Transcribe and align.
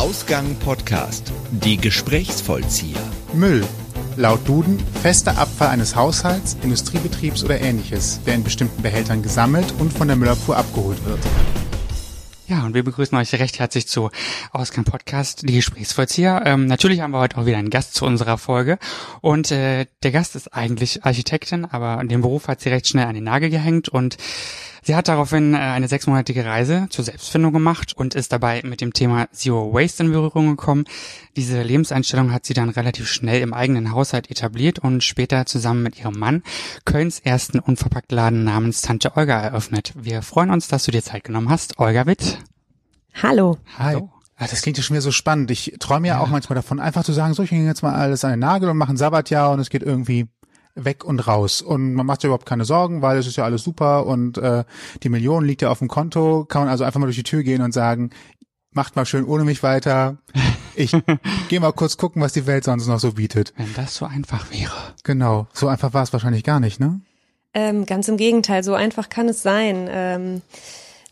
Ausgang 0.00 0.56
Podcast. 0.56 1.30
Die 1.50 1.76
Gesprächsvollzieher. 1.76 3.02
Müll. 3.34 3.66
Laut 4.16 4.48
Duden 4.48 4.78
fester 5.02 5.36
Abfall 5.36 5.68
eines 5.68 5.94
Haushalts, 5.94 6.56
Industriebetriebs 6.62 7.44
oder 7.44 7.60
ähnliches, 7.60 8.18
der 8.24 8.36
in 8.36 8.42
bestimmten 8.42 8.80
Behältern 8.80 9.22
gesammelt 9.22 9.74
und 9.78 9.92
von 9.92 10.08
der 10.08 10.16
Müllabfuhr 10.16 10.56
abgeholt 10.56 11.04
wird. 11.04 11.18
Ja, 12.48 12.64
und 12.64 12.72
wir 12.72 12.82
begrüßen 12.82 13.16
euch 13.18 13.34
recht 13.34 13.58
herzlich 13.58 13.88
zu 13.88 14.08
Ausgang 14.52 14.84
Podcast, 14.84 15.46
die 15.46 15.56
Gesprächsvollzieher. 15.56 16.44
Ähm, 16.46 16.64
natürlich 16.64 17.02
haben 17.02 17.10
wir 17.10 17.20
heute 17.20 17.36
auch 17.36 17.44
wieder 17.44 17.58
einen 17.58 17.68
Gast 17.68 17.94
zu 17.94 18.06
unserer 18.06 18.38
Folge. 18.38 18.78
Und 19.20 19.50
äh, 19.50 19.84
der 20.02 20.12
Gast 20.12 20.34
ist 20.34 20.54
eigentlich 20.54 21.04
Architektin, 21.04 21.66
aber 21.66 22.02
den 22.02 22.22
Beruf 22.22 22.48
hat 22.48 22.62
sie 22.62 22.70
recht 22.70 22.88
schnell 22.88 23.04
an 23.04 23.16
den 23.16 23.24
Nagel 23.24 23.50
gehängt 23.50 23.90
und 23.90 24.16
Sie 24.90 24.96
hat 24.96 25.06
daraufhin 25.06 25.54
äh, 25.54 25.58
eine 25.58 25.86
sechsmonatige 25.86 26.44
Reise 26.44 26.88
zur 26.90 27.04
Selbstfindung 27.04 27.52
gemacht 27.52 27.92
und 27.96 28.16
ist 28.16 28.32
dabei 28.32 28.60
mit 28.64 28.80
dem 28.80 28.92
Thema 28.92 29.30
Zero 29.30 29.72
Waste 29.72 30.02
in 30.02 30.10
Berührung 30.10 30.48
gekommen. 30.56 30.82
Diese 31.36 31.62
Lebenseinstellung 31.62 32.32
hat 32.32 32.44
sie 32.44 32.54
dann 32.54 32.70
relativ 32.70 33.06
schnell 33.06 33.40
im 33.40 33.54
eigenen 33.54 33.92
Haushalt 33.92 34.32
etabliert 34.32 34.80
und 34.80 35.04
später 35.04 35.46
zusammen 35.46 35.84
mit 35.84 36.00
ihrem 36.00 36.18
Mann 36.18 36.42
Kölns 36.86 37.20
ersten 37.20 37.60
Unverpacktladen 37.60 38.42
namens 38.42 38.82
Tante 38.82 39.16
Olga 39.16 39.40
eröffnet. 39.40 39.92
Wir 39.96 40.22
freuen 40.22 40.50
uns, 40.50 40.66
dass 40.66 40.86
du 40.86 40.90
dir 40.90 41.04
Zeit 41.04 41.22
genommen 41.22 41.50
hast. 41.50 41.78
Olga 41.78 42.06
Witt. 42.06 42.38
Hallo. 43.22 43.58
Hi. 43.78 43.94
Hallo. 43.94 44.12
Ah, 44.38 44.48
das 44.50 44.62
klingt 44.62 44.76
ja 44.76 44.82
schon 44.82 44.94
wieder 44.94 45.02
so 45.02 45.12
spannend. 45.12 45.52
Ich 45.52 45.76
träume 45.78 46.08
ja, 46.08 46.18
auch 46.18 46.30
manchmal 46.30 46.56
davon, 46.56 46.80
einfach 46.80 47.04
zu 47.04 47.12
sagen, 47.12 47.34
so, 47.34 47.44
ich 47.44 47.52
hänge 47.52 47.68
jetzt 47.68 47.84
mal 47.84 47.94
alles 47.94 48.24
an 48.24 48.32
den 48.32 48.40
Nagel 48.40 48.68
und 48.68 48.76
mache 48.76 48.92
ein 48.92 48.96
Sabbatjahr 48.96 49.52
und 49.52 49.60
es 49.60 49.70
geht 49.70 49.84
irgendwie 49.84 50.26
weg 50.74 51.04
und 51.04 51.26
raus. 51.26 51.62
Und 51.62 51.94
man 51.94 52.06
macht 52.06 52.20
sich 52.20 52.28
überhaupt 52.28 52.46
keine 52.46 52.64
Sorgen, 52.64 53.02
weil 53.02 53.18
es 53.18 53.26
ist 53.26 53.36
ja 53.36 53.44
alles 53.44 53.62
super 53.62 54.06
und 54.06 54.38
äh, 54.38 54.64
die 55.02 55.08
Million 55.08 55.44
liegt 55.44 55.62
ja 55.62 55.70
auf 55.70 55.78
dem 55.78 55.88
Konto. 55.88 56.44
Kann 56.46 56.62
man 56.62 56.68
also 56.68 56.84
einfach 56.84 57.00
mal 57.00 57.06
durch 57.06 57.16
die 57.16 57.22
Tür 57.22 57.42
gehen 57.42 57.62
und 57.62 57.72
sagen, 57.72 58.10
macht 58.72 58.96
mal 58.96 59.06
schön 59.06 59.24
ohne 59.24 59.44
mich 59.44 59.62
weiter. 59.62 60.18
Ich 60.74 60.92
gehe 61.48 61.60
mal 61.60 61.72
kurz 61.72 61.96
gucken, 61.96 62.22
was 62.22 62.32
die 62.32 62.46
Welt 62.46 62.64
sonst 62.64 62.86
noch 62.86 63.00
so 63.00 63.12
bietet. 63.12 63.52
Wenn 63.56 63.74
das 63.74 63.94
so 63.96 64.06
einfach 64.06 64.50
wäre. 64.50 64.94
Genau, 65.04 65.46
so 65.52 65.68
einfach 65.68 65.92
war 65.92 66.02
es 66.02 66.12
wahrscheinlich 66.12 66.44
gar 66.44 66.60
nicht, 66.60 66.80
ne? 66.80 67.00
Ähm, 67.52 67.84
ganz 67.84 68.06
im 68.06 68.16
Gegenteil, 68.16 68.62
so 68.62 68.74
einfach 68.74 69.08
kann 69.08 69.28
es 69.28 69.42
sein. 69.42 69.88
Ähm, 69.90 70.42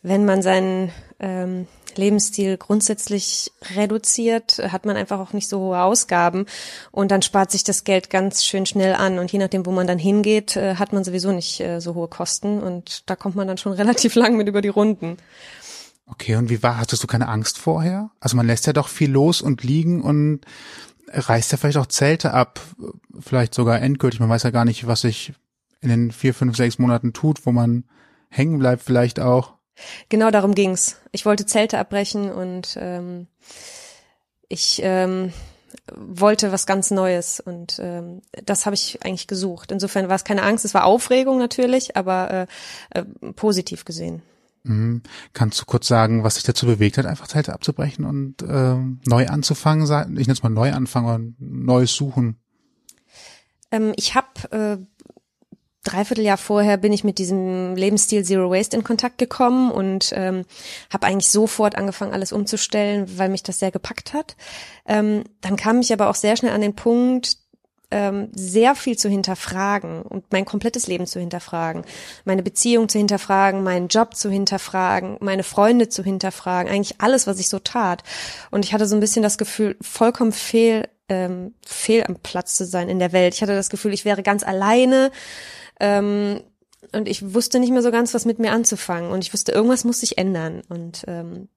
wenn 0.02 0.24
man 0.24 0.40
seinen 0.42 0.92
ähm, 1.18 1.66
Lebensstil 1.96 2.56
grundsätzlich 2.56 3.52
reduziert, 3.74 4.58
hat 4.70 4.86
man 4.86 4.96
einfach 4.96 5.18
auch 5.18 5.32
nicht 5.32 5.48
so 5.48 5.60
hohe 5.60 5.80
Ausgaben 5.80 6.46
und 6.90 7.10
dann 7.10 7.22
spart 7.22 7.50
sich 7.50 7.64
das 7.64 7.84
Geld 7.84 8.10
ganz 8.10 8.44
schön 8.44 8.66
schnell 8.66 8.94
an 8.94 9.18
und 9.18 9.32
je 9.32 9.38
nachdem, 9.38 9.66
wo 9.66 9.70
man 9.70 9.86
dann 9.86 9.98
hingeht, 9.98 10.56
äh, 10.56 10.76
hat 10.76 10.92
man 10.92 11.04
sowieso 11.04 11.32
nicht 11.32 11.60
äh, 11.60 11.80
so 11.80 11.94
hohe 11.94 12.08
Kosten 12.08 12.60
und 12.60 13.08
da 13.08 13.16
kommt 13.16 13.36
man 13.36 13.48
dann 13.48 13.58
schon 13.58 13.72
relativ 13.74 14.14
lang 14.14 14.36
mit 14.36 14.48
über 14.48 14.62
die 14.62 14.68
Runden. 14.68 15.16
Okay, 16.06 16.36
und 16.36 16.48
wie 16.48 16.62
war, 16.62 16.78
hattest 16.78 17.02
du 17.02 17.06
keine 17.06 17.28
Angst 17.28 17.58
vorher? 17.58 18.10
Also 18.18 18.36
man 18.36 18.46
lässt 18.46 18.66
ja 18.66 18.72
doch 18.72 18.88
viel 18.88 19.10
los 19.10 19.42
und 19.42 19.62
liegen 19.62 20.02
und 20.02 20.40
reißt 21.12 21.52
ja 21.52 21.58
vielleicht 21.58 21.76
auch 21.76 21.86
Zelte 21.86 22.32
ab, 22.32 22.60
vielleicht 23.18 23.54
sogar 23.54 23.80
endgültig. 23.80 24.20
Man 24.20 24.28
weiß 24.28 24.42
ja 24.42 24.50
gar 24.50 24.64
nicht, 24.64 24.86
was 24.86 25.02
sich 25.02 25.34
in 25.80 25.90
den 25.90 26.10
vier, 26.10 26.34
fünf, 26.34 26.56
sechs 26.56 26.78
Monaten 26.78 27.12
tut, 27.12 27.44
wo 27.46 27.52
man 27.52 27.84
hängen 28.28 28.58
bleibt 28.58 28.82
vielleicht 28.82 29.20
auch. 29.20 29.57
Genau 30.08 30.30
darum 30.30 30.54
ging's. 30.54 30.96
Ich 31.12 31.26
wollte 31.26 31.46
Zelte 31.46 31.78
abbrechen 31.78 32.30
und 32.30 32.76
ähm, 32.80 33.26
ich 34.48 34.80
ähm, 34.82 35.32
wollte 35.94 36.52
was 36.52 36.66
ganz 36.66 36.90
Neues 36.90 37.40
und 37.40 37.78
ähm, 37.82 38.22
das 38.44 38.66
habe 38.66 38.74
ich 38.74 39.02
eigentlich 39.04 39.26
gesucht. 39.26 39.72
Insofern 39.72 40.08
war 40.08 40.16
es 40.16 40.24
keine 40.24 40.42
Angst, 40.42 40.64
es 40.64 40.74
war 40.74 40.84
Aufregung 40.84 41.38
natürlich, 41.38 41.96
aber 41.96 42.46
äh, 42.94 42.98
äh, 43.00 43.04
positiv 43.32 43.84
gesehen. 43.84 44.22
Mhm. 44.64 45.02
Kannst 45.32 45.60
du 45.60 45.64
kurz 45.64 45.86
sagen, 45.86 46.24
was 46.24 46.34
dich 46.34 46.44
dazu 46.44 46.66
bewegt 46.66 46.98
hat, 46.98 47.06
einfach 47.06 47.28
Zelte 47.28 47.52
abzubrechen 47.52 48.04
und 48.04 48.42
äh, 48.42 48.76
neu 49.06 49.26
anzufangen? 49.26 49.84
Ich 49.84 50.26
nenne 50.26 50.32
es 50.32 50.42
mal 50.42 50.48
neu 50.48 50.72
anfangen 50.72 51.06
oder 51.06 51.20
neues 51.38 51.94
Suchen. 51.94 52.38
Ähm, 53.70 53.92
ich 53.96 54.14
habe 54.14 54.26
äh, 54.50 54.78
dreiviertel 55.88 56.24
Jahr 56.24 56.36
vorher 56.36 56.76
bin 56.76 56.92
ich 56.92 57.04
mit 57.04 57.18
diesem 57.18 57.74
Lebensstil 57.74 58.24
Zero 58.24 58.50
Waste 58.50 58.76
in 58.76 58.84
Kontakt 58.84 59.18
gekommen 59.18 59.70
und 59.70 60.12
ähm, 60.14 60.44
habe 60.92 61.06
eigentlich 61.06 61.30
sofort 61.30 61.76
angefangen, 61.76 62.12
alles 62.12 62.32
umzustellen, 62.32 63.18
weil 63.18 63.28
mich 63.28 63.42
das 63.42 63.58
sehr 63.58 63.70
gepackt 63.70 64.12
hat. 64.12 64.36
Ähm, 64.86 65.24
dann 65.40 65.56
kam 65.56 65.80
ich 65.80 65.92
aber 65.92 66.10
auch 66.10 66.14
sehr 66.14 66.36
schnell 66.36 66.52
an 66.52 66.60
den 66.60 66.74
Punkt, 66.74 67.38
ähm, 67.90 68.28
sehr 68.34 68.74
viel 68.74 68.98
zu 68.98 69.08
hinterfragen 69.08 70.02
und 70.02 70.30
mein 70.30 70.44
komplettes 70.44 70.86
Leben 70.86 71.06
zu 71.06 71.20
hinterfragen, 71.20 71.84
meine 72.24 72.42
Beziehung 72.42 72.88
zu 72.88 72.98
hinterfragen, 72.98 73.62
meinen 73.62 73.88
Job 73.88 74.14
zu 74.14 74.30
hinterfragen, 74.30 75.16
meine 75.20 75.42
Freunde 75.42 75.88
zu 75.88 76.02
hinterfragen, 76.02 76.70
eigentlich 76.70 77.00
alles, 77.00 77.26
was 77.26 77.40
ich 77.40 77.48
so 77.48 77.58
tat. 77.58 78.02
Und 78.50 78.64
ich 78.64 78.74
hatte 78.74 78.86
so 78.86 78.94
ein 78.94 79.00
bisschen 79.00 79.22
das 79.22 79.38
Gefühl, 79.38 79.76
vollkommen 79.80 80.32
fehl, 80.32 80.88
ähm, 81.08 81.54
fehl 81.64 82.04
am 82.04 82.16
Platz 82.16 82.54
zu 82.56 82.66
sein 82.66 82.90
in 82.90 82.98
der 82.98 83.12
Welt. 83.12 83.34
Ich 83.34 83.40
hatte 83.40 83.54
das 83.54 83.70
Gefühl, 83.70 83.94
ich 83.94 84.04
wäre 84.04 84.22
ganz 84.22 84.42
alleine 84.42 85.10
ähm, 85.80 86.40
und 86.92 87.08
ich 87.08 87.34
wusste 87.34 87.58
nicht 87.58 87.72
mehr 87.72 87.82
so 87.82 87.90
ganz, 87.90 88.14
was 88.14 88.24
mit 88.24 88.38
mir 88.38 88.52
anzufangen. 88.52 89.10
Und 89.10 89.24
ich 89.24 89.32
wusste, 89.32 89.52
irgendwas 89.52 89.84
muss 89.84 90.00
sich 90.00 90.18
ändern. 90.18 90.62
Und 90.68 91.04
ähm, 91.06 91.48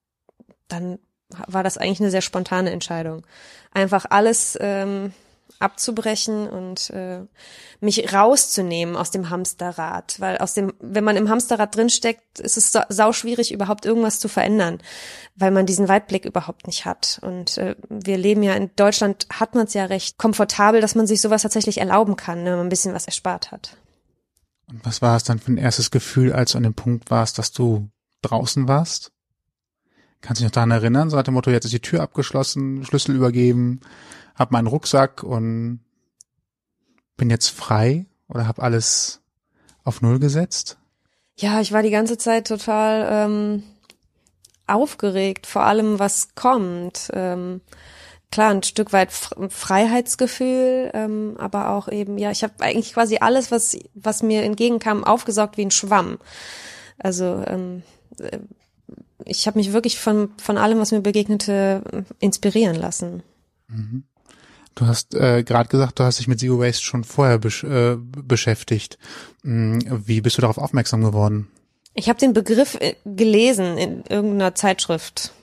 dann 0.68 1.00
war 1.48 1.64
das 1.64 1.78
eigentlich 1.78 2.02
eine 2.02 2.12
sehr 2.12 2.22
spontane 2.22 2.72
Entscheidung. 2.72 3.26
Einfach 3.74 4.06
alles 4.10 4.58
ähm, 4.60 5.14
abzubrechen 5.60 6.50
und 6.50 6.90
äh, 6.90 7.20
mich 7.80 8.12
rauszunehmen 8.12 8.96
aus 8.96 9.12
dem 9.12 9.30
Hamsterrad. 9.30 10.20
Weil 10.20 10.40
aus 10.40 10.54
dem, 10.54 10.74
wenn 10.80 11.04
man 11.04 11.16
im 11.16 11.30
Hamsterrad 11.30 11.76
drinsteckt, 11.76 12.40
ist 12.40 12.58
es 12.58 12.78
sau 12.90 13.14
schwierig, 13.14 13.54
überhaupt 13.54 13.86
irgendwas 13.86 14.20
zu 14.20 14.28
verändern, 14.28 14.80
weil 15.36 15.52
man 15.52 15.66
diesen 15.66 15.88
Weitblick 15.88 16.26
überhaupt 16.26 16.68
nicht 16.68 16.86
hat. 16.86 17.20
Und 17.22 17.58
äh, 17.58 17.76
wir 17.90 18.18
leben 18.18 18.44
ja 18.44 18.54
in 18.56 18.72
Deutschland, 18.76 19.28
hat 19.32 19.56
man 19.56 19.68
es 19.68 19.74
ja 19.74 19.86
recht 19.86 20.18
komfortabel, 20.18 20.82
dass 20.82 20.96
man 20.96 21.08
sich 21.08 21.22
sowas 21.22 21.44
tatsächlich 21.44 21.78
erlauben 21.78 22.16
kann, 22.16 22.44
wenn 22.44 22.58
man 22.58 22.66
ein 22.66 22.70
bisschen 22.70 22.94
was 22.94 23.06
erspart 23.06 23.52
hat. 23.52 23.78
Und 24.72 24.86
was 24.86 25.02
war 25.02 25.18
es 25.18 25.24
dann 25.24 25.40
für 25.40 25.52
ein 25.52 25.58
erstes 25.58 25.92
Gefühl, 25.92 26.32
als 26.32 26.54
du 26.54 26.58
an 26.58 26.64
dem 26.64 26.74
Punkt 26.74 27.12
warst, 27.12 27.38
dass 27.38 27.52
du 27.52 27.90
draußen 28.22 28.68
warst? 28.68 29.12
Kannst 30.22 30.40
du 30.40 30.44
dich 30.44 30.52
noch 30.52 30.56
daran 30.56 30.72
erinnern? 30.72 31.10
So 31.10 31.18
hat 31.18 31.28
der 31.28 31.34
Motto, 31.34 31.52
jetzt 31.52 31.66
ist 31.66 31.74
die 31.74 31.82
Tür 31.82 32.02
abgeschlossen, 32.02 32.86
Schlüssel 32.86 33.16
übergeben, 33.16 33.82
hab 34.36 34.52
meinen 34.52 34.68
Rucksack 34.68 35.24
und 35.24 35.82
bin 37.18 37.30
jetzt 37.30 37.50
frei 37.50 38.06
oder 38.28 38.48
hab 38.48 38.62
alles 38.62 39.22
auf 39.84 40.02
Null 40.02 40.20
gesetzt? 40.20 40.78
Ja, 41.38 41.60
ich 41.60 41.72
war 41.72 41.84
die 41.84 41.90
ganze 41.90 42.18
Zeit 42.18 42.48
total 42.48 43.08
ähm, 43.10 43.64
aufgeregt, 44.68 45.48
vor 45.48 45.64
allem 45.64 46.00
was 46.00 46.36
kommt. 46.36 47.10
Ähm, 47.14 47.62
klar 48.32 48.52
ein 48.52 48.64
Stück 48.64 48.94
weit 48.94 49.12
Freiheitsgefühl, 49.12 50.92
ähm, 50.94 51.36
aber 51.38 51.70
auch 51.70 51.88
eben, 51.90 52.18
ja, 52.18 52.32
ich 52.32 52.44
habe 52.44 52.54
eigentlich 52.60 52.94
quasi 52.94 53.18
alles, 53.20 53.52
was, 53.52 53.78
was 53.94 54.24
mir 54.24 54.44
entgegenkam, 54.44 55.04
aufgesaugt 55.04 55.58
wie 55.58 55.66
ein 55.66 55.72
Schwamm. 55.72 56.18
Also 56.98 57.44
ähm, 57.46 57.84
äh, 58.20 58.40
ich 59.26 59.46
habe 59.48 59.60
mich 59.60 59.74
wirklich 59.74 60.00
von, 60.00 60.32
von 60.42 60.58
allem, 60.58 60.80
was 60.80 60.92
mir 60.92 61.02
begegnete, 61.02 62.06
inspirieren 62.20 62.76
lassen. 62.76 63.22
Mhm. 63.68 64.04
Du 64.74 64.88
hast 64.88 65.14
äh, 65.14 65.44
gerade 65.44 65.70
gesagt, 65.70 66.00
du 66.00 66.04
hast 66.04 66.20
dich 66.20 66.28
mit 66.28 66.40
Zero 66.40 66.60
Waste 66.60 66.84
schon 66.84 67.04
vorher 67.04 67.38
besch 67.38 67.64
äh, 67.64 67.98
beschäftigt. 67.98 68.98
Mhm. 69.44 70.02
Wie 70.08 70.22
bist 70.22 70.38
du 70.38 70.42
darauf 70.42 70.58
aufmerksam 70.58 71.04
geworden? 71.04 71.50
Ich 71.94 72.08
habe 72.08 72.20
den 72.20 72.34
Begriff 72.34 72.76
äh, 72.76 72.96
gelesen 73.06 73.78
in 73.78 74.04
irgendeiner 74.08 74.56
Zeitschrift 74.56 75.34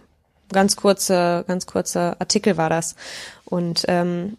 ganz 0.53 0.77
kurze, 0.77 1.45
ganz 1.47 1.67
kurzer 1.67 2.17
Artikel 2.19 2.57
war 2.57 2.71
das. 2.71 2.95
Und 3.45 3.85
ähm, 3.89 4.37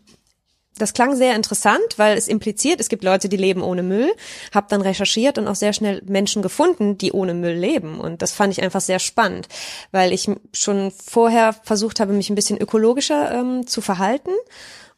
das 0.80 0.94
klang 0.94 1.16
sehr 1.16 1.36
interessant, 1.36 1.97
weil 1.97 2.18
es 2.18 2.28
impliziert, 2.28 2.80
es 2.80 2.90
gibt 2.90 3.03
Leute, 3.03 3.30
die 3.30 3.38
leben 3.38 3.62
ohne 3.62 3.84
Müll. 3.84 4.12
Hab 4.53 4.70
dann 4.70 4.81
recherchiert 4.81 5.38
und 5.38 5.47
auch 5.47 5.56
sehr 5.56 5.74
schnell 5.74 6.02
Menschen 6.06 6.42
gefunden, 6.42 6.97
die 6.97 7.12
ohne 7.12 7.34
Müll 7.34 7.53
leben. 7.53 8.00
Und 8.00 8.22
das 8.22 8.31
fand 8.31 8.53
ich 8.53 8.64
einfach 8.64 8.81
sehr 8.81 9.00
spannend, 9.00 9.47
weil 9.92 10.14
ich 10.14 10.30
schon 10.53 10.92
vorher 10.92 11.53
versucht 11.53 12.00
habe, 12.00 12.14
mich 12.14 12.29
ein 12.29 12.35
bisschen 12.35 12.58
ökologischer 12.58 13.32
ähm, 13.32 13.67
zu 13.67 13.82
verhalten. 13.82 14.32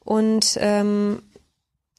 Und 0.03 0.57
ähm, 0.59 1.23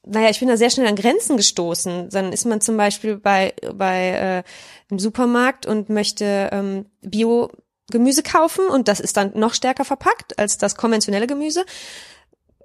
naja, 0.04 0.30
ich 0.30 0.40
bin 0.40 0.48
da 0.48 0.56
sehr 0.56 0.70
schnell 0.70 0.88
an 0.88 0.96
Grenzen 0.96 1.36
gestoßen. 1.36 2.08
Dann 2.10 2.32
ist 2.32 2.44
man 2.44 2.60
zum 2.60 2.76
Beispiel 2.76 3.16
bei, 3.16 3.54
bei 3.74 4.08
äh, 4.08 4.42
im 4.90 4.98
Supermarkt 4.98 5.66
und 5.66 5.88
möchte 5.88 6.50
ähm, 6.52 6.86
Bio 7.02 7.50
Gemüse 7.90 8.22
kaufen 8.22 8.66
und 8.68 8.88
das 8.88 9.00
ist 9.00 9.16
dann 9.16 9.32
noch 9.34 9.54
stärker 9.54 9.84
verpackt 9.84 10.38
als 10.38 10.58
das 10.58 10.76
konventionelle 10.76 11.26
Gemüse. 11.26 11.64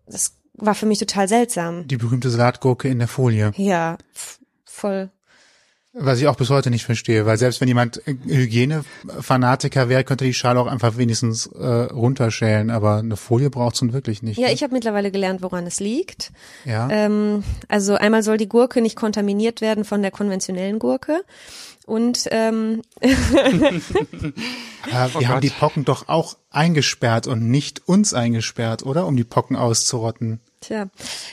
Das 0.06 0.38
war 0.54 0.76
für 0.76 0.86
mich 0.86 1.00
total 1.00 1.28
seltsam. 1.28 1.88
Die 1.88 1.98
berühmte 1.98 2.30
Salatgurke 2.30 2.88
in 2.88 3.00
der 3.00 3.08
Folie. 3.08 3.52
Ja, 3.56 3.98
voll. 4.66 5.12
Was 6.00 6.20
ich 6.20 6.28
auch 6.28 6.36
bis 6.36 6.52
heute 6.52 6.70
nicht 6.70 6.86
verstehe, 6.86 7.26
weil 7.26 7.38
selbst 7.38 7.60
wenn 7.60 7.68
jemand 7.68 8.04
Hygienefanatiker 8.06 9.90
wäre, 9.90 10.04
könnte 10.04 10.26
die 10.26 10.34
Schale 10.34 10.60
auch 10.60 10.68
einfach 10.68 10.98
wenigstens 10.98 11.48
äh, 11.48 11.66
runterschälen, 11.66 12.70
aber 12.70 12.98
eine 12.98 13.18
Folie 13.18 13.50
braucht's 13.50 13.82
nun 13.82 13.94
wirklich 13.94 14.22
nicht. 14.22 14.38
Ja, 14.38 14.48
ne? 14.48 14.54
ich 14.54 14.62
habe 14.62 14.74
mittlerweile 14.74 15.10
gelernt, 15.10 15.42
woran 15.42 15.66
es 15.66 15.80
liegt. 15.80 16.32
Ja. 16.66 16.88
Ähm, 16.92 17.44
also 17.68 17.96
einmal 17.96 18.22
soll 18.22 18.38
die 18.38 18.48
Gurke 18.48 18.82
nicht 18.82 18.96
kontaminiert 18.96 19.62
werden 19.62 19.86
von 19.86 20.04
der 20.04 20.12
konventionellen 20.12 20.78
Gurke. 20.78 21.24
Und 21.88 22.28
ähm, 22.32 22.82
Aber 24.92 25.12
Oh 25.16 25.20
wir 25.20 25.30
haben 25.30 25.42
die 25.42 25.50
Pocken 25.50 25.86
doch 25.86 26.10
auch 26.10 26.38
eingesperrt 26.52 27.28
und 27.28 27.50
nicht 27.50 27.88
uns 27.88 28.14
eingesperrt, 28.14 28.86
oder? 28.86 29.08
Um 29.08 29.16
die 29.16 29.24
Pocken 29.24 29.56
auszurotten. 29.56 30.42
Tja. 30.60 30.90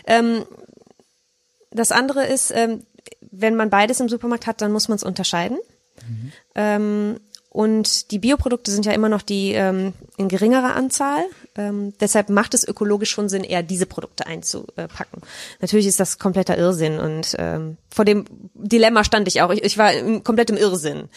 Ähm, 0.06 0.46
das 1.72 1.90
andere 1.90 2.24
ist, 2.26 2.52
ähm, 2.54 2.84
wenn 3.20 3.56
man 3.56 3.68
beides 3.68 3.98
im 3.98 4.08
Supermarkt 4.08 4.46
hat, 4.46 4.62
dann 4.62 4.70
muss 4.70 4.88
man 4.88 4.94
es 4.94 5.02
unterscheiden. 5.02 5.58
Ähm, 6.54 7.18
und 7.50 8.10
die 8.12 8.20
Bioprodukte 8.20 8.70
sind 8.70 8.86
ja 8.86 8.92
immer 8.92 9.08
noch 9.08 9.22
die 9.22 9.52
ähm, 9.52 9.92
in 10.16 10.28
geringerer 10.28 10.76
Anzahl. 10.76 11.24
Ähm, 11.56 11.92
deshalb 12.00 12.30
macht 12.30 12.54
es 12.54 12.66
ökologisch 12.66 13.10
schon 13.10 13.28
Sinn, 13.28 13.44
eher 13.44 13.62
diese 13.62 13.86
Produkte 13.86 14.26
einzupacken. 14.26 15.22
Natürlich 15.60 15.86
ist 15.86 16.00
das 16.00 16.18
kompletter 16.18 16.58
Irrsinn 16.58 16.98
und 16.98 17.36
ähm, 17.38 17.76
vor 17.90 18.04
dem 18.04 18.24
Dilemma 18.54 19.04
stand 19.04 19.28
ich 19.28 19.40
auch. 19.40 19.50
Ich, 19.50 19.62
ich 19.62 19.78
war 19.78 19.92
im, 19.92 20.24
komplett 20.24 20.50
im 20.50 20.56
Irrsinn. 20.56 21.08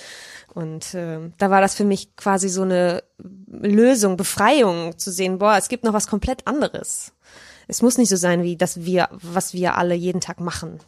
Und 0.53 0.93
ähm, 0.93 1.33
da 1.37 1.49
war 1.49 1.61
das 1.61 1.75
für 1.75 1.83
mich 1.83 2.15
quasi 2.15 2.49
so 2.49 2.63
eine 2.63 3.03
Lösung, 3.47 4.17
Befreiung 4.17 4.97
zu 4.97 5.11
sehen, 5.11 5.37
boah, 5.37 5.55
es 5.57 5.69
gibt 5.69 5.83
noch 5.83 5.93
was 5.93 6.07
komplett 6.07 6.47
anderes. 6.47 7.13
Es 7.67 7.81
muss 7.81 7.97
nicht 7.97 8.09
so 8.09 8.15
sein, 8.15 8.43
wie 8.43 8.57
das 8.57 8.85
wir, 8.85 9.09
was 9.11 9.53
wir 9.53 9.75
alle 9.75 9.93
jeden 9.93 10.21
Tag 10.21 10.39
machen. 10.39 10.79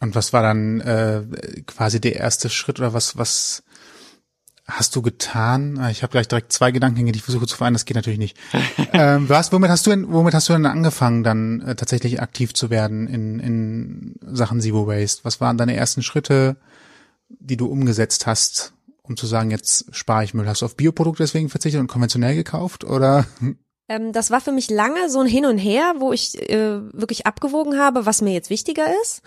Und 0.00 0.14
was 0.14 0.32
war 0.32 0.42
dann 0.42 0.80
äh, 0.80 1.22
quasi 1.66 2.00
der 2.00 2.16
erste 2.16 2.48
Schritt 2.48 2.80
oder 2.80 2.92
was, 2.92 3.16
was 3.16 3.62
hast 4.70 4.96
du 4.96 5.02
getan? 5.02 5.78
Ah, 5.78 5.90
Ich 5.90 6.02
habe 6.02 6.10
gleich 6.12 6.28
direkt 6.28 6.52
zwei 6.52 6.70
Gedankengänge, 6.70 7.12
die 7.12 7.18
ich 7.18 7.24
versuche 7.24 7.46
zu 7.46 7.56
vereinen, 7.56 7.74
das 7.74 7.84
geht 7.84 7.96
natürlich 7.96 8.18
nicht. 8.18 8.36
ähm, 8.92 9.28
was, 9.28 9.52
womit 9.52 9.70
hast 9.70 9.86
du 9.86 9.90
denn, 9.90 10.12
womit 10.12 10.34
hast 10.34 10.48
du 10.48 10.52
denn 10.52 10.66
angefangen, 10.66 11.22
dann 11.22 11.60
äh, 11.62 11.74
tatsächlich 11.74 12.20
aktiv 12.20 12.54
zu 12.54 12.70
werden 12.70 13.06
in, 13.06 13.40
in 13.40 14.14
Sachen 14.22 14.60
Zero 14.60 14.86
Waste? 14.86 15.24
Was 15.24 15.40
waren 15.40 15.58
deine 15.58 15.76
ersten 15.76 16.02
Schritte, 16.02 16.56
die 17.28 17.56
du 17.56 17.66
umgesetzt 17.66 18.26
hast, 18.26 18.72
um 19.02 19.16
zu 19.16 19.26
sagen, 19.26 19.50
jetzt 19.50 19.86
spare 19.94 20.24
ich 20.24 20.34
Müll? 20.34 20.46
Hast 20.46 20.62
du 20.62 20.66
auf 20.66 20.76
Bioprodukte 20.76 21.22
deswegen 21.22 21.48
verzichtet 21.48 21.80
und 21.80 21.88
konventionell 21.88 22.34
gekauft 22.34 22.84
oder? 22.84 23.26
Ähm, 23.88 24.12
das 24.12 24.30
war 24.30 24.40
für 24.40 24.52
mich 24.52 24.70
lange 24.70 25.10
so 25.10 25.20
ein 25.20 25.26
Hin 25.26 25.46
und 25.46 25.58
Her, 25.58 25.94
wo 25.98 26.12
ich 26.12 26.40
äh, 26.48 26.80
wirklich 26.92 27.26
abgewogen 27.26 27.78
habe, 27.78 28.06
was 28.06 28.22
mir 28.22 28.32
jetzt 28.32 28.50
wichtiger 28.50 28.86
ist. 29.02 29.22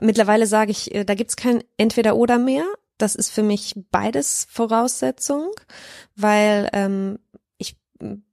Mittlerweile 0.00 0.46
sage 0.46 0.70
ich, 0.70 0.94
äh, 0.94 1.04
da 1.04 1.14
gibt's 1.14 1.36
kein 1.36 1.62
Entweder 1.76 2.16
oder 2.16 2.38
mehr. 2.38 2.64
Das 2.98 3.14
ist 3.14 3.30
für 3.30 3.42
mich 3.42 3.74
beides 3.90 4.46
Voraussetzung, 4.50 5.50
weil 6.14 6.68
ähm, 6.72 7.18
ich 7.58 7.76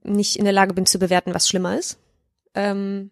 nicht 0.04 0.38
in 0.38 0.46
der 0.46 0.54
Lage 0.54 0.74
bin 0.74 0.86
zu 0.86 1.00
bewerten, 1.00 1.34
was 1.34 1.48
schlimmer 1.48 1.78
ist. 1.78 1.98
Ähm, 2.54 3.12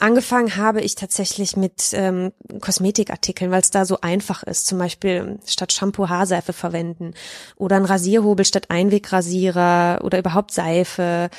Angefangen 0.00 0.54
habe 0.54 0.80
ich 0.80 0.94
tatsächlich 0.94 1.56
mit 1.56 1.90
ähm, 1.92 2.32
Kosmetikartikeln, 2.60 3.50
weil 3.50 3.62
es 3.62 3.72
da 3.72 3.84
so 3.84 4.00
einfach 4.00 4.44
ist. 4.44 4.66
Zum 4.66 4.78
Beispiel 4.78 5.40
statt 5.44 5.72
Shampoo 5.72 6.08
Haarseife 6.08 6.52
verwenden 6.52 7.14
oder 7.56 7.76
ein 7.76 7.84
Rasierhobel 7.84 8.44
statt 8.44 8.66
Einwegrasierer 8.68 10.00
oder 10.04 10.20
überhaupt 10.20 10.52
Seife. 10.52 11.30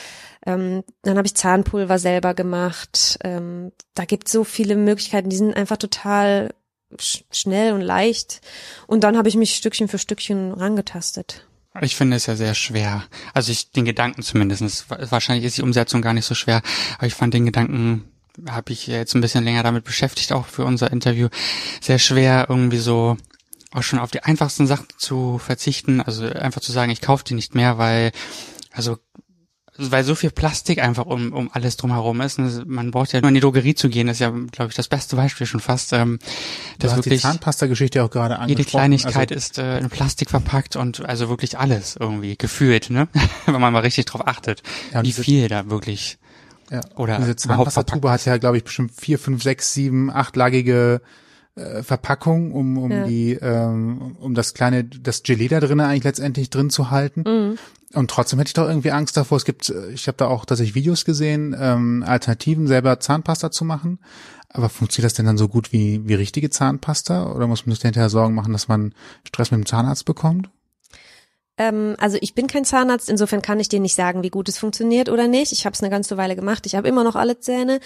Ähm, 0.45 0.83
dann 1.03 1.17
habe 1.17 1.25
ich 1.25 1.35
Zahnpulver 1.35 1.99
selber 1.99 2.33
gemacht. 2.33 3.17
Ähm, 3.23 3.71
da 3.93 4.03
gibt 4.03 4.27
so 4.27 4.43
viele 4.43 4.75
Möglichkeiten, 4.75 5.29
die 5.29 5.37
sind 5.37 5.55
einfach 5.55 5.77
total 5.77 6.49
sch 6.97 7.23
schnell 7.31 7.73
und 7.73 7.81
leicht. 7.81 8.41
Und 8.87 9.03
dann 9.03 9.17
habe 9.17 9.29
ich 9.29 9.35
mich 9.35 9.55
Stückchen 9.55 9.87
für 9.87 9.99
Stückchen 9.99 10.53
rangetastet. 10.53 11.45
Ich 11.81 11.95
finde 11.95 12.17
es 12.17 12.25
ja 12.25 12.35
sehr 12.35 12.55
schwer. 12.55 13.03
Also 13.33 13.51
ich 13.51 13.71
den 13.71 13.85
Gedanken 13.85 14.23
zumindest. 14.23 14.89
Wahrscheinlich 14.89 15.45
ist 15.45 15.57
die 15.57 15.61
Umsetzung 15.61 16.01
gar 16.01 16.13
nicht 16.13 16.25
so 16.25 16.35
schwer, 16.35 16.61
aber 16.97 17.07
ich 17.07 17.13
fand 17.13 17.33
den 17.33 17.45
Gedanken 17.45 18.05
habe 18.47 18.71
ich 18.71 18.87
jetzt 18.87 19.15
ein 19.15 19.21
bisschen 19.21 19.43
länger 19.43 19.63
damit 19.63 19.83
beschäftigt, 19.83 20.31
auch 20.31 20.45
für 20.45 20.63
unser 20.63 20.91
Interview, 20.91 21.27
sehr 21.81 21.99
schwer 21.99 22.45
irgendwie 22.47 22.77
so 22.77 23.17
auch 23.71 23.83
schon 23.83 23.99
auf 23.99 24.11
die 24.11 24.23
einfachsten 24.23 24.65
Sachen 24.65 24.87
zu 24.97 25.37
verzichten. 25.37 26.01
Also 26.01 26.25
einfach 26.25 26.61
zu 26.61 26.71
sagen, 26.71 26.91
ich 26.91 27.01
kaufe 27.01 27.23
die 27.23 27.35
nicht 27.35 27.53
mehr, 27.53 27.77
weil 27.77 28.11
also 28.71 28.97
weil 29.79 30.03
so 30.03 30.15
viel 30.15 30.31
Plastik 30.31 30.81
einfach 30.81 31.05
um, 31.05 31.33
um 31.33 31.49
alles 31.53 31.77
drumherum 31.77 32.21
ist. 32.21 32.39
Man 32.65 32.91
braucht 32.91 33.13
ja 33.13 33.21
nur 33.21 33.29
in 33.29 33.35
die 33.35 33.41
Drogerie 33.41 33.75
zu 33.75 33.89
gehen, 33.89 34.07
das 34.07 34.17
ist 34.17 34.21
ja, 34.21 34.29
glaube 34.29 34.69
ich, 34.69 34.75
das 34.75 34.87
beste 34.87 35.15
Beispiel 35.15 35.47
schon 35.47 35.59
fast. 35.59 35.93
Ähm, 35.93 36.19
dass 36.77 36.91
hast 36.91 36.99
die 36.99 37.05
wirklich 37.05 37.21
Zahnpasta-Geschichte 37.21 38.03
auch 38.03 38.09
gerade 38.09 38.39
angesprochen. 38.39 38.49
jede 38.57 38.69
Kleinigkeit 38.69 39.31
Also, 39.31 39.35
ist 39.35 39.57
äh, 39.57 39.79
in 39.79 39.89
Plastik 39.89 40.29
verpackt 40.29 40.75
und 40.75 41.05
also 41.05 41.29
wirklich 41.29 41.57
alles 41.57 41.95
irgendwie 41.99 42.37
gefühlt, 42.37 42.89
ne? 42.89 43.07
Wenn 43.45 43.61
man 43.61 43.73
mal 43.73 43.79
richtig 43.79 44.05
drauf 44.05 44.27
achtet, 44.27 44.61
Ja, 44.93 45.03
wie 45.03 45.11
viel 45.11 45.47
da 45.47 45.69
wirklich 45.69 46.17
ja, 46.71 46.81
oder 46.95 47.17
diese 47.17 47.35
Zahnpastatube 47.35 48.11
hat 48.11 48.25
ja, 48.25 48.37
glaube 48.37 48.57
ich, 48.57 48.63
bestimmt 48.63 48.91
vier, 48.95 49.17
fünf, 49.17 49.41
sechs, 49.41 49.73
sieben, 49.73 50.11
achtlagige 50.11 51.01
äh, 51.59 51.83
Verpackung, 51.83 52.51
um, 52.53 52.77
um 52.77 52.91
Ja. 52.91 53.05
die, 53.05 53.33
ähm, 53.33 54.15
um 54.19 54.33
das 54.33 54.53
kleine, 54.53 54.83
das 54.83 55.23
Gelee 55.23 55.47
da 55.47 55.59
drin 55.59 55.79
eigentlich 55.79 56.03
letztendlich 56.03 56.49
drin 56.49 56.69
zu 56.69 56.89
halten. 56.91 57.23
Mhm. 57.25 57.57
Und 57.93 58.11
trotzdem 58.11 58.37
hätte 58.39 58.49
ich 58.49 58.53
doch 58.53 58.67
irgendwie 58.67 58.91
Angst 58.91 59.17
davor. 59.17 59.37
Es 59.37 59.45
gibt, 59.45 59.69
äh, 59.69 59.89
ich 59.91 60.07
habe 60.07 60.17
da 60.17 60.27
auch 60.27 60.45
tatsächlich 60.45 60.75
Videos 60.75 61.05
gesehen, 61.05 61.55
ähm, 61.59 62.03
Alternativen 62.05 62.67
selber 62.67 62.99
Zahnpasta 62.99 63.51
zu 63.51 63.65
machen. 63.65 63.99
Aber 64.51 64.69
funktioniert 64.69 65.05
das 65.05 65.13
denn 65.15 65.27
dann 65.27 65.37
so 65.37 65.47
gut 65.47 65.71
wie, 65.73 66.07
wie 66.07 66.15
richtige 66.15 66.49
Zahnpasta? 66.49 67.31
Oder 67.33 67.45
muss 67.47 67.65
man 67.65 67.75
sich 67.75 67.83
hinterher 67.83 68.09
Sorgen 68.09 68.33
machen, 68.33 68.53
dass 68.53 68.67
man 68.67 68.93
Stress 69.27 69.51
mit 69.51 69.59
dem 69.59 69.65
Zahnarzt 69.67 70.05
bekommt? 70.05 70.49
Ähm, 71.57 71.95
also 71.99 72.17
ich 72.21 72.33
bin 72.33 72.47
kein 72.47 72.65
Zahnarzt, 72.65 73.09
insofern 73.09 73.41
kann 73.41 73.59
ich 73.59 73.69
dir 73.69 73.79
nicht 73.79 73.93
sagen, 73.95 74.23
wie 74.23 74.29
gut 74.29 74.49
es 74.49 74.57
funktioniert 74.57 75.09
oder 75.09 75.27
nicht. 75.27 75.51
Ich 75.51 75.65
habe 75.65 75.73
es 75.73 75.81
eine 75.81 75.89
ganze 75.91 76.17
Weile 76.17 76.35
gemacht. 76.35 76.65
Ich 76.65 76.73
habe 76.75 76.87
immer 76.87 77.03
noch 77.03 77.15
alle 77.15 77.39
Zähne. 77.39 77.79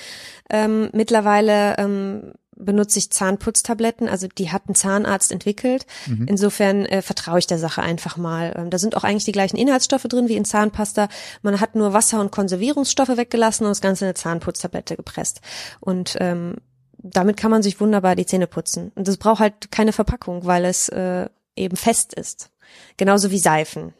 Ähm, 0.49 0.89
mittlerweile 0.93 1.75
ähm, 1.77 2.33
benutze 2.55 2.99
ich 2.99 3.11
Zahnputztabletten, 3.11 4.07
also 4.07 4.27
die 4.27 4.51
hat 4.51 4.69
ein 4.69 4.75
Zahnarzt 4.75 5.31
entwickelt. 5.31 5.85
Insofern 6.27 6.85
äh, 6.85 7.01
vertraue 7.01 7.39
ich 7.39 7.47
der 7.47 7.59
Sache 7.59 7.81
einfach 7.81 8.17
mal. 8.17 8.53
Ähm, 8.55 8.69
da 8.69 8.77
sind 8.77 8.95
auch 8.95 9.03
eigentlich 9.03 9.25
die 9.25 9.31
gleichen 9.31 9.57
Inhaltsstoffe 9.57 10.03
drin 10.03 10.27
wie 10.27 10.35
in 10.35 10.45
Zahnpasta. 10.45 11.09
Man 11.41 11.59
hat 11.59 11.75
nur 11.75 11.93
Wasser 11.93 12.19
und 12.21 12.31
Konservierungsstoffe 12.31 13.17
weggelassen 13.17 13.65
und 13.65 13.71
das 13.71 13.81
Ganze 13.81 14.05
in 14.05 14.09
eine 14.09 14.15
Zahnputztablette 14.15 14.95
gepresst. 14.95 15.41
Und 15.79 16.17
ähm, 16.19 16.55
damit 16.97 17.37
kann 17.37 17.51
man 17.51 17.63
sich 17.63 17.79
wunderbar 17.79 18.15
die 18.15 18.25
Zähne 18.25 18.47
putzen. 18.47 18.91
Und 18.95 19.07
das 19.07 19.17
braucht 19.17 19.39
halt 19.39 19.71
keine 19.71 19.93
Verpackung, 19.93 20.45
weil 20.45 20.65
es 20.65 20.89
äh, 20.89 21.27
eben 21.55 21.75
fest 21.75 22.13
ist. 22.13 22.49
Genauso 22.97 23.29
wie 23.31 23.39
Seifen 23.39 23.93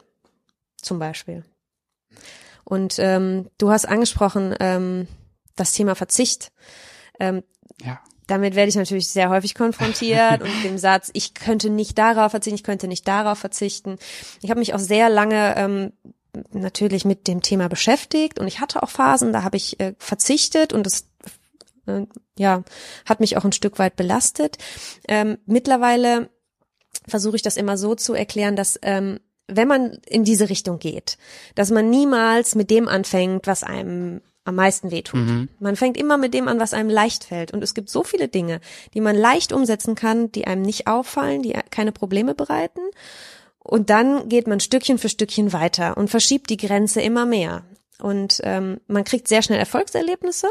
zum 0.80 0.98
Beispiel. 0.98 1.44
Und 2.64 2.96
ähm, 2.98 3.50
du 3.58 3.70
hast 3.70 3.86
angesprochen 3.86 4.54
ähm, 4.58 5.06
das 5.56 5.72
Thema 5.72 5.94
Verzicht. 5.94 6.50
Ähm, 7.20 7.42
ja. 7.82 8.00
Damit 8.26 8.54
werde 8.54 8.68
ich 8.68 8.76
natürlich 8.76 9.08
sehr 9.08 9.28
häufig 9.28 9.54
konfrontiert 9.54 10.42
und 10.42 10.54
mit 10.54 10.64
dem 10.64 10.78
Satz, 10.78 11.10
ich 11.12 11.34
könnte 11.34 11.70
nicht 11.70 11.98
darauf 11.98 12.30
verzichten, 12.30 12.56
ich 12.56 12.64
könnte 12.64 12.88
nicht 12.88 13.06
darauf 13.06 13.38
verzichten. 13.38 13.96
Ich 14.42 14.50
habe 14.50 14.60
mich 14.60 14.74
auch 14.74 14.78
sehr 14.78 15.10
lange 15.10 15.54
ähm, 15.56 15.92
natürlich 16.52 17.04
mit 17.04 17.28
dem 17.28 17.42
Thema 17.42 17.68
beschäftigt 17.68 18.38
und 18.38 18.46
ich 18.46 18.60
hatte 18.60 18.82
auch 18.82 18.90
Phasen, 18.90 19.32
da 19.32 19.42
habe 19.42 19.56
ich 19.56 19.78
äh, 19.80 19.94
verzichtet 19.98 20.72
und 20.72 20.84
das 20.84 21.06
äh, 21.86 22.06
ja 22.38 22.62
hat 23.06 23.20
mich 23.20 23.36
auch 23.36 23.44
ein 23.44 23.52
Stück 23.52 23.78
weit 23.78 23.96
belastet. 23.96 24.58
Ähm, 25.08 25.38
mittlerweile 25.46 26.30
versuche 27.06 27.36
ich 27.36 27.42
das 27.42 27.56
immer 27.56 27.76
so 27.76 27.94
zu 27.94 28.14
erklären, 28.14 28.56
dass 28.56 28.78
ähm, 28.82 29.20
wenn 29.46 29.68
man 29.68 29.98
in 30.06 30.24
diese 30.24 30.48
Richtung 30.48 30.78
geht, 30.78 31.18
dass 31.54 31.70
man 31.70 31.90
niemals 31.90 32.54
mit 32.54 32.70
dem 32.70 32.88
anfängt, 32.88 33.46
was 33.46 33.62
einem 33.62 34.22
am 34.44 34.56
meisten 34.56 34.90
wehtut. 34.90 35.20
Man 35.58 35.76
fängt 35.76 35.96
immer 35.96 36.18
mit 36.18 36.34
dem 36.34 36.48
an, 36.48 36.60
was 36.60 36.74
einem 36.74 36.90
leicht 36.90 37.24
fällt. 37.24 37.52
Und 37.52 37.62
es 37.62 37.74
gibt 37.74 37.88
so 37.88 38.04
viele 38.04 38.28
Dinge, 38.28 38.60
die 38.92 39.00
man 39.00 39.16
leicht 39.16 39.52
umsetzen 39.52 39.94
kann, 39.94 40.30
die 40.32 40.46
einem 40.46 40.62
nicht 40.62 40.86
auffallen, 40.86 41.42
die 41.42 41.56
keine 41.70 41.92
Probleme 41.92 42.34
bereiten. 42.34 42.80
Und 43.58 43.88
dann 43.88 44.28
geht 44.28 44.46
man 44.46 44.60
Stückchen 44.60 44.98
für 44.98 45.08
Stückchen 45.08 45.52
weiter 45.52 45.96
und 45.96 46.10
verschiebt 46.10 46.50
die 46.50 46.58
Grenze 46.58 47.00
immer 47.00 47.24
mehr. 47.24 47.64
Und 48.00 48.40
ähm, 48.44 48.80
man 48.86 49.04
kriegt 49.04 49.28
sehr 49.28 49.40
schnell 49.40 49.58
Erfolgserlebnisse 49.58 50.48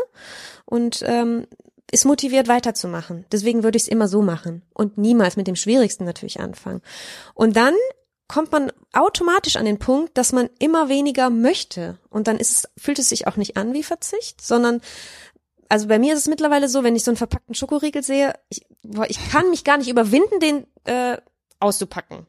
und 0.65 1.03
ähm, 1.05 1.45
ist 1.91 2.05
motiviert 2.05 2.47
weiterzumachen. 2.47 3.25
Deswegen 3.31 3.63
würde 3.63 3.77
ich 3.77 3.83
es 3.83 3.89
immer 3.89 4.07
so 4.07 4.23
machen 4.23 4.63
und 4.73 4.97
niemals 4.97 5.37
mit 5.37 5.45
dem 5.45 5.55
Schwierigsten 5.55 6.05
natürlich 6.05 6.39
anfangen. 6.39 6.81
Und 7.35 7.55
dann 7.55 7.75
kommt 8.33 8.51
man 8.51 8.71
automatisch 8.93 9.57
an 9.57 9.65
den 9.65 9.77
Punkt, 9.77 10.17
dass 10.17 10.31
man 10.31 10.49
immer 10.57 10.89
weniger 10.89 11.29
möchte. 11.29 11.99
Und 12.09 12.27
dann 12.27 12.37
ist 12.37 12.51
es, 12.51 12.81
fühlt 12.81 12.97
es 12.97 13.09
sich 13.09 13.27
auch 13.27 13.35
nicht 13.35 13.57
an 13.57 13.73
wie 13.73 13.83
Verzicht, 13.83 14.41
sondern 14.41 14.81
also 15.69 15.87
bei 15.87 15.99
mir 15.99 16.13
ist 16.13 16.21
es 16.21 16.27
mittlerweile 16.27 16.67
so, 16.67 16.83
wenn 16.83 16.95
ich 16.95 17.03
so 17.03 17.11
einen 17.11 17.17
verpackten 17.17 17.53
Schokoriegel 17.53 18.01
sehe, 18.01 18.33
ich, 18.49 18.65
boah, 18.81 19.05
ich 19.07 19.19
kann 19.29 19.51
mich 19.51 19.63
gar 19.63 19.77
nicht 19.77 19.87
überwinden, 19.87 20.39
den 20.39 20.65
äh, 20.85 21.17
auszupacken. 21.59 22.25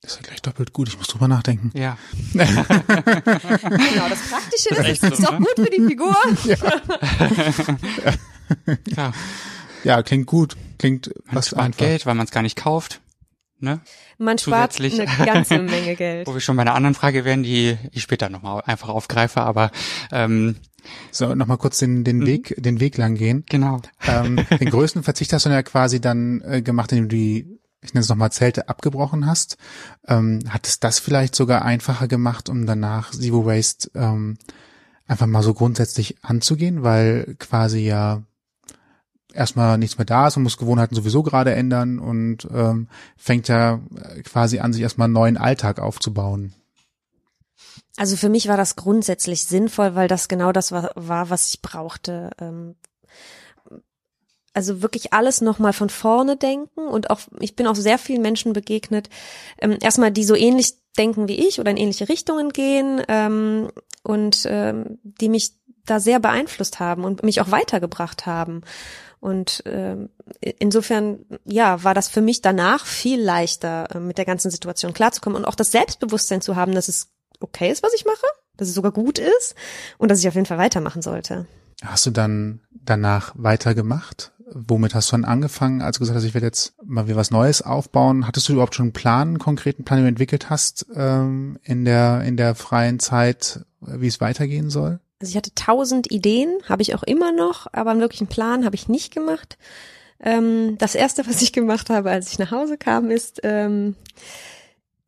Das 0.00 0.14
ist 0.14 0.16
ja 0.18 0.22
gleich 0.26 0.42
doppelt 0.42 0.72
gut. 0.72 0.88
Ich 0.88 0.98
muss 0.98 1.06
drüber 1.06 1.28
nachdenken. 1.28 1.70
Ja. 1.78 1.96
Genau, 2.34 4.08
das 4.08 4.28
Praktische 4.28 4.70
ist, 4.70 4.78
echt 4.80 5.04
es 5.04 5.12
ist 5.12 5.22
so, 5.22 5.28
auch 5.28 5.38
ne? 5.38 5.46
gut 5.46 5.54
für 5.54 5.70
die 5.70 5.86
Figur. 5.86 6.16
Klar. 8.92 9.14
Ja, 9.84 10.02
klingt 10.02 10.26
gut. 10.26 10.56
Klingt 10.78 11.14
Man 11.26 11.36
was 11.36 11.48
spart 11.48 11.62
einfach. 11.62 11.78
Geld, 11.78 12.06
weil 12.06 12.14
man 12.14 12.24
es 12.24 12.32
gar 12.32 12.42
nicht 12.42 12.56
kauft. 12.56 13.02
Ne? 13.60 13.80
Man 14.18 14.38
spart 14.38 14.74
Zusätzlich. 14.74 15.08
eine 15.08 15.26
ganze 15.26 15.58
Menge 15.62 15.94
Geld. 15.96 16.26
Wo 16.26 16.34
wir 16.34 16.40
schon 16.40 16.56
bei 16.56 16.62
einer 16.62 16.74
anderen 16.74 16.94
Frage 16.94 17.24
wären, 17.24 17.42
die 17.42 17.78
ich 17.92 18.02
später 18.02 18.28
nochmal 18.28 18.62
einfach 18.66 18.88
aufgreife, 18.88 19.40
aber 19.42 19.70
ähm, 20.12 20.56
So, 21.10 21.34
nochmal 21.34 21.56
kurz 21.56 21.78
den, 21.78 22.04
den 22.04 22.18
Mhm. 22.18 22.26
Weg, 22.26 22.54
den 22.58 22.78
Weg 22.80 22.98
lang 22.98 23.14
gehen. 23.14 23.44
Genau. 23.48 23.80
Ähm, 24.06 24.36
den 24.60 24.68
größten 24.70 25.02
Verzicht 25.02 25.32
hast 25.32 25.46
du 25.46 25.50
ja 25.50 25.62
quasi 25.62 26.00
dann 26.00 26.42
äh, 26.42 26.60
gemacht, 26.62 26.92
indem 26.92 27.08
du 27.08 27.16
die, 27.16 27.58
ich 27.80 27.94
nenne 27.94 28.02
es 28.02 28.08
nochmal 28.10 28.32
Zelte 28.32 28.68
abgebrochen 28.68 29.24
hast. 29.26 29.56
Ähm, 30.06 30.40
hat 30.50 30.66
es 30.66 30.80
das 30.80 30.98
vielleicht 30.98 31.34
sogar 31.34 31.64
einfacher 31.64 32.06
gemacht, 32.06 32.48
um 32.50 32.66
danach 32.66 33.12
Zero 33.12 33.46
Waste 33.46 33.90
ähm, 33.94 34.36
einfach 35.06 35.26
mal 35.26 35.42
so 35.42 35.54
grundsätzlich 35.54 36.16
anzugehen, 36.22 36.82
weil 36.82 37.34
quasi 37.38 37.80
ja 37.80 38.22
erstmal 39.34 39.78
nichts 39.78 39.98
mehr 39.98 40.04
da 40.04 40.26
ist, 40.26 40.36
man 40.36 40.44
muss 40.44 40.58
Gewohnheiten 40.58 40.94
sowieso 40.94 41.22
gerade 41.22 41.54
ändern 41.54 41.98
und 41.98 42.48
ähm, 42.52 42.88
fängt 43.16 43.48
ja 43.48 43.80
äh, 43.96 44.22
quasi 44.22 44.60
an, 44.60 44.72
sich 44.72 44.82
erstmal 44.82 45.06
einen 45.06 45.14
neuen 45.14 45.36
Alltag 45.36 45.78
aufzubauen. 45.78 46.54
Also 47.96 48.16
für 48.16 48.28
mich 48.28 48.48
war 48.48 48.56
das 48.56 48.76
grundsätzlich 48.76 49.44
sinnvoll, 49.44 49.94
weil 49.94 50.08
das 50.08 50.28
genau 50.28 50.52
das 50.52 50.72
war, 50.72 50.90
war 50.94 51.30
was 51.30 51.48
ich 51.48 51.62
brauchte. 51.62 52.30
Ähm, 52.40 52.74
also 54.52 54.82
wirklich 54.82 55.12
alles 55.12 55.40
nochmal 55.40 55.72
von 55.72 55.90
vorne 55.90 56.36
denken 56.36 56.86
und 56.86 57.10
auch, 57.10 57.20
ich 57.40 57.56
bin 57.56 57.66
auch 57.66 57.74
sehr 57.74 57.98
vielen 57.98 58.22
Menschen 58.22 58.52
begegnet, 58.52 59.10
ähm, 59.58 59.78
erstmal 59.80 60.12
die 60.12 60.24
so 60.24 60.36
ähnlich 60.36 60.74
denken 60.96 61.26
wie 61.26 61.46
ich 61.46 61.58
oder 61.58 61.72
in 61.72 61.76
ähnliche 61.76 62.08
Richtungen 62.08 62.50
gehen 62.50 63.02
ähm, 63.08 63.68
und 64.04 64.46
ähm, 64.46 64.98
die 65.02 65.28
mich 65.28 65.54
da 65.84 66.00
sehr 66.00 66.20
beeinflusst 66.20 66.80
haben 66.80 67.04
und 67.04 67.22
mich 67.22 67.40
auch 67.40 67.50
weitergebracht 67.50 68.26
haben. 68.26 68.62
Und 69.24 69.62
ähm, 69.64 70.10
insofern, 70.58 71.24
ja, 71.46 71.82
war 71.82 71.94
das 71.94 72.08
für 72.08 72.20
mich 72.20 72.42
danach 72.42 72.84
viel 72.84 73.18
leichter, 73.18 73.88
äh, 73.94 73.98
mit 73.98 74.18
der 74.18 74.26
ganzen 74.26 74.50
Situation 74.50 74.92
klarzukommen 74.92 75.38
und 75.38 75.46
auch 75.46 75.54
das 75.54 75.70
Selbstbewusstsein 75.70 76.42
zu 76.42 76.56
haben, 76.56 76.74
dass 76.74 76.88
es 76.88 77.08
okay 77.40 77.70
ist, 77.70 77.82
was 77.82 77.94
ich 77.94 78.04
mache, 78.04 78.26
dass 78.58 78.68
es 78.68 78.74
sogar 78.74 78.92
gut 78.92 79.18
ist 79.18 79.54
und 79.96 80.10
dass 80.10 80.18
ich 80.18 80.28
auf 80.28 80.34
jeden 80.34 80.44
Fall 80.44 80.58
weitermachen 80.58 81.00
sollte. 81.00 81.46
Hast 81.82 82.04
du 82.04 82.10
dann 82.10 82.60
danach 82.70 83.32
weitergemacht? 83.34 84.32
Womit 84.52 84.94
hast 84.94 85.10
du 85.10 85.12
dann 85.12 85.24
angefangen, 85.24 85.80
als 85.80 85.96
du 85.96 86.00
gesagt 86.00 86.18
hast, 86.18 86.24
ich 86.24 86.34
werde 86.34 86.48
jetzt 86.48 86.74
mal 86.84 87.06
wieder 87.06 87.16
was 87.16 87.30
Neues 87.30 87.62
aufbauen? 87.62 88.26
Hattest 88.26 88.46
du 88.50 88.52
überhaupt 88.52 88.74
schon 88.74 88.84
einen 88.84 88.92
Plan, 88.92 89.28
einen 89.28 89.38
konkreten 89.38 89.84
Plan, 89.84 90.00
den 90.00 90.04
du 90.04 90.08
entwickelt 90.10 90.50
hast 90.50 90.84
ähm, 90.94 91.58
in 91.62 91.86
der 91.86 92.20
in 92.24 92.36
der 92.36 92.54
freien 92.54 93.00
Zeit, 93.00 93.64
wie 93.80 94.06
es 94.06 94.20
weitergehen 94.20 94.68
soll? 94.68 95.00
Also 95.24 95.30
ich 95.30 95.36
hatte 95.38 95.54
tausend 95.54 96.12
Ideen, 96.12 96.58
habe 96.68 96.82
ich 96.82 96.94
auch 96.94 97.02
immer 97.02 97.32
noch, 97.32 97.66
aber 97.72 97.92
einen 97.92 98.00
wirklichen 98.00 98.26
Plan 98.26 98.66
habe 98.66 98.74
ich 98.74 98.90
nicht 98.90 99.10
gemacht. 99.10 99.56
Ähm, 100.20 100.76
das 100.76 100.94
erste, 100.94 101.26
was 101.26 101.40
ich 101.40 101.54
gemacht 101.54 101.88
habe, 101.88 102.10
als 102.10 102.30
ich 102.30 102.38
nach 102.38 102.50
Hause 102.50 102.76
kam, 102.76 103.10
ist, 103.10 103.40
ähm, 103.42 103.96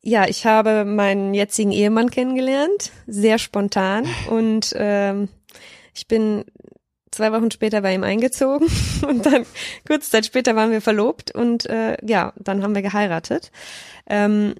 ja, 0.01 0.27
ich 0.27 0.47
habe 0.47 0.85
meinen 0.85 1.35
jetzigen 1.35 1.71
Ehemann 1.71 2.09
kennengelernt, 2.09 2.91
sehr 3.05 3.37
spontan 3.37 4.07
und 4.31 4.73
ähm, 4.75 5.29
ich 5.93 6.07
bin 6.07 6.45
zwei 7.11 7.31
Wochen 7.31 7.51
später 7.51 7.81
bei 7.81 7.93
ihm 7.93 8.03
eingezogen 8.03 8.67
und 9.07 9.23
dann 9.23 9.45
kurze 9.85 10.09
Zeit 10.09 10.25
später 10.25 10.55
waren 10.55 10.71
wir 10.71 10.81
verlobt 10.81 11.29
und 11.29 11.67
äh, 11.67 11.95
ja, 12.03 12.33
dann 12.37 12.63
haben 12.63 12.73
wir 12.73 12.81
geheiratet. 12.81 13.51
Ähm, 14.07 14.55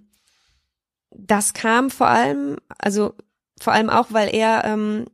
das 1.10 1.56
kam 1.56 1.90
vor 1.90 2.10
allem, 2.10 2.58
also 2.78 3.16
vor 3.60 3.74
allem 3.74 3.90
auch, 3.90 4.10
weil 4.12 4.36
er 4.36 4.64
ähm, 4.66 5.08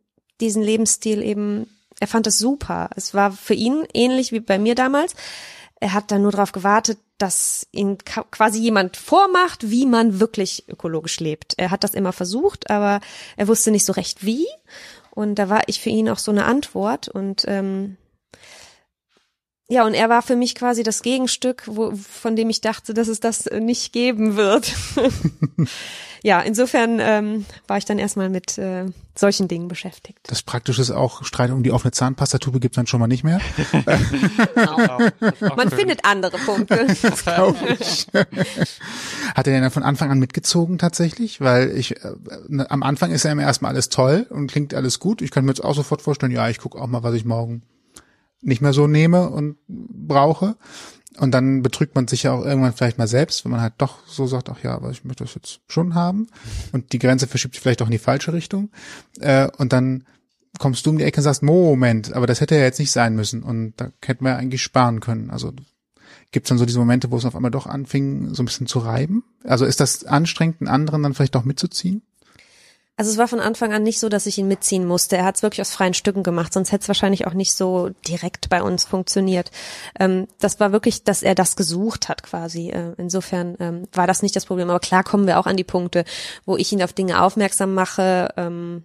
diesen 0.44 0.64
Lebensstil 0.64 1.22
eben, 1.22 1.70
er 2.00 2.08
fand 2.08 2.28
es 2.28 2.38
super. 2.38 2.90
Es 2.96 3.14
war 3.14 3.32
für 3.32 3.54
ihn 3.54 3.86
ähnlich 3.94 4.32
wie 4.32 4.40
bei 4.40 4.58
mir 4.58 4.76
damals. 4.76 5.16
Er 5.80 5.94
hat 5.94 6.12
dann 6.12 6.22
nur 6.22 6.32
darauf 6.32 6.52
gewartet, 6.52 6.98
dass 7.18 7.68
ihn 7.72 7.98
quasi 8.00 8.60
jemand 8.60 8.98
vormacht, 8.98 9.70
wie 9.70 9.86
man 9.86 10.20
wirklich 10.20 10.66
ökologisch 10.68 11.20
lebt. 11.20 11.54
Er 11.58 11.72
hat 11.72 11.84
das 11.84 11.94
immer 11.94 12.14
versucht, 12.14 12.70
aber 12.70 13.02
er 13.38 13.48
wusste 13.48 13.72
nicht 13.72 13.86
so 13.86 13.94
recht 13.94 14.26
wie. 14.26 14.46
Und 15.12 15.36
da 15.36 15.50
war 15.50 15.62
ich 15.68 15.80
für 15.80 15.90
ihn 15.90 16.10
auch 16.10 16.18
so 16.18 16.32
eine 16.32 16.46
Antwort. 16.46 17.08
Und 17.08 17.46
ähm, 17.48 17.98
ja, 19.70 19.86
und 19.86 19.94
er 19.94 20.10
war 20.10 20.22
für 20.22 20.36
mich 20.36 20.56
quasi 20.56 20.84
das 20.84 21.02
Gegenstück, 21.02 21.64
wo, 21.68 21.94
von 21.96 22.36
dem 22.36 22.50
ich 22.50 22.60
dachte, 22.60 22.94
dass 22.94 23.08
es 23.08 23.22
das 23.22 23.46
nicht 23.46 23.94
geben 23.94 24.36
wird. 24.36 24.74
ja, 26.22 26.42
insofern 26.42 27.00
ähm, 27.00 27.46
war 27.66 27.78
ich 27.78 27.86
dann 27.86 27.98
erstmal 27.98 28.30
mit 28.30 28.58
äh, 28.58 28.88
solchen 29.16 29.48
Dingen 29.48 29.70
beschäftigt. 29.70 30.20
Das 30.24 30.42
Praktische 30.42 30.82
ist 30.82 30.92
auch, 30.92 31.24
Streit 31.24 31.50
um 31.52 31.64
die 31.64 31.72
offene 31.72 31.92
Zahnpastatube 31.92 32.60
gibt's 32.60 32.76
dann 32.76 32.88
schon 32.88 33.00
mal 33.00 33.08
nicht 33.08 33.24
mehr. 33.24 33.40
Man 35.56 35.70
findet 35.70 36.04
andere 36.04 36.38
Punkte. 36.40 36.86
Das 37.02 37.24
glaube 37.24 37.78
ich. 37.80 38.08
Hat 39.34 39.48
er 39.48 39.54
denn 39.54 39.62
dann 39.62 39.72
von 39.72 39.84
Anfang 39.84 40.12
an 40.12 40.20
mitgezogen 40.20 40.78
tatsächlich? 40.78 41.40
Weil 41.40 41.72
ich, 41.78 42.04
äh, 42.04 42.16
am 42.68 42.84
Anfang 42.84 43.12
ist 43.12 43.24
ja 43.24 43.32
immer 43.32 43.44
erstmal 43.44 43.72
alles 43.72 43.88
toll 43.88 44.28
und 44.30 44.52
klingt 44.52 44.74
alles 44.74 45.00
gut. 45.00 45.22
Ich 45.22 45.32
kann 45.32 45.46
mir 45.46 45.52
jetzt 45.52 45.64
auch 45.64 45.76
sofort 45.76 46.02
vorstellen, 46.02 46.34
ja, 46.34 46.50
ich 46.50 46.58
gucke 46.58 46.80
auch 46.80 46.88
mal, 46.88 47.04
was 47.04 47.14
ich 47.14 47.24
morgen 47.24 47.64
nicht 48.44 48.62
mehr 48.62 48.74
so 48.74 48.88
nehme 48.88 49.30
und 49.30 49.58
brauche. 49.68 50.56
Und 51.18 51.32
dann 51.32 51.62
betrügt 51.62 51.96
man 51.96 52.08
sich 52.08 52.24
ja 52.24 52.34
auch 52.34 52.44
irgendwann 52.44 52.74
vielleicht 52.74 52.98
mal 52.98 53.08
selbst, 53.08 53.46
wenn 53.46 53.52
man 53.52 53.62
halt 53.62 53.74
doch 53.78 54.00
so 54.08 54.26
sagt, 54.26 54.50
ach 54.50 54.64
ja, 54.64 54.74
aber 54.74 54.90
ich 54.90 55.04
möchte 55.04 55.24
das 55.24 55.36
jetzt 55.36 55.60
schon 55.68 55.94
haben. 55.94 56.28
Und 56.72 56.92
die 56.92 57.00
Grenze 57.00 57.28
verschiebt 57.28 57.54
sich 57.54 57.62
vielleicht 57.62 57.82
auch 57.82 57.88
in 57.88 57.92
die 57.92 58.00
falsche 58.00 58.34
Richtung. 58.34 58.72
Äh, 59.20 59.50
und 59.58 59.74
dann 59.74 60.06
kommst 60.60 60.86
du 60.86 60.90
um 60.90 60.98
die 60.98 61.04
Ecke 61.04 61.20
und 61.20 61.24
sagst, 61.24 61.44
Moment, 61.44 62.14
aber 62.14 62.26
das 62.26 62.42
hätte 62.42 62.56
ja 62.56 62.62
jetzt 62.62 62.80
nicht 62.80 62.92
sein 62.92 63.16
müssen. 63.16 63.44
Und 63.44 63.74
da 63.78 63.92
hätten 64.04 64.26
wir 64.26 64.38
eigentlich 64.38 64.64
sparen 64.64 65.02
können. 65.02 65.30
Also 65.30 65.54
gibt 66.32 66.48
es 66.48 66.50
dann 66.50 66.58
so 66.58 66.66
diese 66.66 66.80
Momente, 66.80 67.12
wo 67.12 67.18
es 67.18 67.26
auf 67.26 67.36
einmal 67.36 67.52
doch 67.52 67.68
anfing, 67.68 68.34
so 68.34 68.42
ein 68.42 68.46
bisschen 68.46 68.68
zu 68.68 68.80
reiben? 68.80 69.24
Also 69.44 69.66
ist 69.66 69.80
das 69.80 70.06
anstrengend, 70.06 70.62
einen 70.62 70.68
anderen 70.68 71.04
dann 71.04 71.14
vielleicht 71.14 71.36
auch 71.36 71.46
mitzuziehen? 71.46 72.02
Also 72.96 73.10
es 73.10 73.18
war 73.18 73.28
von 73.28 73.40
Anfang 73.40 73.74
an 73.74 73.82
nicht 73.82 74.00
so, 74.00 74.08
dass 74.08 74.28
ich 74.28 74.38
ihn 74.38 74.48
mitziehen 74.48 74.86
musste. 74.86 75.18
Er 75.18 75.26
hat 75.26 75.36
es 75.36 75.42
wirklich 75.42 75.62
aus 75.62 75.72
freien 75.72 75.96
Stücken 75.96 76.22
gemacht, 76.22 76.54
sonst 76.54 76.72
hätte 76.72 76.84
es 76.84 76.88
wahrscheinlich 76.88 77.26
auch 77.26 77.34
nicht 77.34 77.56
so 77.56 77.90
direkt 78.08 78.50
bei 78.50 78.62
uns 78.62 78.86
funktioniert. 78.86 79.50
Ähm, 80.00 80.28
das 80.40 80.60
war 80.60 80.72
wirklich, 80.72 81.04
dass 81.04 81.24
er 81.24 81.34
das 81.34 81.56
gesucht 81.56 82.08
hat 82.08 82.22
quasi. 82.22 82.70
Äh, 82.70 82.94
insofern 82.98 83.56
ähm, 83.60 83.88
war 83.94 84.06
das 84.06 84.22
nicht 84.22 84.36
das 84.36 84.46
Problem. 84.46 84.70
Aber 84.70 84.80
klar 84.80 85.04
kommen 85.04 85.26
wir 85.26 85.40
auch 85.40 85.48
an 85.48 85.58
die 85.58 85.64
Punkte, 85.64 86.06
wo 86.46 86.56
ich 86.56 86.72
ihn 86.72 86.84
auf 86.84 86.94
Dinge 86.94 87.24
aufmerksam 87.24 87.74
mache. 87.74 88.30
Ähm, 88.38 88.84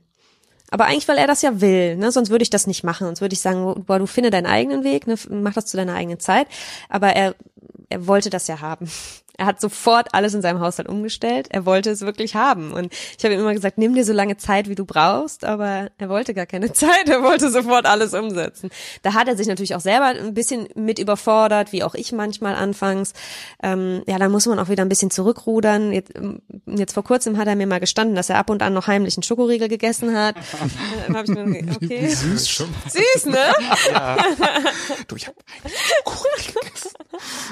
aber 0.71 0.87
eigentlich, 0.87 1.09
weil 1.09 1.19
er 1.19 1.27
das 1.27 1.43
ja 1.43 1.61
will, 1.61 1.97
ne? 1.97 2.11
sonst 2.11 2.31
würde 2.31 2.43
ich 2.43 2.51
das 2.51 2.67
nicht 2.67 2.85
machen. 2.85 3.07
Sonst 3.07 3.21
würde 3.21 3.35
ich 3.35 3.41
sagen, 3.41 3.85
boah, 3.85 3.99
du 3.99 4.07
finde 4.07 4.31
deinen 4.31 4.47
eigenen 4.47 4.85
Weg, 4.85 5.07
ne? 5.07 5.17
mach 5.29 5.53
das 5.53 5.67
zu 5.67 5.77
deiner 5.77 5.95
eigenen 5.95 6.21
Zeit. 6.21 6.47
Aber 6.89 7.09
er, 7.15 7.35
er 7.91 8.07
wollte 8.07 8.31
das 8.31 8.49
ja 8.49 8.61
haben. 8.61 8.91
Er 9.39 9.47
hat 9.47 9.61
sofort 9.61 10.15
alles 10.15 10.35
in 10.35 10.43
seinem 10.43 10.59
Haushalt 10.59 10.89
umgestellt. 10.89 11.47
Er 11.51 11.65
wollte 11.65 11.91
es 11.91 12.01
wirklich 12.01 12.35
haben. 12.35 12.73
Und 12.73 12.93
ich 13.17 13.25
habe 13.25 13.35
ihm 13.35 13.41
immer 13.41 13.55
gesagt, 13.55 13.79
nimm 13.79 13.95
dir 13.95 14.05
so 14.05 14.13
lange 14.13 14.37
Zeit, 14.37 14.69
wie 14.69 14.75
du 14.75 14.85
brauchst. 14.85 15.45
Aber 15.45 15.91
er 15.97 16.09
wollte 16.09 16.35
gar 16.35 16.47
keine 16.47 16.73
Zeit. 16.73 17.09
Er 17.09 17.23
wollte 17.23 17.49
sofort 17.49 17.87
alles 17.87 18.15
umsetzen. 18.15 18.71
Da 19.03 19.15
hat 19.15 19.29
er 19.29 19.37
sich 19.37 19.47
natürlich 19.47 19.77
auch 19.77 19.81
selber 19.81 20.07
ein 20.07 20.35
bisschen 20.35 20.69
mit 20.75 20.99
überfordert, 20.99 21.71
wie 21.73 21.85
auch 21.85 21.95
ich 21.95 22.11
manchmal 22.11 22.57
anfangs. 22.57 23.13
Ähm, 23.63 24.03
ja, 24.09 24.19
dann 24.19 24.33
muss 24.33 24.47
man 24.47 24.59
auch 24.59 24.69
wieder 24.69 24.85
ein 24.85 24.89
bisschen 24.89 25.13
zurückrudern. 25.13 25.93
Jetzt, 25.93 26.13
jetzt 26.67 26.95
vor 26.95 27.05
kurzem 27.05 27.39
hat 27.39 27.47
er 27.47 27.55
mir 27.55 27.69
mal 27.69 27.79
gestanden, 27.79 28.17
dass 28.17 28.31
er 28.31 28.39
ab 28.39 28.51
und 28.51 28.61
an 28.61 28.75
noch 28.75 28.89
heimlich 28.89 29.17
einen 29.17 29.23
Schokoriegel 29.23 29.69
gegessen 29.69 30.17
hat. 30.17 30.35
Dann 31.07 31.17
hab 31.17 31.29
ich 31.29 31.31
mir 31.31 31.45
gedacht, 31.45 31.79
okay. 31.81 32.09
Süß 32.09 32.49
schon. 32.49 32.75
Süß, 32.89 33.27
ne? 33.27 33.39
Du, 35.07 35.15
ich 35.15 35.29
habe 35.29 35.37
Kuchen 36.05 36.27
gegessen. 36.37 36.91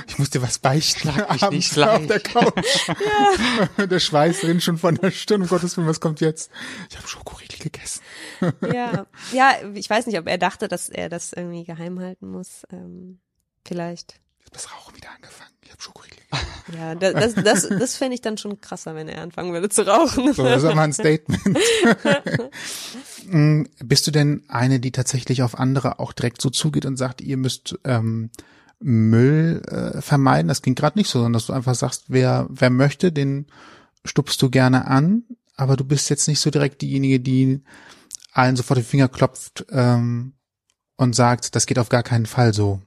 Ich 0.09 0.19
muss 0.19 0.31
dir 0.31 0.43
was 0.43 0.59
beichten. 0.59 1.11
Schlag 1.13 1.33
mich 1.33 1.43
Abends 1.43 1.76
nicht 1.77 1.89
auf 1.89 2.07
der 2.07 2.21
Couch. 2.21 2.89
Ja. 3.79 3.87
Der 3.87 4.01
Schweiß 4.01 4.43
rinnt 4.45 4.63
schon 4.63 4.79
von 4.79 4.95
der 4.97 5.11
Stirn. 5.11 5.43
Um 5.43 5.49
Gottes 5.49 5.77
Willen, 5.77 5.87
was 5.87 6.01
kommt 6.01 6.21
jetzt? 6.21 6.51
Ich 6.91 6.97
habe 6.97 7.07
Schokoriegel 7.07 7.59
gegessen. 7.59 8.01
Ja, 8.73 9.07
ja, 9.33 9.53
ich 9.75 9.89
weiß 9.89 10.07
nicht, 10.07 10.19
ob 10.19 10.27
er 10.27 10.39
dachte, 10.39 10.69
dass 10.69 10.89
er 10.89 11.09
das 11.09 11.33
irgendwie 11.33 11.65
geheim 11.65 11.99
halten 12.01 12.29
muss. 12.31 12.63
Ähm, 12.71 13.21
vielleicht. 13.67 14.21
Ich 14.41 14.47
habe 14.47 14.55
das 14.55 14.73
Rauchen 14.73 14.97
wieder 14.97 15.09
angefangen. 15.15 15.51
Ich 15.63 15.71
habe 15.73 15.83
Schokoriegel 15.83 16.19
gegessen. 16.19 16.47
Ja, 16.79 16.95
das, 16.95 17.35
das, 17.35 17.45
das, 17.45 17.69
das 17.69 17.97
fände 17.97 18.15
ich 18.15 18.21
dann 18.21 18.39
schon 18.39 18.61
krasser, 18.61 18.95
wenn 18.95 19.09
er 19.09 19.23
anfangen 19.23 19.53
würde 19.53 19.69
zu 19.69 19.87
rauchen. 19.87 20.33
So, 20.33 20.45
das 20.45 20.63
ist 20.63 20.69
aber 20.69 20.83
ein 20.83 20.93
Statement. 20.93 21.43
Mm, 23.27 23.63
Bist 23.85 24.07
du 24.07 24.11
denn 24.11 24.45
eine, 24.49 24.81
die 24.81 24.93
tatsächlich 24.93 25.43
auf 25.43 25.59
andere 25.59 25.99
auch 25.99 26.13
direkt 26.13 26.41
so 26.41 26.51
zugeht 26.51 26.87
und 26.87 26.97
sagt, 26.97 27.21
ihr 27.21 27.37
müsst 27.37 27.79
ähm, 27.85 28.31
Müll 28.79 29.63
äh, 29.69 30.01
vermeiden? 30.01 30.49
Das 30.49 30.63
klingt 30.63 30.79
gerade 30.79 30.99
nicht 30.99 31.09
so, 31.09 31.19
sondern 31.19 31.35
dass 31.35 31.47
du 31.47 31.53
einfach 31.53 31.75
sagst, 31.75 32.05
wer, 32.09 32.47
wer 32.51 32.71
möchte, 32.71 33.13
den 33.13 33.47
stupst 34.05 34.41
du 34.43 34.51
gerne 34.51 34.87
an, 34.87 35.25
aber 35.57 35.77
du 35.77 35.85
bist 35.85 36.11
jetzt 36.11 36.29
nicht 36.29 36.41
so 36.41 36.51
direkt 36.51 36.83
diejenige, 36.83 37.21
die 37.21 37.63
allen 38.33 38.57
sofort 38.57 38.79
die 38.79 38.85
Finger 38.85 39.09
klopft 39.09 39.67
ähm, 39.71 40.35
und 40.97 41.17
sagt, 41.17 41.55
das 41.55 41.67
geht 41.67 41.79
auf 41.79 41.89
gar 41.89 42.03
keinen 42.03 42.27
Fall 42.27 42.53
so. 42.53 42.81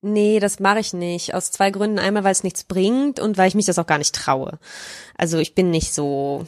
Nee, 0.00 0.38
das 0.38 0.60
mache 0.60 0.78
ich 0.78 0.92
nicht. 0.92 1.34
Aus 1.34 1.50
zwei 1.50 1.70
Gründen. 1.70 1.98
Einmal, 1.98 2.22
weil 2.22 2.32
es 2.32 2.44
nichts 2.44 2.64
bringt 2.64 3.18
und 3.18 3.36
weil 3.36 3.48
ich 3.48 3.54
mich 3.54 3.66
das 3.66 3.78
auch 3.78 3.86
gar 3.86 3.98
nicht 3.98 4.14
traue. 4.14 4.58
Also 5.16 5.38
ich 5.38 5.54
bin 5.54 5.70
nicht 5.70 5.92
so, 5.92 6.46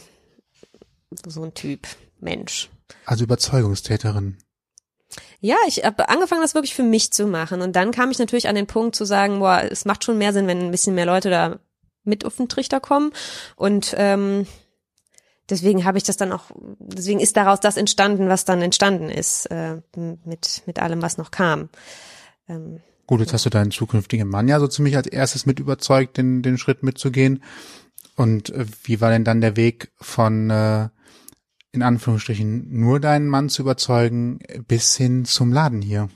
so 1.26 1.42
ein 1.42 1.54
Typ 1.54 1.88
Mensch. 2.20 2.70
Also 3.06 3.24
Überzeugungstäterin. 3.24 4.38
Ja, 5.40 5.56
ich 5.66 5.84
habe 5.84 6.08
angefangen, 6.08 6.42
das 6.42 6.54
wirklich 6.54 6.74
für 6.74 6.82
mich 6.82 7.12
zu 7.12 7.26
machen. 7.26 7.62
Und 7.62 7.74
dann 7.74 7.90
kam 7.90 8.10
ich 8.10 8.18
natürlich 8.18 8.48
an 8.48 8.54
den 8.54 8.66
Punkt 8.66 8.94
zu 8.94 9.04
sagen, 9.04 9.40
boah, 9.40 9.62
es 9.68 9.84
macht 9.84 10.04
schon 10.04 10.18
mehr 10.18 10.32
Sinn, 10.32 10.46
wenn 10.46 10.60
ein 10.60 10.70
bisschen 10.70 10.94
mehr 10.94 11.06
Leute 11.06 11.30
da 11.30 11.58
mit 12.04 12.24
auf 12.24 12.36
den 12.36 12.48
Trichter 12.48 12.80
kommen. 12.80 13.12
Und 13.56 13.94
ähm, 13.96 14.46
deswegen 15.48 15.84
habe 15.84 15.98
ich 15.98 16.04
das 16.04 16.16
dann 16.16 16.32
auch, 16.32 16.50
deswegen 16.78 17.20
ist 17.20 17.36
daraus 17.36 17.60
das 17.60 17.76
entstanden, 17.76 18.28
was 18.28 18.44
dann 18.44 18.62
entstanden 18.62 19.08
ist, 19.08 19.46
äh, 19.46 19.80
mit, 19.96 20.62
mit 20.66 20.78
allem, 20.78 21.02
was 21.02 21.18
noch 21.18 21.30
kam. 21.30 21.68
Ähm, 22.48 22.80
Gut, 23.06 23.20
jetzt 23.20 23.32
hast 23.32 23.44
du 23.44 23.50
deinen 23.50 23.72
zukünftigen 23.72 24.28
Mann 24.28 24.46
ja 24.46 24.60
so 24.60 24.68
ziemlich 24.68 24.96
als 24.96 25.08
erstes 25.08 25.44
mit 25.44 25.58
überzeugt, 25.58 26.16
den, 26.16 26.42
den 26.42 26.58
Schritt 26.58 26.84
mitzugehen. 26.84 27.42
Und 28.14 28.50
äh, 28.50 28.66
wie 28.84 29.00
war 29.00 29.10
denn 29.10 29.24
dann 29.24 29.40
der 29.40 29.56
Weg 29.56 29.90
von, 29.96 30.50
äh, 30.50 30.88
in 31.72 31.82
Anführungsstrichen, 31.82 32.66
nur 32.70 33.00
deinen 33.00 33.28
Mann 33.28 33.48
zu 33.48 33.62
überzeugen, 33.62 34.40
bis 34.66 34.96
hin 34.96 35.24
zum 35.24 35.52
Laden 35.52 35.82
hier? 35.82 36.08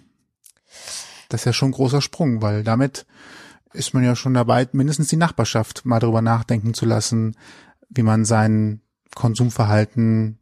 Das 1.29 1.43
ist 1.43 1.45
ja 1.47 1.53
schon 1.53 1.71
ein 1.71 1.75
großer 1.75 2.01
Sprung, 2.01 2.43
weil 2.43 2.65
damit 2.65 3.07
ist 3.73 3.95
man 3.95 4.05
ja 4.05 4.17
schon 4.17 4.35
dabei, 4.35 4.69
mindestens 4.73 5.09
die 5.09 5.17
Nachbarschaft 5.17 5.85
mal 5.85 5.99
drüber 6.01 6.23
nachdenken 6.23 6.75
zu 6.75 6.87
lassen, 6.87 7.37
wie 7.89 8.03
man 8.03 8.25
sein 8.25 8.81
Konsumverhalten 9.15 10.39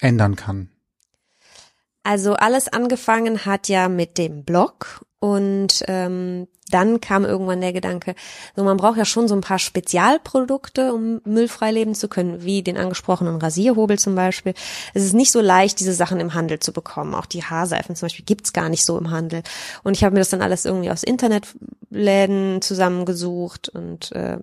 ändern 0.00 0.36
kann. 0.36 0.70
Also 2.02 2.34
alles 2.34 2.68
angefangen 2.68 3.44
hat 3.44 3.68
ja 3.68 3.88
mit 3.88 4.18
dem 4.18 4.44
Blog 4.44 5.04
und 5.22 5.84
ähm, 5.86 6.48
dann 6.68 7.00
kam 7.00 7.24
irgendwann 7.24 7.60
der 7.60 7.72
Gedanke, 7.72 8.16
so 8.56 8.64
man 8.64 8.76
braucht 8.76 8.98
ja 8.98 9.04
schon 9.04 9.28
so 9.28 9.36
ein 9.36 9.40
paar 9.40 9.60
Spezialprodukte, 9.60 10.92
um 10.92 11.20
müllfrei 11.24 11.70
leben 11.70 11.94
zu 11.94 12.08
können, 12.08 12.42
wie 12.42 12.64
den 12.64 12.76
angesprochenen 12.76 13.36
Rasierhobel 13.36 14.00
zum 14.00 14.16
Beispiel. 14.16 14.52
Es 14.94 15.04
ist 15.04 15.12
nicht 15.12 15.30
so 15.30 15.40
leicht, 15.40 15.78
diese 15.78 15.94
Sachen 15.94 16.18
im 16.18 16.34
Handel 16.34 16.58
zu 16.58 16.72
bekommen. 16.72 17.14
Auch 17.14 17.26
die 17.26 17.44
Haarseifen 17.44 17.94
zum 17.94 18.06
Beispiel 18.06 18.24
gibt's 18.24 18.52
gar 18.52 18.68
nicht 18.68 18.84
so 18.84 18.98
im 18.98 19.12
Handel. 19.12 19.44
Und 19.84 19.96
ich 19.96 20.02
habe 20.02 20.14
mir 20.14 20.20
das 20.20 20.30
dann 20.30 20.42
alles 20.42 20.64
irgendwie 20.64 20.90
aus 20.90 21.04
Internetläden 21.04 22.60
zusammengesucht 22.60 23.68
und 23.68 24.10
äh, 24.10 24.38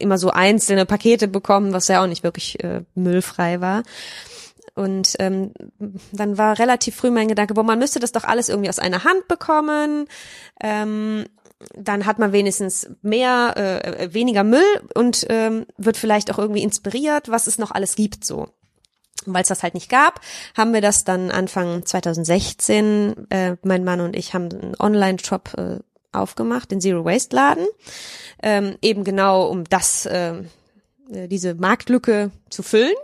immer 0.00 0.18
so 0.18 0.30
einzelne 0.30 0.84
Pakete 0.84 1.28
bekommen, 1.28 1.72
was 1.72 1.86
ja 1.86 2.02
auch 2.02 2.08
nicht 2.08 2.24
wirklich 2.24 2.64
äh, 2.64 2.80
müllfrei 2.96 3.60
war. 3.60 3.84
Und 4.74 5.16
ähm, 5.18 5.52
dann 6.12 6.38
war 6.38 6.58
relativ 6.58 6.96
früh 6.96 7.10
mein 7.10 7.28
Gedanke, 7.28 7.54
boah, 7.54 7.62
man 7.62 7.78
müsste 7.78 8.00
das 8.00 8.12
doch 8.12 8.24
alles 8.24 8.48
irgendwie 8.48 8.70
aus 8.70 8.78
einer 8.78 9.04
Hand 9.04 9.28
bekommen. 9.28 10.06
Ähm, 10.62 11.26
dann 11.74 12.06
hat 12.06 12.18
man 12.18 12.32
wenigstens 12.32 12.90
mehr, 13.02 13.54
äh, 13.56 14.12
weniger 14.12 14.44
Müll 14.44 14.62
und 14.94 15.26
ähm, 15.28 15.66
wird 15.76 15.96
vielleicht 15.96 16.32
auch 16.32 16.38
irgendwie 16.38 16.62
inspiriert, 16.62 17.28
was 17.28 17.46
es 17.46 17.58
noch 17.58 17.70
alles 17.70 17.94
gibt 17.94 18.24
so. 18.24 18.48
Weil 19.26 19.42
es 19.42 19.48
das 19.48 19.62
halt 19.62 19.74
nicht 19.74 19.88
gab, 19.88 20.20
haben 20.56 20.72
wir 20.72 20.80
das 20.80 21.04
dann 21.04 21.30
Anfang 21.30 21.86
2016, 21.86 23.30
äh, 23.30 23.56
mein 23.62 23.84
Mann 23.84 24.00
und 24.00 24.16
ich 24.16 24.34
haben 24.34 24.48
einen 24.50 24.74
Online-Shop 24.76 25.54
äh, 25.56 25.78
aufgemacht, 26.10 26.70
den 26.70 26.80
Zero 26.80 27.04
Waste 27.04 27.36
Laden, 27.36 27.66
ähm, 28.42 28.76
eben 28.82 29.04
genau 29.04 29.46
um 29.46 29.64
das, 29.64 30.06
äh, 30.06 30.42
diese 31.08 31.54
Marktlücke 31.54 32.30
zu 32.50 32.62
füllen. 32.62 32.94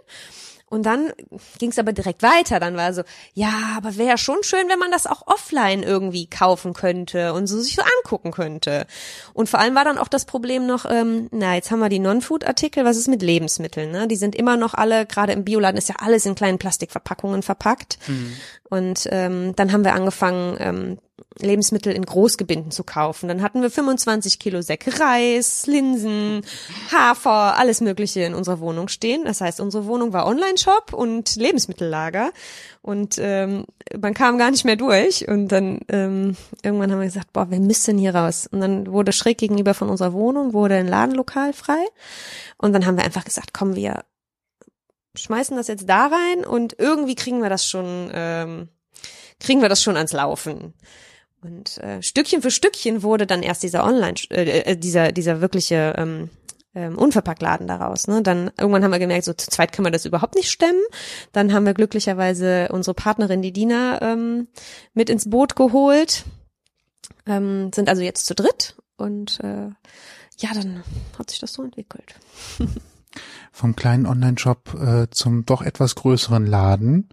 Und 0.70 0.84
dann 0.84 1.12
ging 1.58 1.70
es 1.70 1.78
aber 1.78 1.92
direkt 1.92 2.22
weiter. 2.22 2.60
Dann 2.60 2.76
war 2.76 2.92
so, 2.92 3.02
ja, 3.34 3.74
aber 3.76 3.96
wäre 3.96 4.18
schon 4.18 4.42
schön, 4.42 4.68
wenn 4.68 4.78
man 4.78 4.90
das 4.90 5.06
auch 5.06 5.26
offline 5.26 5.82
irgendwie 5.82 6.28
kaufen 6.28 6.74
könnte 6.74 7.32
und 7.32 7.46
so 7.46 7.60
sich 7.60 7.76
so 7.76 7.82
angucken 7.82 8.32
könnte. 8.32 8.86
Und 9.32 9.48
vor 9.48 9.60
allem 9.60 9.74
war 9.74 9.84
dann 9.84 9.98
auch 9.98 10.08
das 10.08 10.26
Problem 10.26 10.66
noch, 10.66 10.84
ähm, 10.88 11.28
na, 11.30 11.54
jetzt 11.54 11.70
haben 11.70 11.80
wir 11.80 11.88
die 11.88 11.98
Non-Food-Artikel, 11.98 12.84
was 12.84 12.96
ist 12.96 13.08
mit 13.08 13.22
Lebensmitteln? 13.22 13.90
Ne? 13.90 14.08
Die 14.08 14.16
sind 14.16 14.34
immer 14.34 14.56
noch 14.56 14.74
alle, 14.74 15.06
gerade 15.06 15.32
im 15.32 15.44
Bioladen 15.44 15.78
ist 15.78 15.88
ja 15.88 15.96
alles 16.00 16.26
in 16.26 16.34
kleinen 16.34 16.58
Plastikverpackungen 16.58 17.42
verpackt. 17.42 17.98
Mhm. 18.06 18.36
Und 18.68 19.08
ähm, 19.10 19.56
dann 19.56 19.72
haben 19.72 19.84
wir 19.84 19.94
angefangen, 19.94 20.56
ähm, 20.60 20.98
Lebensmittel 21.40 21.92
in 21.92 22.04
Großgebinden 22.04 22.70
zu 22.70 22.84
kaufen. 22.84 23.28
Dann 23.28 23.42
hatten 23.42 23.62
wir 23.62 23.70
25 23.70 24.38
Kilo 24.38 24.62
Säcke 24.62 24.98
Reis, 24.98 25.66
Linsen, 25.66 26.42
Hafer, 26.92 27.56
alles 27.56 27.80
Mögliche 27.80 28.20
in 28.20 28.34
unserer 28.34 28.60
Wohnung 28.60 28.88
stehen. 28.88 29.24
Das 29.24 29.40
heißt, 29.40 29.60
unsere 29.60 29.86
Wohnung 29.86 30.12
war 30.12 30.26
Online-Shop 30.26 30.92
und 30.92 31.36
Lebensmittellager. 31.36 32.32
Und 32.82 33.16
ähm, 33.18 33.66
man 34.00 34.14
kam 34.14 34.38
gar 34.38 34.50
nicht 34.50 34.64
mehr 34.64 34.76
durch. 34.76 35.28
Und 35.28 35.48
dann 35.48 35.80
ähm, 35.88 36.36
irgendwann 36.62 36.90
haben 36.90 37.00
wir 37.00 37.06
gesagt, 37.06 37.32
boah, 37.32 37.50
wir 37.50 37.60
müssen 37.60 37.98
hier 37.98 38.14
raus. 38.14 38.48
Und 38.50 38.60
dann 38.60 38.90
wurde 38.92 39.12
schräg 39.12 39.38
gegenüber 39.38 39.74
von 39.74 39.88
unserer 39.88 40.12
Wohnung 40.12 40.52
wurde 40.52 40.76
ein 40.76 40.88
Ladenlokal 40.88 41.52
frei. 41.52 41.84
Und 42.56 42.72
dann 42.72 42.86
haben 42.86 42.96
wir 42.96 43.04
einfach 43.04 43.24
gesagt, 43.24 43.52
komm, 43.52 43.76
wir 43.76 44.02
schmeißen 45.18 45.56
das 45.56 45.68
jetzt 45.68 45.88
da 45.88 46.06
rein 46.06 46.44
und 46.44 46.78
irgendwie 46.78 47.14
kriegen 47.14 47.42
wir 47.42 47.50
das 47.50 47.66
schon, 47.66 48.10
ähm, 48.12 48.68
kriegen 49.40 49.62
wir 49.62 49.68
das 49.68 49.82
schon 49.82 49.96
ans 49.96 50.12
Laufen. 50.12 50.74
Und 51.40 51.78
äh, 51.78 52.02
Stückchen 52.02 52.42
für 52.42 52.50
Stückchen 52.50 53.02
wurde 53.02 53.26
dann 53.26 53.42
erst 53.42 53.62
dieser 53.62 53.84
Online, 53.84 54.14
äh, 54.30 54.72
äh, 54.72 54.76
dieser 54.76 55.12
dieser 55.12 55.40
wirkliche 55.40 55.94
ähm, 55.96 56.30
ähm, 56.74 56.98
Unverpacktladen 56.98 57.66
daraus. 57.66 58.06
Ne? 58.06 58.22
Dann 58.22 58.50
irgendwann 58.58 58.84
haben 58.84 58.90
wir 58.90 58.98
gemerkt, 58.98 59.24
so 59.24 59.32
zu 59.32 59.48
zweit 59.48 59.72
kann 59.72 59.82
man 59.82 59.92
das 59.92 60.04
überhaupt 60.04 60.34
nicht 60.34 60.50
stemmen. 60.50 60.82
Dann 61.32 61.52
haben 61.52 61.66
wir 61.66 61.74
glücklicherweise 61.74 62.68
unsere 62.70 62.94
Partnerin, 62.94 63.42
die 63.42 63.52
Dina, 63.52 64.00
ähm, 64.02 64.48
mit 64.94 65.10
ins 65.10 65.30
Boot 65.30 65.56
geholt. 65.56 66.24
Ähm, 67.26 67.70
sind 67.74 67.88
also 67.88 68.02
jetzt 68.02 68.26
zu 68.26 68.34
dritt 68.34 68.76
und 68.96 69.40
äh, 69.40 69.70
ja, 70.38 70.54
dann 70.54 70.82
hat 71.18 71.30
sich 71.30 71.40
das 71.40 71.52
so 71.52 71.62
entwickelt. 71.62 72.14
Vom 73.52 73.74
kleinen 73.74 74.06
Online-Shop 74.06 74.74
äh, 74.74 75.10
zum 75.10 75.44
doch 75.44 75.62
etwas 75.62 75.94
größeren 75.94 76.46
Laden. 76.46 77.08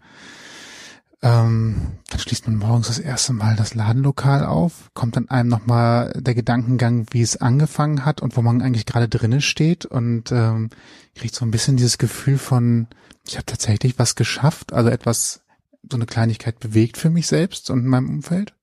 Ähm, 1.25 1.93
dann 2.11 2.19
schließt 2.19 2.45
man 2.45 2.57
morgens 2.57 2.85
das 2.85 2.99
erste 2.99 3.33
Mal 3.33 3.55
das 3.55 3.73
Ladenlokal 3.73 4.45
auf, 4.45 4.91
kommt 4.93 5.15
dann 5.15 5.27
einem 5.27 5.49
nochmal 5.49 6.13
der 6.15 6.35
Gedankengang, 6.35 7.07
wie 7.09 7.23
es 7.23 7.37
angefangen 7.37 8.05
hat 8.05 8.21
und 8.21 8.37
wo 8.37 8.43
man 8.43 8.61
eigentlich 8.61 8.85
gerade 8.85 9.09
drinnen 9.09 9.41
steht 9.41 9.87
und 9.87 10.31
ähm, 10.31 10.69
kriegt 11.15 11.33
so 11.33 11.43
ein 11.43 11.49
bisschen 11.49 11.77
dieses 11.77 11.97
Gefühl 11.97 12.37
von, 12.37 12.85
ich 13.27 13.37
habe 13.37 13.45
tatsächlich 13.47 13.97
was 13.97 14.13
geschafft, 14.13 14.71
also 14.71 14.91
etwas, 14.91 15.41
so 15.89 15.97
eine 15.97 16.05
Kleinigkeit 16.05 16.59
bewegt 16.59 16.95
für 16.95 17.09
mich 17.09 17.25
selbst 17.25 17.71
und 17.71 17.79
in 17.79 17.87
meinem 17.87 18.09
Umfeld. 18.09 18.53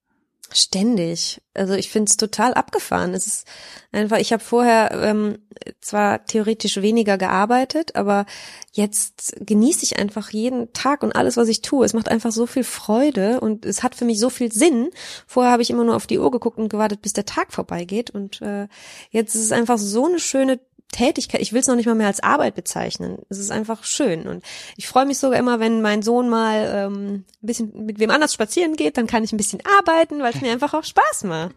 Ständig. 0.55 1.41
Also 1.55 1.75
ich 1.75 1.91
finde 1.91 2.11
es 2.11 2.17
total 2.17 2.55
abgefahren. 2.55 3.15
Es 3.15 3.27
ist 3.27 3.47
einfach, 3.93 4.19
ich 4.19 4.33
habe 4.33 4.43
vorher 4.43 4.91
ähm, 5.03 5.38
zwar 5.81 6.25
theoretisch 6.25 6.81
weniger 6.81 7.19
gearbeitet, 7.19 7.95
aber 7.95 8.27
jetzt 8.73 9.35
genieße 9.41 9.85
ich 9.85 9.99
einfach 9.99 10.31
jeden 10.31 10.73
Tag 10.73 11.03
und 11.03 11.15
alles, 11.15 11.37
was 11.37 11.49
ich 11.49 11.62
tue. 11.62 11.85
Es 11.85 11.93
macht 11.93 12.09
einfach 12.09 12.33
so 12.33 12.47
viel 12.47 12.65
Freude 12.65 13.41
und 13.41 13.67
es 13.67 13.83
hat 13.83 13.95
für 13.95 14.05
mich 14.05 14.19
so 14.19 14.31
viel 14.31 14.51
Sinn. 14.51 14.91
Vorher 15.27 15.53
habe 15.53 15.62
ich 15.62 15.71
immer 15.71 15.85
nur 15.85 15.97
auf 15.97 16.07
die 16.07 16.19
Uhr 16.19 16.31
geguckt 16.31 16.59
und 16.59 16.69
gewartet, 16.69 17.03
bis 17.03 17.12
der 17.12 17.27
Tag 17.27 17.53
vorbeigeht. 17.53 18.11
Und 18.11 18.41
äh, 18.41 18.69
jetzt 19.11 19.35
ist 19.35 19.43
es 19.43 19.53
einfach 19.53 19.79
so 19.79 20.07
eine 20.07 20.19
schöne 20.19 20.59
Tätigkeit, 20.92 21.40
ich 21.40 21.52
will 21.52 21.61
es 21.61 21.66
noch 21.66 21.74
nicht 21.74 21.87
mal 21.87 21.96
mehr 21.96 22.07
als 22.07 22.22
Arbeit 22.22 22.55
bezeichnen. 22.55 23.18
Es 23.28 23.38
ist 23.38 23.50
einfach 23.50 23.83
schön. 23.83 24.28
Und 24.28 24.44
ich 24.76 24.87
freue 24.87 25.07
mich 25.07 25.18
sogar 25.18 25.38
immer, 25.38 25.59
wenn 25.59 25.83
mein 25.83 26.02
Sohn 26.02 26.28
mal 26.28 26.70
ähm, 26.72 27.24
ein 27.42 27.46
bisschen 27.46 27.87
mit 27.87 27.98
wem 27.98 28.11
anders 28.11 28.33
spazieren 28.33 28.76
geht, 28.76 28.96
dann 28.96 29.09
kann 29.09 29.24
ich 29.24 29.33
ein 29.33 29.38
bisschen 29.38 29.61
arbeiten, 29.78 30.20
weil 30.20 30.33
es 30.33 30.40
mir 30.40 30.52
einfach 30.52 30.74
auch 30.74 30.85
Spaß 30.85 31.24
macht. 31.24 31.55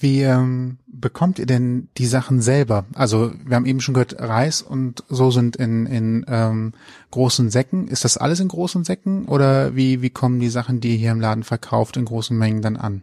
Wie 0.00 0.22
ähm, 0.22 0.78
bekommt 0.86 1.40
ihr 1.40 1.46
denn 1.46 1.88
die 1.96 2.06
Sachen 2.06 2.40
selber? 2.40 2.84
Also 2.94 3.32
wir 3.44 3.56
haben 3.56 3.66
eben 3.66 3.80
schon 3.80 3.94
gehört, 3.94 4.20
Reis 4.20 4.62
und 4.62 5.02
so 5.08 5.32
sind 5.32 5.56
in, 5.56 5.86
in 5.86 6.24
ähm, 6.28 6.72
großen 7.10 7.50
Säcken. 7.50 7.88
Ist 7.88 8.04
das 8.04 8.16
alles 8.16 8.38
in 8.38 8.46
großen 8.46 8.84
Säcken 8.84 9.26
oder 9.26 9.74
wie, 9.74 10.00
wie 10.00 10.10
kommen 10.10 10.38
die 10.38 10.50
Sachen, 10.50 10.80
die 10.80 10.92
ihr 10.92 10.98
hier 10.98 11.10
im 11.10 11.20
Laden 11.20 11.42
verkauft, 11.42 11.96
in 11.96 12.04
großen 12.04 12.38
Mengen 12.38 12.62
dann 12.62 12.76
an? 12.76 13.02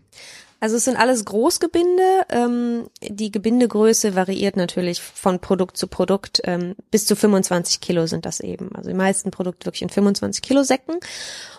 Also 0.60 0.78
es 0.78 0.86
sind 0.86 0.98
alles 0.98 1.26
Großgebinde. 1.26 2.26
Ähm, 2.30 2.89
die 3.02 3.32
Gebindegröße 3.32 4.15
variiert 4.15 4.56
natürlich 4.56 5.02
von 5.02 5.39
Produkt 5.39 5.78
zu 5.78 5.88
Produkt. 5.88 6.41
Ähm, 6.46 6.76
bis 6.91 7.06
zu 7.06 7.15
25 7.15 7.82
Kilo 7.82 8.08
sind 8.08 8.26
das 8.26 8.39
eben. 8.39 8.76
Also 8.76 8.89
die 8.89 8.96
meisten 8.96 9.32
Produkte 9.32 9.65
wirklich 9.65 9.82
in 9.82 9.89
25 9.89 10.41
Kilo 10.41 10.63
Säcken. 10.63 10.96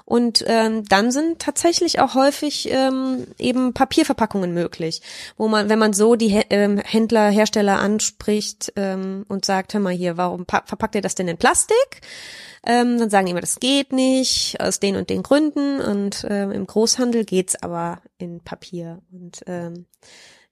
Und 0.07 0.45
ähm, 0.47 0.85
dann 0.85 1.11
sind 1.11 1.41
tatsächlich 1.41 1.99
auch 1.99 2.15
häufig 2.15 2.71
ähm, 2.71 3.27
eben 3.39 3.75
Papierverpackungen 3.75 4.55
möglich, 4.55 5.03
wo 5.37 5.49
man, 5.49 5.69
wenn 5.69 5.81
man 5.81 5.93
so 5.93 6.15
die 6.15 6.43
ähm, 6.49 6.79
Händler, 6.79 7.29
Hersteller 7.29 7.81
anspricht 7.81 8.73
ähm, 8.77 9.27
und 9.29 9.45
sagt, 9.45 9.75
hör 9.75 9.81
mal 9.81 9.93
hier, 9.93 10.17
warum 10.17 10.47
verpackt 10.47 10.95
ihr 10.95 11.03
das 11.03 11.17
denn 11.17 11.27
in 11.27 11.39
Plastik? 11.39 12.03
Ähm, 12.65 12.99
dann 12.99 13.11
sagen 13.11 13.27
die 13.27 13.33
immer, 13.33 13.41
das 13.41 13.59
geht 13.59 13.93
nicht, 13.93 14.61
aus 14.61 14.79
den 14.79 14.95
und 14.95 15.11
den 15.11 15.25
Gründen. 15.25 15.81
Und 15.81 16.25
ähm, 16.31 16.53
im 16.53 16.69
Großhandel 16.69 17.25
geht's 17.25 17.61
aber 17.61 18.01
in 18.17 18.41
Papier. 18.41 19.03
Und 19.11 19.43
ähm, 19.49 19.87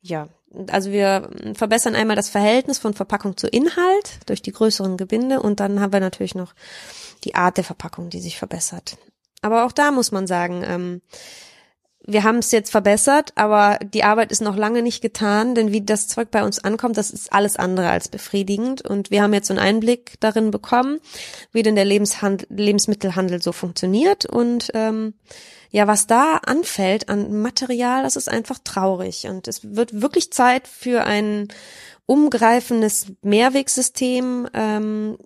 ja, 0.03 0.29
also 0.69 0.91
wir 0.91 1.31
verbessern 1.55 1.95
einmal 1.95 2.17
das 2.17 2.29
Verhältnis 2.29 2.79
von 2.79 2.95
Verpackung 2.95 3.37
zu 3.37 3.47
Inhalt 3.47 4.19
durch 4.27 4.43
die 4.43 4.53
größeren 4.53 4.97
Gebinde 4.97 5.41
und 5.41 5.61
dann 5.61 5.81
haben 5.81 5.93
wir 5.93 6.01
natürlich 6.01 6.35
noch 6.35 6.55
die 7.25 7.35
Art 7.35 7.57
der 7.57 7.65
Verpackung, 7.65 8.11
die 8.11 8.21
sich 8.21 8.37
verbessert. 8.37 8.99
Aber 9.45 9.67
auch 9.67 9.73
da 9.73 9.91
muss 9.91 10.11
man 10.11 10.27
sagen, 10.27 10.65
ähm, 10.67 11.03
wir 12.07 12.23
haben 12.23 12.39
es 12.39 12.51
jetzt 12.51 12.71
verbessert, 12.71 13.33
aber 13.35 13.79
die 13.83 14.05
Arbeit 14.05 14.33
ist 14.33 14.41
noch 14.41 14.57
lange 14.57 14.81
nicht 14.81 15.03
getan, 15.03 15.55
denn 15.55 15.71
wie 15.71 15.83
das 15.83 16.09
Zeug 16.09 16.31
bei 16.31 16.43
uns 16.43 16.59
ankommt, 16.59 16.97
das 16.97 17.11
ist 17.11 17.31
alles 17.31 17.57
andere 17.57 17.91
als 17.91 18.09
befriedigend. 18.09 18.81
Und 18.81 19.11
wir 19.11 19.23
haben 19.23 19.35
jetzt 19.35 19.51
einen 19.51 19.61
Einblick 19.61 20.15
darin 20.21 20.51
bekommen, 20.51 20.99
wie 21.53 21.63
denn 21.63 21.77
der 21.77 21.85
Lebenshandel, 21.85 22.47
Lebensmittelhandel 22.51 23.43
so 23.43 23.53
funktioniert. 23.53 24.25
Und 24.25 24.71
ähm, 24.73 25.13
ja, 25.71 25.87
was 25.87 26.07
da 26.07 26.37
anfällt 26.47 27.11
an 27.11 27.43
Material, 27.43 28.03
das 28.03 28.17
ist 28.17 28.31
einfach 28.31 28.59
traurig. 28.65 29.27
Und 29.27 29.47
es 29.47 29.77
wird 29.77 30.01
wirklich 30.01 30.33
Zeit 30.33 30.69
für 30.69 31.05
ein 31.05 31.49
umgreifendes 32.07 33.09
Mehrwegsystem, 33.21 34.49
ähm, 34.55 35.19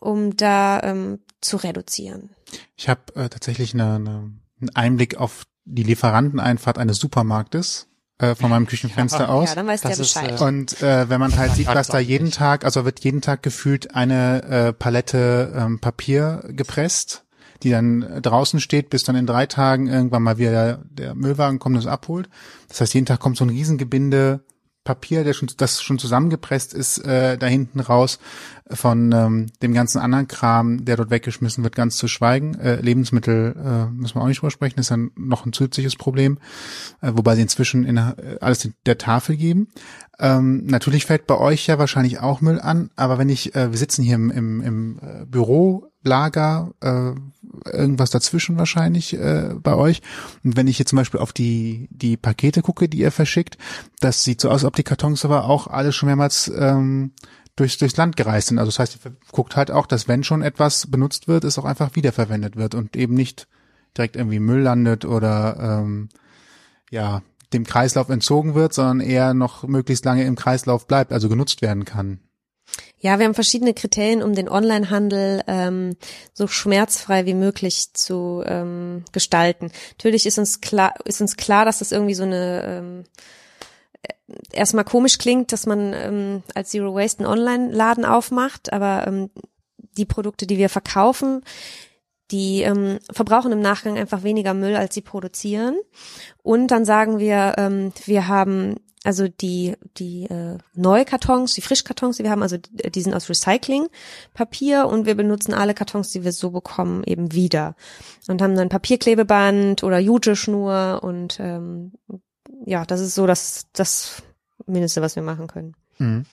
um 0.00 0.36
da 0.36 0.80
ähm, 0.82 1.20
zu 1.42 1.58
reduzieren. 1.58 2.30
Ich 2.76 2.88
habe 2.88 3.00
äh, 3.14 3.28
tatsächlich 3.28 3.74
eine, 3.74 3.96
eine, 3.96 4.32
einen 4.60 4.70
Einblick 4.74 5.16
auf 5.16 5.44
die 5.64 5.82
Lieferanteneinfahrt 5.82 6.78
eines 6.78 6.96
Supermarktes 6.98 7.88
äh, 8.18 8.34
von 8.34 8.50
meinem 8.50 8.66
Küchenfenster 8.68 9.24
Ja, 9.24 9.28
aus. 9.28 9.50
Ja, 9.50 9.54
dann 9.56 9.66
weiß 9.66 9.82
Das 9.82 9.96
der 9.96 10.04
ist, 10.04 10.14
Bescheid. 10.14 10.40
äh, 10.40 10.44
Und 10.44 10.82
äh, 10.82 11.08
wenn 11.10 11.20
man 11.20 11.36
halt 11.36 11.52
sieht, 11.52 11.68
dass 11.68 11.88
da 11.88 11.98
jeden 11.98 12.24
nicht. 12.26 12.38
Tag, 12.38 12.64
also 12.64 12.84
wird 12.84 13.00
jeden 13.00 13.20
Tag 13.20 13.42
gefühlt 13.42 13.94
eine 13.94 14.42
äh, 14.44 14.72
Palette 14.72 15.52
ähm, 15.54 15.78
Papier 15.80 16.44
gepresst, 16.48 17.24
die 17.62 17.70
dann 17.70 18.20
draußen 18.22 18.58
steht, 18.60 18.90
bis 18.90 19.04
dann 19.04 19.14
in 19.14 19.26
drei 19.26 19.46
Tagen 19.46 19.86
irgendwann 19.86 20.22
mal 20.24 20.38
wieder 20.38 20.50
der, 20.52 20.76
der 20.84 21.14
Müllwagen 21.14 21.58
kommt 21.60 21.76
und 21.76 21.80
es 21.82 21.86
abholt. 21.86 22.28
Das 22.68 22.80
heißt, 22.80 22.94
jeden 22.94 23.06
Tag 23.06 23.20
kommt 23.20 23.36
so 23.36 23.44
ein 23.44 23.50
Riesengebinde 23.50 24.44
Papier, 24.84 25.22
der 25.22 25.32
schon, 25.32 25.48
das 25.56 25.80
schon 25.80 25.98
zusammengepresst 25.98 26.74
ist, 26.74 26.98
äh, 26.98 27.38
da 27.38 27.46
hinten 27.46 27.80
raus 27.80 28.18
von 28.68 29.12
ähm, 29.12 29.46
dem 29.62 29.74
ganzen 29.74 29.98
anderen 30.00 30.26
Kram, 30.26 30.84
der 30.84 30.96
dort 30.96 31.10
weggeschmissen 31.10 31.62
wird, 31.62 31.76
ganz 31.76 31.96
zu 31.96 32.08
schweigen. 32.08 32.54
Äh, 32.58 32.80
Lebensmittel 32.80 33.54
äh, 33.56 33.92
müssen 33.92 34.16
wir 34.16 34.22
auch 34.22 34.26
nicht 34.26 34.40
drüber 34.40 34.50
sprechen, 34.50 34.80
ist 34.80 34.90
dann 34.90 35.12
noch 35.14 35.46
ein 35.46 35.52
zusätzliches 35.52 35.96
Problem, 35.96 36.38
äh, 37.00 37.12
wobei 37.14 37.36
sie 37.36 37.42
inzwischen 37.42 37.84
in, 37.84 37.96
äh, 37.96 38.38
alles 38.40 38.68
der 38.86 38.98
Tafel 38.98 39.36
geben. 39.36 39.68
Ähm, 40.18 40.66
natürlich 40.66 41.06
fällt 41.06 41.26
bei 41.26 41.38
euch 41.38 41.66
ja 41.66 41.78
wahrscheinlich 41.78 42.20
auch 42.20 42.40
Müll 42.40 42.60
an, 42.60 42.90
aber 42.96 43.18
wenn 43.18 43.28
ich, 43.28 43.54
äh, 43.54 43.70
wir 43.70 43.78
sitzen 43.78 44.02
hier 44.02 44.16
im, 44.16 44.30
im, 44.30 44.60
im 44.62 44.98
äh, 45.00 45.24
Büro, 45.26 45.91
Lager, 46.02 46.72
äh, 46.80 47.12
irgendwas 47.70 48.10
dazwischen 48.10 48.58
wahrscheinlich 48.58 49.14
äh, 49.14 49.54
bei 49.54 49.74
euch. 49.74 50.02
Und 50.44 50.56
wenn 50.56 50.66
ich 50.66 50.76
hier 50.76 50.86
zum 50.86 50.96
Beispiel 50.96 51.20
auf 51.20 51.32
die, 51.32 51.88
die 51.90 52.16
Pakete 52.16 52.62
gucke, 52.62 52.88
die 52.88 52.98
ihr 52.98 53.12
verschickt, 53.12 53.58
das 54.00 54.24
sieht 54.24 54.40
so 54.40 54.50
aus, 54.50 54.64
ob 54.64 54.76
die 54.76 54.82
Kartons 54.82 55.24
aber 55.24 55.44
auch 55.44 55.66
alle 55.66 55.92
schon 55.92 56.08
mehrmals 56.08 56.50
ähm, 56.54 57.12
durchs, 57.56 57.78
durchs 57.78 57.96
Land 57.96 58.16
gereist 58.16 58.48
sind. 58.48 58.58
Also 58.58 58.70
das 58.70 58.78
heißt, 58.78 58.98
ihr 59.04 59.12
guckt 59.30 59.56
halt 59.56 59.70
auch, 59.70 59.86
dass 59.86 60.08
wenn 60.08 60.24
schon 60.24 60.42
etwas 60.42 60.90
benutzt 60.90 61.28
wird, 61.28 61.44
es 61.44 61.58
auch 61.58 61.64
einfach 61.64 61.94
wiederverwendet 61.94 62.56
wird 62.56 62.74
und 62.74 62.96
eben 62.96 63.14
nicht 63.14 63.46
direkt 63.96 64.16
irgendwie 64.16 64.40
Müll 64.40 64.62
landet 64.62 65.04
oder 65.04 65.80
ähm, 65.80 66.08
ja 66.90 67.22
dem 67.52 67.64
Kreislauf 67.64 68.08
entzogen 68.08 68.54
wird, 68.54 68.72
sondern 68.72 69.00
eher 69.00 69.34
noch 69.34 69.64
möglichst 69.64 70.04
lange 70.04 70.24
im 70.24 70.36
Kreislauf 70.36 70.86
bleibt, 70.86 71.12
also 71.12 71.28
genutzt 71.28 71.60
werden 71.62 71.84
kann. 71.84 72.20
Ja, 73.02 73.18
wir 73.18 73.26
haben 73.26 73.34
verschiedene 73.34 73.74
Kriterien, 73.74 74.22
um 74.22 74.32
den 74.32 74.48
Onlinehandel 74.48 75.42
ähm, 75.48 75.96
so 76.34 76.46
schmerzfrei 76.46 77.26
wie 77.26 77.34
möglich 77.34 77.92
zu 77.94 78.44
ähm, 78.46 79.04
gestalten. 79.10 79.72
Natürlich 79.98 80.24
ist 80.24 80.38
uns 80.38 80.60
klar, 80.60 80.94
ist 81.04 81.20
uns 81.20 81.36
klar, 81.36 81.64
dass 81.64 81.80
das 81.80 81.90
irgendwie 81.90 82.14
so 82.14 82.22
eine 82.22 82.62
ähm, 82.64 83.04
äh, 84.02 84.12
erstmal 84.52 84.84
komisch 84.84 85.18
klingt, 85.18 85.50
dass 85.50 85.66
man 85.66 85.92
ähm, 85.92 86.42
als 86.54 86.70
Zero 86.70 86.94
Waste 86.94 87.24
einen 87.24 87.32
Online-Laden 87.32 88.04
aufmacht, 88.04 88.72
aber 88.72 89.04
ähm, 89.08 89.30
die 89.98 90.06
Produkte, 90.06 90.46
die 90.46 90.58
wir 90.58 90.68
verkaufen, 90.68 91.42
die 92.30 92.62
ähm, 92.62 93.00
verbrauchen 93.10 93.50
im 93.50 93.60
Nachgang 93.60 93.98
einfach 93.98 94.22
weniger 94.22 94.54
Müll, 94.54 94.76
als 94.76 94.94
sie 94.94 95.02
produzieren. 95.02 95.76
Und 96.44 96.68
dann 96.68 96.84
sagen 96.84 97.18
wir, 97.18 97.56
ähm, 97.58 97.92
wir 98.04 98.28
haben 98.28 98.76
also 99.04 99.28
die 99.28 99.74
die 99.96 100.24
äh, 100.24 100.58
neue 100.74 101.04
Kartons, 101.04 101.54
die 101.54 101.60
Frischkartons, 101.60 102.16
die 102.16 102.22
wir 102.24 102.30
haben, 102.30 102.42
also 102.42 102.56
die 102.56 102.90
die 102.90 103.02
sind 103.02 103.14
aus 103.14 103.28
Recyclingpapier 103.28 104.86
und 104.86 105.06
wir 105.06 105.14
benutzen 105.14 105.54
alle 105.54 105.74
Kartons, 105.74 106.10
die 106.10 106.24
wir 106.24 106.32
so 106.32 106.50
bekommen, 106.50 107.02
eben 107.04 107.32
wieder 107.32 107.74
und 108.28 108.40
haben 108.40 108.54
dann 108.54 108.68
Papierklebeband 108.68 109.82
oder 109.82 109.98
Jute-Schnur 109.98 111.00
und 111.02 111.38
ähm, 111.40 111.92
ja, 112.64 112.84
das 112.84 113.00
ist 113.00 113.14
so 113.14 113.26
das 113.26 113.66
das 113.72 114.22
Mindeste, 114.66 115.02
was 115.02 115.16
wir 115.16 115.22
machen 115.22 115.48
können. 115.48 115.74
Mhm. 115.98 116.24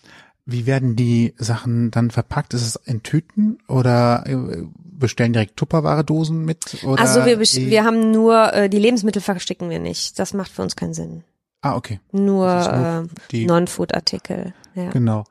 Wie 0.46 0.66
werden 0.66 0.96
die 0.96 1.36
Sachen 1.38 1.92
dann 1.92 2.10
verpackt? 2.10 2.54
Ist 2.54 2.66
es 2.66 2.76
in 2.76 3.04
Tüten 3.04 3.60
oder 3.68 4.24
äh, 4.26 4.64
bestellen 4.76 5.34
direkt 5.34 5.58
Tupperware-Dosen 5.58 6.44
mit? 6.44 6.84
Oder 6.84 7.02
also 7.02 7.26
wir 7.26 7.40
wir 7.40 7.84
haben 7.84 8.12
nur 8.12 8.54
äh, 8.54 8.70
die 8.70 8.80
Lebensmittel 8.80 9.22
verstecken 9.22 9.70
wir 9.70 9.80
nicht. 9.80 10.18
Das 10.18 10.34
macht 10.34 10.52
für 10.52 10.62
uns 10.64 10.76
keinen 10.76 10.94
Sinn. 10.94 11.24
Ah, 11.62 11.76
okay. 11.76 12.00
Nur, 12.12 12.48
nur 12.48 13.04
äh, 13.12 13.16
die- 13.32 13.46
Non-Food-Artikel. 13.46 14.54
Ja. 14.76 14.90
Genau. 14.92 15.26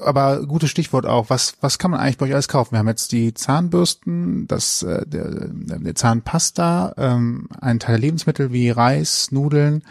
Aber 0.00 0.44
gutes 0.46 0.68
Stichwort 0.68 1.06
auch. 1.06 1.30
Was, 1.30 1.54
was 1.62 1.78
kann 1.78 1.90
man 1.92 2.00
eigentlich 2.00 2.18
bei 2.18 2.26
euch 2.26 2.34
alles 2.34 2.48
kaufen? 2.48 2.72
Wir 2.72 2.78
haben 2.80 2.88
jetzt 2.88 3.12
die 3.12 3.32
Zahnbürsten, 3.32 4.46
das, 4.48 4.82
äh, 4.82 5.06
der, 5.06 5.30
der 5.48 5.94
Zahnpasta, 5.94 6.94
ähm, 6.98 7.48
ein 7.60 7.78
Teil 7.80 7.94
der 7.94 8.00
Lebensmittel 8.02 8.52
wie 8.52 8.68
Reis, 8.70 9.30
Nudeln. 9.32 9.82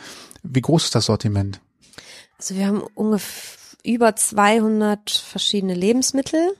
Wie 0.44 0.62
groß 0.62 0.84
ist 0.86 0.96
das 0.96 1.06
Sortiment? 1.06 1.62
Also 2.38 2.56
wir 2.56 2.68
haben 2.68 2.82
ungefähr 2.94 3.58
über 3.84 4.16
200 4.16 5.10
verschiedene 5.10 5.74
Lebensmittel 5.74 6.52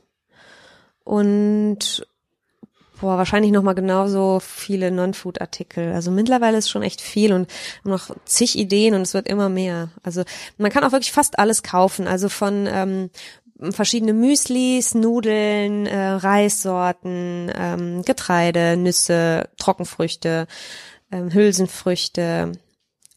und 1.04 2.08
boah, 3.02 3.18
wahrscheinlich 3.18 3.52
noch 3.52 3.64
mal 3.64 3.74
genauso 3.74 4.40
viele 4.40 4.92
Non-Food-Artikel. 4.92 5.92
Also 5.92 6.12
mittlerweile 6.12 6.60
ist 6.60 6.70
schon 6.70 6.84
echt 6.84 7.02
viel 7.02 7.34
und 7.34 7.52
noch 7.84 8.16
zig 8.26 8.58
Ideen 8.58 8.94
und 8.94 9.02
es 9.02 9.16
wird 9.16 9.28
immer 9.28 9.50
mehr. 9.50 9.90
Also 10.04 10.24
man 10.58 10.72
kann 10.72 10.84
auch 10.84 10.92
wirklich 10.92 11.12
fast 11.12 11.40
alles 11.40 11.64
kaufen. 11.64 12.08
Also 12.08 12.30
von 12.30 12.68
ähm, 12.72 13.10
verschiedene 13.72 14.14
Müslis, 14.14 14.94
Nudeln, 14.94 15.88
äh, 15.88 16.10
Reissorten, 16.10 17.52
ähm, 17.56 18.04
Getreide, 18.04 18.78
Nüsse, 18.78 19.50
Trockenfrüchte, 19.58 20.46
ähm, 21.12 21.34
Hülsenfrüchte, 21.34 22.52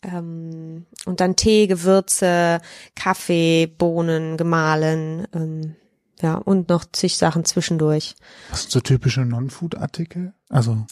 ähm, 0.03 0.87
und 1.07 1.21
dann 1.21 1.37
Tee, 1.37 1.67
Gewürze, 1.67 2.61
Kaffee, 2.95 3.67
Bohnen, 3.67 4.37
gemahlen, 4.37 5.27
ähm, 5.35 5.77
ja, 6.23 6.35
und 6.35 6.69
noch 6.69 6.85
zig 6.93 7.17
Sachen 7.17 7.45
zwischendurch. 7.45 8.15
Was 8.51 8.63
sind 8.63 8.73
so 8.73 8.81
typische 8.81 9.23
Non-Food-Artikel? 9.25 10.33
Also, 10.49 10.87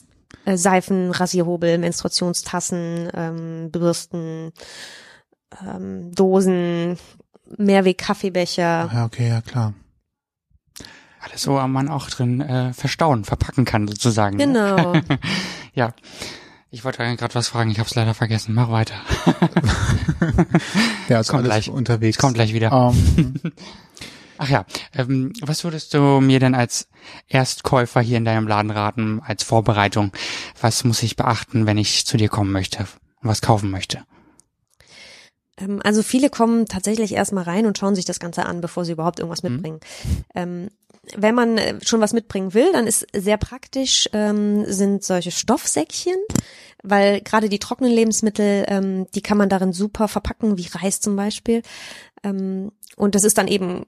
Äh, 0.44 0.56
Seifen, 0.56 1.10
Rasierhobel, 1.10 1.78
Menstruationstassen, 1.78 3.08
ähm, 3.14 3.70
Bürsten, 3.70 4.52
ähm, 5.64 6.12
Dosen, 6.14 6.98
Mehrweg-Kaffeebecher. 7.58 8.90
ja, 8.92 9.04
okay, 9.04 9.28
ja 9.28 9.40
klar. 9.42 9.74
Alles 11.20 11.42
so 11.42 11.52
man 11.68 11.88
auch 11.88 12.08
drin 12.10 12.40
äh, 12.40 12.72
verstauen, 12.72 13.24
verpacken 13.24 13.64
kann 13.64 13.86
sozusagen. 13.86 14.36
ne? 14.38 14.46
Genau. 14.46 14.92
Ja. 15.74 15.94
Ich 16.74 16.84
wollte 16.84 16.98
gerade 17.16 17.34
was 17.34 17.48
fragen, 17.48 17.70
ich 17.70 17.78
habe 17.78 17.88
es 17.88 17.94
leider 17.94 18.14
vergessen. 18.14 18.54
Mach 18.54 18.70
weiter. 18.70 18.94
Ja, 21.08 21.20
ist 21.20 21.28
Kommt 21.28 21.40
alles 21.44 21.66
gleich. 21.66 21.70
unterwegs. 21.70 22.16
Kommt 22.18 22.34
gleich 22.34 22.54
wieder. 22.54 22.72
Ähm, 22.72 23.34
Ach 24.42 24.48
ja, 24.48 24.66
ähm, 24.98 25.32
was 25.40 25.62
würdest 25.62 25.94
du 25.94 26.20
mir 26.20 26.40
denn 26.40 26.56
als 26.56 26.88
Erstkäufer 27.28 28.00
hier 28.00 28.16
in 28.16 28.24
deinem 28.24 28.48
Laden 28.48 28.72
raten, 28.72 29.20
als 29.24 29.44
Vorbereitung? 29.44 30.10
Was 30.60 30.82
muss 30.82 31.00
ich 31.04 31.14
beachten, 31.14 31.64
wenn 31.64 31.78
ich 31.78 32.06
zu 32.06 32.16
dir 32.16 32.28
kommen 32.28 32.50
möchte 32.50 32.80
und 33.20 33.28
was 33.28 33.40
kaufen 33.40 33.70
möchte? 33.70 34.02
Ähm, 35.58 35.80
also 35.84 36.02
viele 36.02 36.28
kommen 36.28 36.66
tatsächlich 36.66 37.12
erstmal 37.14 37.44
rein 37.44 37.66
und 37.66 37.78
schauen 37.78 37.94
sich 37.94 38.04
das 38.04 38.18
Ganze 38.18 38.44
an, 38.44 38.60
bevor 38.60 38.84
sie 38.84 38.90
überhaupt 38.90 39.20
irgendwas 39.20 39.44
Mhm. 39.44 39.52
mitbringen. 39.52 39.80
Ähm, 40.34 40.70
wenn 41.14 41.36
man 41.36 41.56
äh, 41.58 41.78
schon 41.84 42.00
was 42.00 42.12
mitbringen 42.12 42.52
will, 42.52 42.72
dann 42.72 42.88
ist 42.88 43.06
sehr 43.14 43.36
praktisch, 43.36 44.08
ähm, 44.12 44.64
sind 44.66 45.04
solche 45.04 45.30
Stoffsäckchen, 45.30 46.16
weil 46.82 47.20
gerade 47.20 47.48
die 47.48 47.60
trockenen 47.60 47.92
Lebensmittel, 47.92 48.64
ähm, 48.66 49.06
die 49.14 49.22
kann 49.22 49.38
man 49.38 49.48
darin 49.48 49.72
super 49.72 50.08
verpacken, 50.08 50.58
wie 50.58 50.66
Reis 50.66 51.00
zum 51.00 51.14
Beispiel. 51.14 51.62
Ähm, 52.24 52.72
und 52.96 53.14
das 53.14 53.22
ist 53.22 53.38
dann 53.38 53.46
eben 53.46 53.84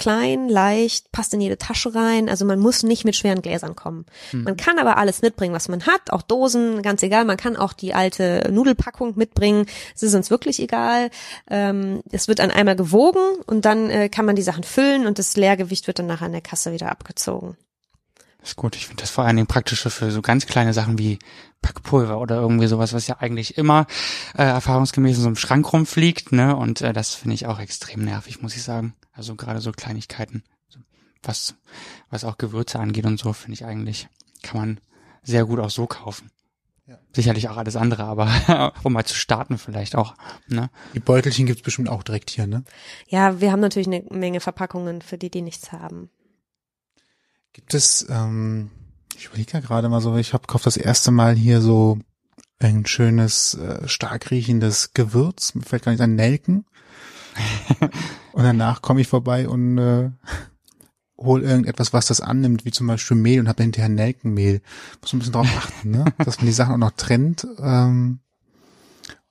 klein, 0.00 0.48
leicht, 0.48 1.12
passt 1.12 1.34
in 1.34 1.42
jede 1.42 1.58
Tasche 1.58 1.94
rein. 1.94 2.30
Also 2.30 2.46
man 2.46 2.58
muss 2.58 2.82
nicht 2.82 3.04
mit 3.04 3.16
schweren 3.16 3.42
Gläsern 3.42 3.76
kommen. 3.76 4.06
Man 4.32 4.56
kann 4.56 4.78
aber 4.78 4.96
alles 4.96 5.20
mitbringen, 5.20 5.54
was 5.54 5.68
man 5.68 5.84
hat, 5.84 6.10
auch 6.10 6.22
Dosen, 6.22 6.80
ganz 6.80 7.02
egal. 7.02 7.26
Man 7.26 7.36
kann 7.36 7.54
auch 7.54 7.74
die 7.74 7.92
alte 7.92 8.48
Nudelpackung 8.50 9.12
mitbringen. 9.16 9.66
Es 9.94 10.02
ist 10.02 10.14
uns 10.14 10.30
wirklich 10.30 10.58
egal. 10.58 11.10
Ähm, 11.50 12.00
es 12.10 12.28
wird 12.28 12.38
dann 12.38 12.50
einmal 12.50 12.76
gewogen 12.76 13.42
und 13.46 13.66
dann 13.66 13.90
äh, 13.90 14.08
kann 14.08 14.24
man 14.24 14.36
die 14.36 14.42
Sachen 14.42 14.64
füllen 14.64 15.06
und 15.06 15.18
das 15.18 15.36
Leergewicht 15.36 15.86
wird 15.86 15.98
dann 15.98 16.06
nachher 16.06 16.26
an 16.26 16.32
der 16.32 16.40
Kasse 16.40 16.72
wieder 16.72 16.90
abgezogen. 16.90 17.58
ist 18.42 18.56
gut. 18.56 18.76
Ich 18.76 18.86
finde 18.86 19.02
das 19.02 19.10
vor 19.10 19.24
allen 19.24 19.36
Dingen 19.36 19.48
praktisch 19.48 19.82
für 19.82 20.10
so 20.10 20.22
ganz 20.22 20.46
kleine 20.46 20.72
Sachen 20.72 20.98
wie 20.98 21.18
Packpulver 21.62 22.18
oder 22.18 22.36
irgendwie 22.36 22.66
sowas, 22.66 22.92
was 22.92 23.06
ja 23.06 23.18
eigentlich 23.18 23.58
immer 23.58 23.86
äh, 24.34 24.42
erfahrungsgemäß 24.44 25.16
in 25.16 25.22
so 25.22 25.28
einem 25.28 25.36
Schrank 25.36 25.72
rumfliegt, 25.72 26.32
ne? 26.32 26.56
Und 26.56 26.80
äh, 26.80 26.92
das 26.92 27.14
finde 27.14 27.34
ich 27.34 27.46
auch 27.46 27.58
extrem 27.58 28.04
nervig, 28.04 28.42
muss 28.42 28.56
ich 28.56 28.62
sagen. 28.62 28.94
Also 29.12 29.34
gerade 29.34 29.60
so 29.60 29.72
Kleinigkeiten, 29.72 30.42
was 31.22 31.54
was 32.08 32.24
auch 32.24 32.38
Gewürze 32.38 32.78
angeht 32.78 33.06
und 33.06 33.18
so, 33.18 33.32
finde 33.32 33.54
ich 33.54 33.64
eigentlich 33.64 34.08
kann 34.42 34.60
man 34.60 34.80
sehr 35.22 35.44
gut 35.44 35.60
auch 35.60 35.70
so 35.70 35.86
kaufen. 35.86 36.30
Ja. 36.86 36.98
Sicherlich 37.12 37.48
auch 37.48 37.56
alles 37.56 37.76
andere, 37.76 38.04
aber 38.04 38.72
um 38.82 38.92
mal 38.92 39.04
zu 39.04 39.14
starten 39.14 39.58
vielleicht 39.58 39.94
auch. 39.94 40.14
Ne? 40.48 40.70
die 40.94 41.00
Beutelchen 41.00 41.46
gibt's 41.46 41.62
bestimmt 41.62 41.88
auch 41.88 42.02
direkt 42.02 42.30
hier, 42.30 42.46
ne? 42.46 42.64
Ja, 43.06 43.40
wir 43.40 43.52
haben 43.52 43.60
natürlich 43.60 43.86
eine 43.86 44.02
Menge 44.10 44.40
Verpackungen 44.40 45.02
für 45.02 45.18
die, 45.18 45.30
die 45.30 45.42
nichts 45.42 45.72
haben. 45.72 46.10
Gibt 47.52 47.74
es, 47.74 48.06
ähm, 48.08 48.70
ich 49.20 49.26
überlege 49.26 49.52
ja 49.52 49.60
gerade 49.60 49.90
mal 49.90 50.00
so, 50.00 50.16
ich 50.16 50.32
hab 50.32 50.48
kaufe 50.48 50.64
das 50.64 50.78
erste 50.78 51.10
Mal 51.10 51.34
hier 51.34 51.60
so 51.60 51.98
ein 52.58 52.86
schönes, 52.86 53.54
äh, 53.54 53.86
stark 53.86 54.30
riechendes 54.30 54.94
Gewürz, 54.94 55.54
mir 55.54 55.62
fällt 55.62 55.82
gar 55.82 55.92
nicht 55.92 56.00
an 56.00 56.14
Nelken. 56.14 56.64
und 58.32 58.42
danach 58.42 58.80
komme 58.80 59.02
ich 59.02 59.08
vorbei 59.08 59.46
und 59.46 59.76
äh, 59.76 60.10
hol 61.18 61.42
irgendetwas, 61.42 61.92
was 61.92 62.06
das 62.06 62.22
annimmt, 62.22 62.64
wie 62.64 62.70
zum 62.70 62.86
Beispiel 62.86 63.16
Mehl 63.16 63.40
und 63.40 63.48
habe 63.48 63.62
hinterher 63.62 63.90
Nelkenmehl. 63.90 64.62
Muss 65.02 65.12
ein 65.12 65.18
bisschen 65.18 65.34
drauf 65.34 65.48
achten, 65.54 65.90
ne? 65.90 66.06
dass 66.24 66.38
man 66.38 66.46
die 66.46 66.52
Sachen 66.52 66.72
auch 66.72 66.78
noch 66.78 66.92
trennt 66.92 67.46
ähm, 67.58 68.20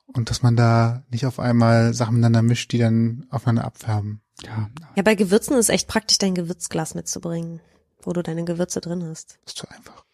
und 0.06 0.30
dass 0.30 0.42
man 0.42 0.54
da 0.54 1.02
nicht 1.10 1.26
auf 1.26 1.40
einmal 1.40 1.94
Sachen 1.94 2.14
miteinander 2.14 2.42
mischt, 2.42 2.70
die 2.70 2.78
dann 2.78 3.26
aufeinander 3.30 3.64
abfärben. 3.64 4.22
Ja, 4.44 4.70
Ja, 4.94 5.02
bei 5.02 5.16
Gewürzen 5.16 5.56
ist 5.56 5.68
echt 5.68 5.88
praktisch, 5.88 6.18
dein 6.18 6.36
Gewürzglas 6.36 6.94
mitzubringen, 6.94 7.60
wo 8.02 8.12
du 8.12 8.22
deine 8.22 8.44
Gewürze 8.44 8.80
drin 8.80 9.04
hast. 9.08 9.38
ist 9.46 9.56
zu 9.56 9.66
einfach. 9.68 10.04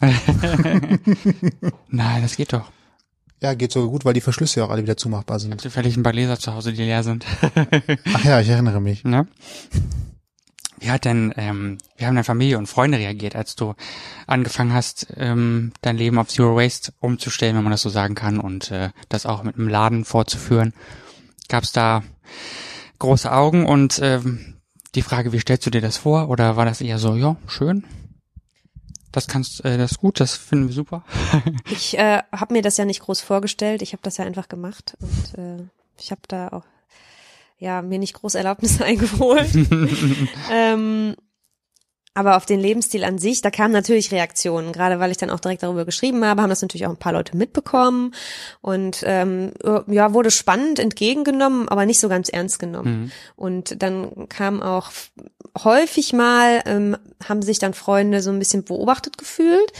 nein, 1.88 2.22
das 2.22 2.36
geht 2.36 2.52
doch. 2.52 2.70
Ja, 3.40 3.54
geht 3.54 3.72
so 3.72 3.88
gut, 3.90 4.04
weil 4.04 4.14
die 4.14 4.20
Verschlüsse 4.20 4.60
ja 4.60 4.66
auch 4.66 4.70
alle 4.70 4.82
wieder 4.82 4.96
zumachbar 4.96 5.38
sind. 5.38 5.60
Zufällig 5.60 5.96
ein 5.96 6.02
paar 6.02 6.12
Gläser 6.12 6.38
zu 6.38 6.54
Hause, 6.54 6.72
die 6.72 6.82
leer 6.82 7.02
sind. 7.02 7.24
Ach 8.14 8.24
ja, 8.24 8.40
ich 8.40 8.48
erinnere 8.48 8.80
mich. 8.80 9.04
ne? 9.04 9.28
Wie 10.80 10.90
hat 10.90 11.04
denn, 11.04 11.32
ähm, 11.36 11.78
wie 11.96 12.04
haben 12.04 12.14
deine 12.14 12.24
Familie 12.24 12.58
und 12.58 12.66
Freunde 12.66 12.98
reagiert, 12.98 13.34
als 13.34 13.56
du 13.56 13.74
angefangen 14.26 14.72
hast, 14.72 15.08
ähm, 15.16 15.72
dein 15.82 15.96
Leben 15.96 16.18
auf 16.18 16.28
Zero 16.28 16.56
Waste 16.56 16.92
umzustellen, 17.00 17.56
wenn 17.56 17.64
man 17.64 17.72
das 17.72 17.82
so 17.82 17.88
sagen 17.88 18.14
kann, 18.14 18.38
und 18.38 18.70
äh, 18.70 18.90
das 19.08 19.26
auch 19.26 19.42
mit 19.42 19.56
einem 19.56 19.68
Laden 19.68 20.04
fortzuführen? 20.04 20.74
Gab 21.48 21.64
es 21.64 21.72
da 21.72 22.02
große 22.98 23.30
Augen 23.32 23.66
und 23.66 24.00
ähm, 24.02 24.57
die 24.94 25.02
Frage, 25.02 25.32
wie 25.32 25.40
stellst 25.40 25.66
du 25.66 25.70
dir 25.70 25.80
das 25.80 25.96
vor? 25.96 26.28
Oder 26.28 26.56
war 26.56 26.64
das 26.64 26.80
eher 26.80 26.98
so, 26.98 27.14
ja, 27.14 27.36
schön? 27.46 27.84
Das 29.12 29.26
kannst, 29.26 29.64
äh, 29.64 29.78
das 29.78 29.92
ist 29.92 29.98
gut, 29.98 30.20
das 30.20 30.36
finden 30.36 30.68
wir 30.68 30.74
super. 30.74 31.04
Ich 31.70 31.96
äh, 31.98 32.22
habe 32.32 32.54
mir 32.54 32.62
das 32.62 32.76
ja 32.76 32.84
nicht 32.84 33.00
groß 33.00 33.20
vorgestellt, 33.20 33.82
ich 33.82 33.92
habe 33.92 34.02
das 34.02 34.16
ja 34.16 34.24
einfach 34.24 34.48
gemacht 34.48 34.96
und 35.00 35.38
äh, 35.38 35.64
ich 35.98 36.10
habe 36.10 36.20
da 36.28 36.48
auch 36.48 36.64
ja 37.58 37.82
mir 37.82 37.98
nicht 37.98 38.14
groß 38.14 38.34
Erlaubnisse 38.34 38.84
eingeholt. 38.84 39.50
ähm, 40.52 41.16
aber 42.18 42.36
auf 42.36 42.46
den 42.46 42.58
Lebensstil 42.58 43.04
an 43.04 43.18
sich, 43.18 43.42
da 43.42 43.50
kamen 43.52 43.72
natürlich 43.72 44.10
Reaktionen, 44.10 44.72
gerade 44.72 44.98
weil 44.98 45.12
ich 45.12 45.18
dann 45.18 45.30
auch 45.30 45.38
direkt 45.38 45.62
darüber 45.62 45.84
geschrieben 45.84 46.24
habe, 46.24 46.42
haben 46.42 46.50
das 46.50 46.62
natürlich 46.62 46.84
auch 46.86 46.90
ein 46.90 46.96
paar 46.96 47.12
Leute 47.12 47.36
mitbekommen 47.36 48.12
und 48.60 49.04
ähm, 49.06 49.52
ja, 49.86 50.12
wurde 50.14 50.32
spannend 50.32 50.80
entgegengenommen, 50.80 51.68
aber 51.68 51.86
nicht 51.86 52.00
so 52.00 52.08
ganz 52.08 52.28
ernst 52.28 52.58
genommen. 52.58 53.02
Mhm. 53.02 53.10
Und 53.36 53.82
dann 53.84 54.28
kam 54.28 54.60
auch 54.60 54.90
häufig 55.62 56.12
mal, 56.12 56.60
ähm, 56.66 56.96
haben 57.28 57.42
sich 57.42 57.60
dann 57.60 57.72
Freunde 57.72 58.20
so 58.20 58.30
ein 58.30 58.40
bisschen 58.40 58.64
beobachtet 58.64 59.16
gefühlt, 59.16 59.72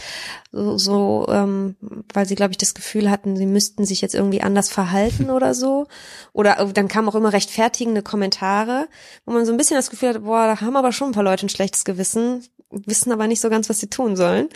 so, 0.51 0.77
so 0.77 1.27
ähm, 1.29 1.75
weil 2.13 2.25
sie, 2.25 2.35
glaube 2.35 2.51
ich, 2.51 2.57
das 2.57 2.73
Gefühl 2.73 3.09
hatten, 3.11 3.37
sie 3.37 3.45
müssten 3.45 3.85
sich 3.85 4.01
jetzt 4.01 4.15
irgendwie 4.15 4.41
anders 4.41 4.69
verhalten 4.69 5.29
oder 5.29 5.53
so. 5.53 5.87
Oder 6.33 6.59
äh, 6.59 6.73
dann 6.73 6.87
kamen 6.87 7.09
auch 7.09 7.15
immer 7.15 7.33
rechtfertigende 7.33 8.01
Kommentare, 8.01 8.87
wo 9.25 9.33
man 9.33 9.45
so 9.45 9.51
ein 9.51 9.57
bisschen 9.57 9.77
das 9.77 9.89
Gefühl 9.89 10.09
hat, 10.09 10.23
boah, 10.23 10.47
da 10.47 10.61
haben 10.61 10.75
aber 10.75 10.91
schon 10.91 11.09
ein 11.09 11.13
paar 11.13 11.23
Leute 11.23 11.45
ein 11.45 11.49
schlechtes 11.49 11.85
Gewissen, 11.85 12.45
wissen 12.71 13.11
aber 13.11 13.27
nicht 13.27 13.41
so 13.41 13.49
ganz, 13.49 13.69
was 13.69 13.79
sie 13.79 13.89
tun 13.89 14.15
sollen. 14.15 14.49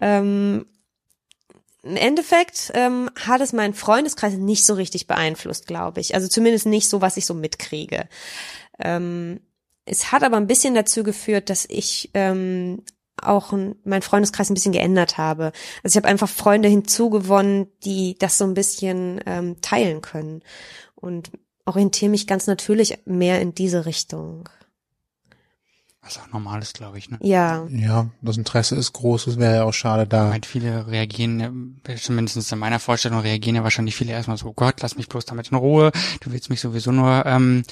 Ähm, 0.00 0.66
im 1.84 1.96
Endeffekt 1.96 2.70
ähm, 2.74 3.10
hat 3.16 3.40
es 3.40 3.52
meinen 3.52 3.74
Freundeskreis 3.74 4.34
nicht 4.34 4.64
so 4.64 4.74
richtig 4.74 5.08
beeinflusst, 5.08 5.66
glaube 5.66 6.00
ich. 6.00 6.14
Also 6.14 6.28
zumindest 6.28 6.66
nicht 6.66 6.88
so, 6.88 7.00
was 7.00 7.16
ich 7.16 7.26
so 7.26 7.34
mitkriege. 7.34 8.08
Ähm, 8.78 9.40
es 9.84 10.12
hat 10.12 10.22
aber 10.22 10.36
ein 10.36 10.46
bisschen 10.46 10.74
dazu 10.74 11.02
geführt, 11.02 11.50
dass 11.50 11.66
ich 11.68 12.10
ähm, 12.14 12.84
auch 13.22 13.52
ein, 13.52 13.76
mein 13.84 14.02
Freundeskreis 14.02 14.50
ein 14.50 14.54
bisschen 14.54 14.72
geändert 14.72 15.18
habe. 15.18 15.52
Also 15.82 15.94
ich 15.94 15.96
habe 15.96 16.08
einfach 16.08 16.28
Freunde 16.28 16.68
hinzugewonnen, 16.68 17.68
die 17.84 18.16
das 18.18 18.38
so 18.38 18.44
ein 18.44 18.54
bisschen 18.54 19.20
ähm, 19.26 19.60
teilen 19.60 20.00
können 20.00 20.42
und 20.94 21.30
orientiere 21.64 22.10
mich 22.10 22.26
ganz 22.26 22.46
natürlich 22.46 22.98
mehr 23.04 23.40
in 23.40 23.54
diese 23.54 23.86
Richtung. 23.86 24.48
Was 26.04 26.18
auch 26.18 26.32
normal 26.32 26.60
ist, 26.60 26.74
glaube 26.74 26.98
ich, 26.98 27.10
ne? 27.10 27.18
Ja, 27.22 27.64
Ja, 27.70 28.10
das 28.22 28.36
Interesse 28.36 28.74
ist 28.74 28.92
groß, 28.92 29.28
es 29.28 29.38
wäre 29.38 29.54
ja 29.54 29.64
auch 29.64 29.72
schade 29.72 30.04
da. 30.04 30.30
Halt 30.30 30.46
viele 30.46 30.88
reagieren, 30.88 31.80
äh, 31.86 31.94
zumindest 31.94 32.50
in 32.50 32.58
meiner 32.58 32.80
Vorstellung 32.80 33.20
reagieren 33.20 33.54
ja 33.54 33.62
wahrscheinlich 33.62 33.94
viele 33.94 34.12
erstmal 34.12 34.36
so, 34.36 34.48
oh 34.48 34.52
Gott, 34.52 34.80
lass 34.80 34.96
mich 34.96 35.08
bloß 35.08 35.26
damit 35.26 35.52
in 35.52 35.56
Ruhe, 35.56 35.92
du 36.20 36.32
willst 36.32 36.50
mich 36.50 36.60
sowieso 36.60 36.90
nur 36.90 37.24
ähm, 37.24 37.62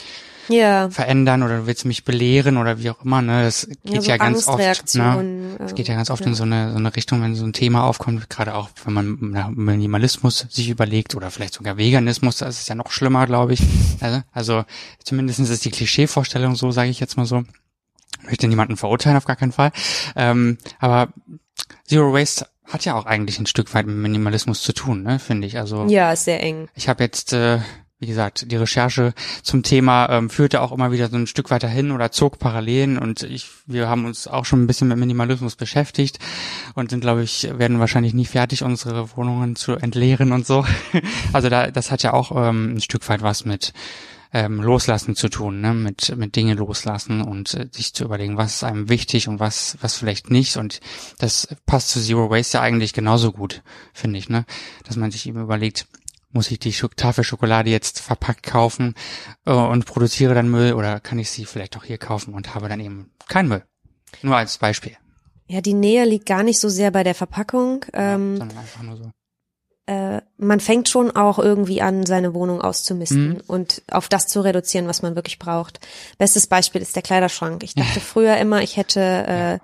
ja, 0.50 0.90
verändern 0.90 1.42
oder 1.42 1.58
du 1.58 1.66
willst 1.66 1.84
mich 1.84 2.04
belehren 2.04 2.56
oder 2.56 2.78
wie 2.78 2.90
auch 2.90 3.04
immer, 3.04 3.22
ne? 3.22 3.42
Das 3.44 3.66
geht 3.66 3.78
ja, 3.84 3.94
ja, 3.94 4.02
so 4.02 4.18
ganz 4.18 4.48
oft, 4.48 4.58
ne? 4.58 4.64
Angstreaktionen, 4.64 5.56
Es 5.58 5.72
äh, 5.72 5.74
geht 5.74 5.88
ja 5.88 5.94
ganz 5.94 6.10
oft 6.10 6.22
ja. 6.22 6.28
in 6.28 6.34
so 6.34 6.42
eine, 6.42 6.72
so 6.72 6.78
eine 6.78 6.94
Richtung, 6.94 7.22
wenn 7.22 7.34
so 7.34 7.44
ein 7.44 7.52
Thema 7.52 7.84
aufkommt, 7.84 8.28
gerade 8.28 8.54
auch, 8.54 8.68
wenn 8.84 8.92
man 8.92 9.54
Minimalismus 9.54 10.46
sich 10.50 10.68
überlegt 10.68 11.14
oder 11.14 11.30
vielleicht 11.30 11.54
sogar 11.54 11.76
Veganismus, 11.76 12.38
das 12.38 12.60
ist 12.60 12.68
ja 12.68 12.74
noch 12.74 12.90
schlimmer, 12.90 13.26
glaube 13.26 13.54
ich. 13.54 13.62
Also, 14.00 14.22
also 14.32 14.64
zumindest 15.04 15.40
ist 15.40 15.64
die 15.64 15.70
Klischeevorstellung 15.70 16.54
so, 16.54 16.70
sage 16.70 16.88
ich 16.88 17.00
jetzt 17.00 17.18
mal 17.18 17.26
so. 17.26 17.42
Ich 18.22 18.26
möchte 18.26 18.48
niemanden 18.48 18.78
verurteilen, 18.78 19.16
auf 19.18 19.26
gar 19.26 19.36
keinen 19.36 19.52
Fall. 19.52 19.72
Ähm, 20.16 20.56
aber 20.78 21.08
Zero 21.84 22.12
Waste 22.12 22.46
hat 22.64 22.84
ja 22.84 22.94
auch 22.94 23.06
eigentlich 23.06 23.38
ein 23.38 23.46
Stück 23.46 23.74
weit 23.74 23.86
mit 23.86 23.96
Minimalismus 23.96 24.62
zu 24.62 24.72
tun, 24.72 25.02
ne, 25.02 25.18
finde 25.18 25.46
ich. 25.46 25.58
Also 25.58 25.86
Ja, 25.86 26.14
sehr 26.16 26.42
eng. 26.42 26.68
ich 26.74 26.88
habe 26.88 27.02
jetzt, 27.04 27.32
äh, 27.32 27.58
wie 28.00 28.06
gesagt, 28.06 28.50
die 28.50 28.56
Recherche 28.56 29.12
zum 29.42 29.62
Thema 29.62 30.08
ähm, 30.08 30.30
führte 30.30 30.62
auch 30.62 30.72
immer 30.72 30.90
wieder 30.90 31.08
so 31.08 31.16
ein 31.16 31.26
Stück 31.26 31.50
weiter 31.50 31.68
hin 31.68 31.92
oder 31.92 32.10
zog 32.10 32.38
Parallelen 32.38 32.98
und 32.98 33.22
ich, 33.22 33.46
wir 33.66 33.88
haben 33.88 34.06
uns 34.06 34.26
auch 34.26 34.46
schon 34.46 34.62
ein 34.62 34.66
bisschen 34.66 34.88
mit 34.88 34.96
Minimalismus 34.96 35.54
beschäftigt 35.54 36.18
und 36.74 36.90
sind, 36.90 37.00
glaube 37.00 37.22
ich, 37.22 37.48
werden 37.58 37.78
wahrscheinlich 37.78 38.14
nie 38.14 38.24
fertig, 38.24 38.62
unsere 38.62 39.16
Wohnungen 39.16 39.54
zu 39.54 39.72
entleeren 39.72 40.32
und 40.32 40.46
so. 40.46 40.64
Also 41.32 41.48
da, 41.48 41.70
das 41.70 41.90
hat 41.90 42.02
ja 42.02 42.12
auch 42.12 42.32
ähm, 42.34 42.76
ein 42.76 42.80
Stück 42.80 43.08
weit 43.08 43.22
was 43.22 43.44
mit 43.44 43.72
ähm, 44.32 44.60
Loslassen 44.60 45.16
zu 45.16 45.28
tun, 45.28 45.60
ne? 45.60 45.74
mit, 45.74 46.16
mit 46.16 46.36
Dinge 46.36 46.54
loslassen 46.54 47.20
und 47.20 47.54
äh, 47.54 47.68
sich 47.70 47.92
zu 47.94 48.04
überlegen, 48.04 48.36
was 48.36 48.56
ist 48.56 48.64
einem 48.64 48.88
wichtig 48.88 49.28
und 49.28 49.40
was, 49.40 49.76
was 49.80 49.96
vielleicht 49.96 50.30
nicht. 50.30 50.56
Und 50.56 50.80
das 51.18 51.48
passt 51.66 51.90
zu 51.90 52.00
Zero 52.00 52.30
Waste 52.30 52.58
ja 52.58 52.62
eigentlich 52.62 52.92
genauso 52.92 53.32
gut, 53.32 53.62
finde 53.92 54.18
ich, 54.18 54.28
ne? 54.28 54.44
Dass 54.84 54.96
man 54.96 55.10
sich 55.10 55.26
eben 55.26 55.40
überlegt, 55.40 55.86
muss 56.32 56.50
ich 56.50 56.58
die 56.58 56.72
Tafel 56.72 57.24
Schokolade 57.24 57.70
jetzt 57.70 58.00
verpackt 58.00 58.42
kaufen 58.44 58.94
äh, 59.46 59.52
und 59.52 59.86
produziere 59.86 60.34
dann 60.34 60.48
Müll 60.50 60.74
oder 60.74 61.00
kann 61.00 61.18
ich 61.18 61.30
sie 61.30 61.44
vielleicht 61.44 61.76
auch 61.76 61.84
hier 61.84 61.98
kaufen 61.98 62.34
und 62.34 62.54
habe 62.54 62.68
dann 62.68 62.80
eben 62.80 63.10
keinen 63.28 63.48
Müll. 63.48 63.64
Nur 64.22 64.36
als 64.36 64.58
Beispiel. 64.58 64.96
Ja, 65.46 65.60
die 65.60 65.74
Nähe 65.74 66.04
liegt 66.04 66.26
gar 66.26 66.42
nicht 66.42 66.60
so 66.60 66.68
sehr 66.68 66.90
bei 66.90 67.02
der 67.02 67.14
Verpackung. 67.14 67.84
Ähm, 67.92 68.36
sondern 68.36 68.58
einfach 68.58 68.82
nur 68.82 68.96
so. 68.96 69.10
äh, 69.86 70.20
man 70.36 70.60
fängt 70.60 70.88
schon 70.88 71.10
auch 71.16 71.38
irgendwie 71.40 71.82
an, 71.82 72.06
seine 72.06 72.32
Wohnung 72.34 72.60
auszumisten 72.60 73.30
Mhm. 73.34 73.40
und 73.48 73.82
auf 73.90 74.08
das 74.08 74.26
zu 74.28 74.40
reduzieren, 74.42 74.86
was 74.86 75.02
man 75.02 75.16
wirklich 75.16 75.38
braucht. 75.40 75.80
Bestes 76.18 76.46
Beispiel 76.46 76.80
ist 76.82 76.94
der 76.94 77.02
Kleiderschrank. 77.02 77.64
Ich 77.64 77.74
dachte 77.74 78.00
früher 78.00 78.36
immer, 78.36 78.62
ich 78.62 78.76
hätte 78.76 79.00
äh, 79.00 79.58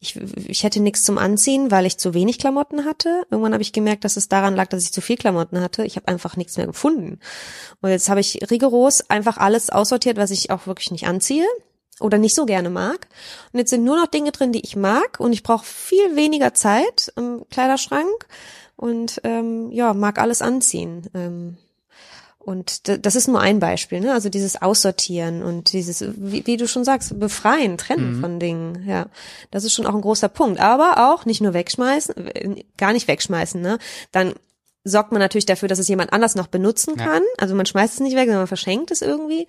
ich, 0.00 0.16
ich 0.16 0.62
hätte 0.62 0.80
nichts 0.80 1.02
zum 1.02 1.18
Anziehen, 1.18 1.70
weil 1.70 1.84
ich 1.84 1.98
zu 1.98 2.14
wenig 2.14 2.38
Klamotten 2.38 2.84
hatte. 2.84 3.26
Irgendwann 3.30 3.52
habe 3.52 3.62
ich 3.62 3.72
gemerkt, 3.72 4.04
dass 4.04 4.16
es 4.16 4.28
daran 4.28 4.54
lag, 4.54 4.68
dass 4.68 4.84
ich 4.84 4.92
zu 4.92 5.00
viel 5.00 5.16
Klamotten 5.16 5.60
hatte. 5.60 5.84
Ich 5.84 5.96
habe 5.96 6.06
einfach 6.06 6.36
nichts 6.36 6.56
mehr 6.56 6.66
gefunden. 6.66 7.18
Und 7.80 7.90
jetzt 7.90 8.08
habe 8.08 8.20
ich 8.20 8.48
rigoros 8.50 9.10
einfach 9.10 9.38
alles 9.38 9.70
aussortiert, 9.70 10.16
was 10.16 10.30
ich 10.30 10.50
auch 10.50 10.66
wirklich 10.66 10.92
nicht 10.92 11.06
anziehe 11.08 11.46
oder 12.00 12.18
nicht 12.18 12.36
so 12.36 12.46
gerne 12.46 12.70
mag. 12.70 13.08
Und 13.52 13.58
jetzt 13.58 13.70
sind 13.70 13.82
nur 13.82 13.96
noch 13.96 14.06
Dinge 14.06 14.30
drin, 14.30 14.52
die 14.52 14.64
ich 14.64 14.76
mag 14.76 15.18
und 15.18 15.32
ich 15.32 15.42
brauche 15.42 15.64
viel 15.64 16.14
weniger 16.14 16.54
Zeit 16.54 17.12
im 17.16 17.44
Kleiderschrank 17.50 18.26
und 18.76 19.20
ähm, 19.24 19.72
ja, 19.72 19.94
mag 19.94 20.20
alles 20.20 20.42
anziehen. 20.42 21.10
Ähm, 21.12 21.56
und 22.38 22.88
das 23.04 23.14
ist 23.14 23.28
nur 23.28 23.40
ein 23.40 23.58
Beispiel, 23.60 24.00
ne? 24.00 24.12
Also 24.14 24.28
dieses 24.30 24.60
Aussortieren 24.62 25.42
und 25.42 25.72
dieses, 25.72 26.02
wie, 26.16 26.46
wie 26.46 26.56
du 26.56 26.66
schon 26.66 26.84
sagst, 26.84 27.18
befreien, 27.20 27.76
trennen 27.76 28.20
von 28.20 28.40
Dingen, 28.40 28.84
ja. 28.88 29.06
Das 29.50 29.64
ist 29.64 29.74
schon 29.74 29.86
auch 29.86 29.94
ein 29.94 30.00
großer 30.00 30.28
Punkt. 30.28 30.58
Aber 30.60 31.12
auch 31.12 31.26
nicht 31.26 31.40
nur 31.42 31.52
wegschmeißen, 31.52 32.14
äh, 32.28 32.64
gar 32.76 32.92
nicht 32.92 33.06
wegschmeißen, 33.08 33.60
ne? 33.60 33.78
Dann 34.12 34.34
sorgt 34.84 35.12
man 35.12 35.20
natürlich 35.20 35.44
dafür, 35.46 35.68
dass 35.68 35.78
es 35.78 35.88
jemand 35.88 36.12
anders 36.12 36.34
noch 36.36 36.46
benutzen 36.46 36.94
Ja. 36.96 37.04
kann. 37.04 37.22
Also 37.36 37.54
man 37.54 37.66
schmeißt 37.66 37.94
es 37.94 38.00
nicht 38.00 38.14
weg, 38.14 38.22
sondern 38.26 38.38
man 38.38 38.46
verschenkt 38.46 38.90
es 38.90 39.02
irgendwie. 39.02 39.46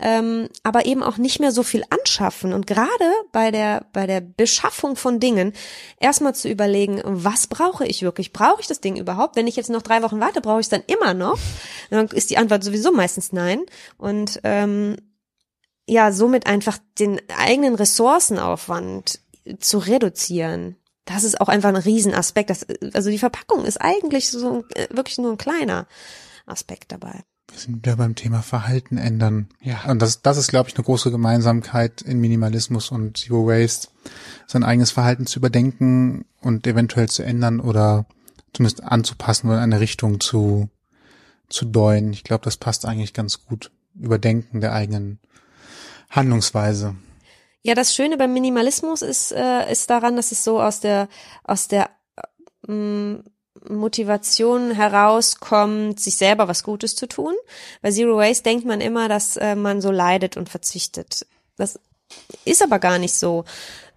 Ähm, 0.00 0.48
aber 0.62 0.86
eben 0.86 1.02
auch 1.02 1.16
nicht 1.16 1.40
mehr 1.40 1.50
so 1.50 1.64
viel 1.64 1.82
anschaffen 1.90 2.52
und 2.52 2.68
gerade 2.68 3.12
bei 3.32 3.50
der 3.50 3.86
bei 3.92 4.06
der 4.06 4.20
Beschaffung 4.20 4.94
von 4.94 5.18
Dingen 5.18 5.52
erstmal 5.98 6.36
zu 6.36 6.48
überlegen, 6.48 7.00
was 7.04 7.48
brauche 7.48 7.84
ich 7.84 8.02
wirklich? 8.02 8.32
Brauche 8.32 8.60
ich 8.60 8.68
das 8.68 8.80
Ding 8.80 8.96
überhaupt? 8.96 9.34
Wenn 9.34 9.48
ich 9.48 9.56
jetzt 9.56 9.70
noch 9.70 9.82
drei 9.82 10.02
Wochen 10.02 10.20
warte, 10.20 10.40
brauche 10.40 10.60
ich 10.60 10.66
es 10.66 10.70
dann 10.70 10.84
immer 10.86 11.14
noch? 11.14 11.38
Dann 11.90 12.06
ist 12.08 12.30
die 12.30 12.38
Antwort 12.38 12.62
sowieso 12.62 12.92
meistens 12.92 13.32
nein. 13.32 13.62
Und 13.96 14.40
ähm, 14.44 14.96
ja, 15.88 16.12
somit 16.12 16.46
einfach 16.46 16.78
den 16.98 17.20
eigenen 17.36 17.74
Ressourcenaufwand 17.74 19.20
zu 19.58 19.78
reduzieren. 19.78 20.76
Das 21.06 21.24
ist 21.24 21.40
auch 21.40 21.48
einfach 21.48 21.70
ein 21.70 21.76
Riesenaspekt. 21.76 22.50
Das, 22.50 22.66
also 22.92 23.10
die 23.10 23.18
Verpackung 23.18 23.64
ist 23.64 23.80
eigentlich 23.80 24.30
so 24.30 24.64
äh, 24.74 24.88
wirklich 24.90 25.18
nur 25.18 25.32
ein 25.32 25.38
kleiner 25.38 25.86
Aspekt 26.46 26.92
dabei. 26.92 27.24
Wir 27.58 27.62
sind 27.62 27.76
wieder 27.84 27.96
beim 27.96 28.14
Thema 28.14 28.40
Verhalten 28.40 28.98
ändern. 28.98 29.48
Ja. 29.60 29.90
Und 29.90 30.00
das, 30.00 30.22
das 30.22 30.36
ist, 30.36 30.46
glaube 30.46 30.68
ich, 30.68 30.76
eine 30.76 30.84
große 30.84 31.10
Gemeinsamkeit 31.10 32.02
in 32.02 32.20
Minimalismus 32.20 32.92
und 32.92 33.18
Zero 33.18 33.48
Waste, 33.48 33.88
sein 34.46 34.62
eigenes 34.62 34.92
Verhalten 34.92 35.26
zu 35.26 35.40
überdenken 35.40 36.24
und 36.40 36.68
eventuell 36.68 37.08
zu 37.08 37.24
ändern 37.24 37.58
oder 37.58 38.06
zumindest 38.52 38.84
anzupassen 38.84 39.48
oder 39.48 39.56
in 39.56 39.64
eine 39.64 39.80
Richtung 39.80 40.20
zu, 40.20 40.68
zu 41.48 41.64
deuten. 41.64 42.12
Ich 42.12 42.22
glaube, 42.22 42.44
das 42.44 42.58
passt 42.58 42.86
eigentlich 42.86 43.12
ganz 43.12 43.44
gut. 43.44 43.72
Überdenken 43.98 44.60
der 44.60 44.72
eigenen 44.72 45.18
Handlungsweise. 46.10 46.94
Ja, 47.62 47.74
das 47.74 47.92
Schöne 47.92 48.16
beim 48.16 48.32
Minimalismus 48.32 49.02
ist, 49.02 49.32
äh, 49.32 49.68
ist 49.72 49.90
daran, 49.90 50.14
dass 50.14 50.30
es 50.30 50.44
so 50.44 50.62
aus 50.62 50.78
der, 50.78 51.08
aus 51.42 51.66
der 51.66 51.90
ähm, 52.68 53.24
Motivation 53.68 54.70
herauskommt, 54.70 56.00
sich 56.00 56.16
selber 56.16 56.48
was 56.48 56.62
Gutes 56.62 56.96
zu 56.96 57.06
tun. 57.06 57.34
Bei 57.82 57.90
Zero 57.90 58.16
Waste 58.16 58.44
denkt 58.44 58.64
man 58.64 58.80
immer, 58.80 59.08
dass 59.08 59.36
äh, 59.36 59.54
man 59.54 59.80
so 59.80 59.90
leidet 59.90 60.36
und 60.36 60.48
verzichtet. 60.48 61.26
Das 61.56 61.78
ist 62.44 62.62
aber 62.62 62.78
gar 62.78 62.98
nicht 62.98 63.14
so. 63.14 63.44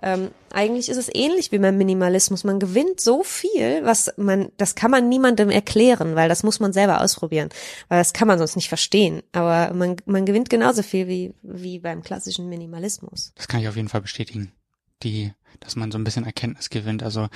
Ähm, 0.01 0.31
eigentlich 0.51 0.89
ist 0.89 0.97
es 0.97 1.13
ähnlich 1.13 1.51
wie 1.51 1.59
beim 1.59 1.77
Minimalismus. 1.77 2.43
Man 2.43 2.59
gewinnt 2.59 2.99
so 2.99 3.23
viel, 3.23 3.85
was 3.85 4.11
man, 4.17 4.51
das 4.57 4.73
kann 4.73 4.91
man 4.91 5.09
niemandem 5.09 5.49
erklären, 5.49 6.15
weil 6.15 6.27
das 6.27 6.43
muss 6.43 6.59
man 6.59 6.73
selber 6.73 7.01
ausprobieren, 7.01 7.49
weil 7.87 7.99
das 7.99 8.13
kann 8.13 8.27
man 8.27 8.39
sonst 8.39 8.55
nicht 8.55 8.67
verstehen. 8.69 9.21
Aber 9.31 9.73
man, 9.73 9.97
man 10.05 10.25
gewinnt 10.25 10.49
genauso 10.49 10.81
viel 10.81 11.07
wie, 11.07 11.33
wie 11.43 11.79
beim 11.79 12.01
klassischen 12.01 12.49
Minimalismus. 12.49 13.31
Das 13.35 13.47
kann 13.47 13.61
ich 13.61 13.67
auf 13.67 13.75
jeden 13.75 13.89
Fall 13.89 14.01
bestätigen. 14.01 14.51
Die, 15.03 15.33
dass 15.59 15.75
man 15.75 15.91
so 15.91 15.97
ein 15.97 16.03
bisschen 16.03 16.25
Erkenntnis 16.25 16.69
gewinnt. 16.69 17.03
Also, 17.03 17.27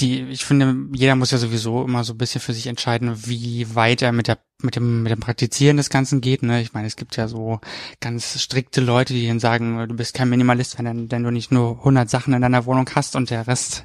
die, 0.00 0.22
ich 0.22 0.44
finde, 0.44 0.76
jeder 0.92 1.16
muss 1.16 1.30
ja 1.30 1.38
sowieso 1.38 1.84
immer 1.84 2.04
so 2.04 2.14
ein 2.14 2.18
bisschen 2.18 2.40
für 2.40 2.52
sich 2.52 2.66
entscheiden, 2.66 3.26
wie 3.26 3.74
weit 3.74 4.02
er 4.02 4.12
mit 4.12 4.28
der 4.28 4.38
mit 4.60 4.74
dem 4.74 5.04
mit 5.04 5.12
dem 5.12 5.20
Praktizieren 5.20 5.76
des 5.76 5.90
Ganzen 5.90 6.20
geht. 6.20 6.42
Ne? 6.42 6.60
Ich 6.60 6.72
meine, 6.72 6.86
es 6.86 6.96
gibt 6.96 7.16
ja 7.16 7.28
so 7.28 7.60
ganz 8.00 8.40
strikte 8.40 8.80
Leute, 8.80 9.12
die 9.12 9.26
dann 9.26 9.40
sagen, 9.40 9.88
du 9.88 9.94
bist 9.94 10.14
kein 10.14 10.28
Minimalist, 10.28 10.78
wenn, 10.78 11.10
wenn 11.10 11.22
du 11.22 11.30
nicht 11.30 11.52
nur 11.52 11.78
100 11.78 12.10
Sachen 12.10 12.34
in 12.34 12.42
deiner 12.42 12.66
Wohnung 12.66 12.88
hast 12.94 13.14
und 13.14 13.30
der 13.30 13.46
Rest 13.46 13.84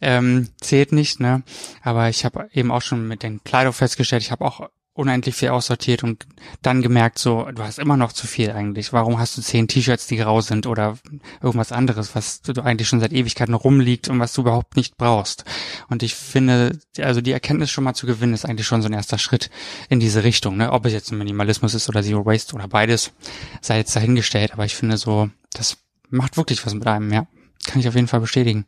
ähm, 0.00 0.48
zählt 0.60 0.92
nicht. 0.92 1.20
Ne? 1.20 1.42
Aber 1.82 2.08
ich 2.10 2.24
habe 2.24 2.48
eben 2.52 2.70
auch 2.70 2.82
schon 2.82 3.08
mit 3.08 3.22
den 3.22 3.42
Kleidung 3.44 3.72
festgestellt, 3.72 4.22
ich 4.22 4.30
habe 4.30 4.44
auch 4.44 4.68
unendlich 4.94 5.34
viel 5.34 5.48
aussortiert 5.48 6.04
und 6.04 6.24
dann 6.62 6.80
gemerkt, 6.80 7.18
so, 7.18 7.48
du 7.52 7.62
hast 7.62 7.80
immer 7.80 7.96
noch 7.96 8.12
zu 8.12 8.28
viel 8.28 8.52
eigentlich. 8.52 8.92
Warum 8.92 9.18
hast 9.18 9.36
du 9.36 9.42
zehn 9.42 9.66
T-Shirts, 9.66 10.06
die 10.06 10.16
grau 10.16 10.40
sind 10.40 10.66
oder 10.66 10.96
irgendwas 11.42 11.72
anderes, 11.72 12.14
was 12.14 12.42
du 12.42 12.62
eigentlich 12.62 12.88
schon 12.88 13.00
seit 13.00 13.12
Ewigkeiten 13.12 13.54
rumliegt 13.54 14.08
und 14.08 14.20
was 14.20 14.32
du 14.32 14.42
überhaupt 14.42 14.76
nicht 14.76 14.96
brauchst? 14.96 15.44
Und 15.88 16.04
ich 16.04 16.14
finde, 16.14 16.78
also 16.98 17.20
die 17.20 17.32
Erkenntnis 17.32 17.72
schon 17.72 17.84
mal 17.84 17.94
zu 17.94 18.06
gewinnen, 18.06 18.34
ist 18.34 18.44
eigentlich 18.44 18.68
schon 18.68 18.82
so 18.82 18.88
ein 18.88 18.92
erster 18.92 19.18
Schritt 19.18 19.50
in 19.88 19.98
diese 19.98 20.22
Richtung. 20.22 20.56
Ne? 20.56 20.72
Ob 20.72 20.86
es 20.86 20.92
jetzt 20.92 21.10
ein 21.10 21.18
Minimalismus 21.18 21.74
ist 21.74 21.88
oder 21.88 22.02
Zero 22.02 22.24
Waste 22.24 22.54
oder 22.54 22.68
beides, 22.68 23.12
sei 23.60 23.78
jetzt 23.78 23.96
dahingestellt. 23.96 24.52
Aber 24.52 24.64
ich 24.64 24.76
finde 24.76 24.96
so, 24.96 25.28
das 25.52 25.78
macht 26.08 26.36
wirklich 26.36 26.64
was 26.64 26.74
mit 26.74 26.86
einem, 26.86 27.12
ja. 27.12 27.26
Kann 27.66 27.80
ich 27.80 27.88
auf 27.88 27.94
jeden 27.94 28.08
Fall 28.08 28.20
bestätigen 28.20 28.66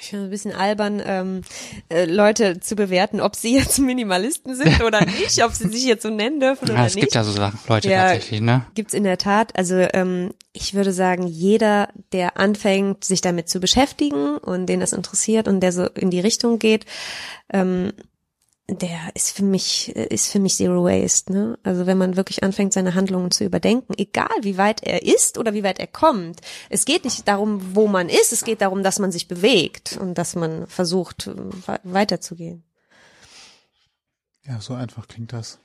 ich 0.00 0.10
finde 0.10 0.26
ein 0.26 0.30
bisschen 0.30 0.52
albern, 0.52 1.02
ähm, 1.04 1.40
äh, 1.88 2.04
Leute 2.04 2.60
zu 2.60 2.76
bewerten, 2.76 3.20
ob 3.20 3.36
sie 3.36 3.54
jetzt 3.54 3.78
Minimalisten 3.80 4.54
sind 4.54 4.82
oder 4.82 5.04
nicht, 5.04 5.42
ob 5.44 5.52
sie 5.52 5.68
sich 5.68 5.84
jetzt 5.84 6.02
so 6.02 6.10
nennen 6.10 6.40
dürfen 6.40 6.68
ja, 6.68 6.74
oder 6.74 6.86
es 6.86 6.94
nicht. 6.94 7.04
gibt 7.04 7.14
ja 7.14 7.24
so 7.24 7.32
Sachen, 7.32 7.58
Leute 7.68 7.88
ja, 7.88 8.02
tatsächlich, 8.02 8.40
ne? 8.40 8.66
Gibt's 8.74 8.94
in 8.94 9.04
der 9.04 9.18
Tat. 9.18 9.56
Also 9.56 9.76
ähm, 9.76 10.32
ich 10.52 10.74
würde 10.74 10.92
sagen, 10.92 11.26
jeder, 11.26 11.88
der 12.12 12.38
anfängt, 12.38 13.04
sich 13.04 13.20
damit 13.20 13.48
zu 13.48 13.60
beschäftigen 13.60 14.38
und 14.38 14.66
den 14.66 14.80
das 14.80 14.92
interessiert 14.92 15.48
und 15.48 15.60
der 15.60 15.72
so 15.72 15.86
in 15.86 16.10
die 16.10 16.20
Richtung 16.20 16.58
geht, 16.58 16.86
ähm, 17.52 17.92
der 18.68 18.98
ist 19.14 19.36
für 19.36 19.44
mich, 19.44 19.94
ist 19.94 20.32
für 20.32 20.40
mich 20.40 20.56
Zero 20.56 20.84
Waste, 20.84 21.32
ne? 21.32 21.58
Also 21.62 21.86
wenn 21.86 21.98
man 21.98 22.16
wirklich 22.16 22.42
anfängt, 22.42 22.72
seine 22.72 22.94
Handlungen 22.94 23.30
zu 23.30 23.44
überdenken, 23.44 23.94
egal 23.96 24.28
wie 24.42 24.58
weit 24.58 24.82
er 24.82 25.04
ist 25.04 25.38
oder 25.38 25.54
wie 25.54 25.62
weit 25.62 25.78
er 25.78 25.86
kommt. 25.86 26.40
Es 26.68 26.84
geht 26.84 27.04
nicht 27.04 27.28
darum, 27.28 27.76
wo 27.76 27.86
man 27.86 28.08
ist, 28.08 28.32
es 28.32 28.42
geht 28.44 28.60
darum, 28.60 28.82
dass 28.82 28.98
man 28.98 29.12
sich 29.12 29.28
bewegt 29.28 29.96
und 30.00 30.18
dass 30.18 30.34
man 30.34 30.66
versucht, 30.66 31.30
weiterzugehen. 31.84 32.64
Ja, 34.44 34.60
so 34.60 34.74
einfach 34.74 35.06
klingt 35.06 35.32
das. 35.32 35.58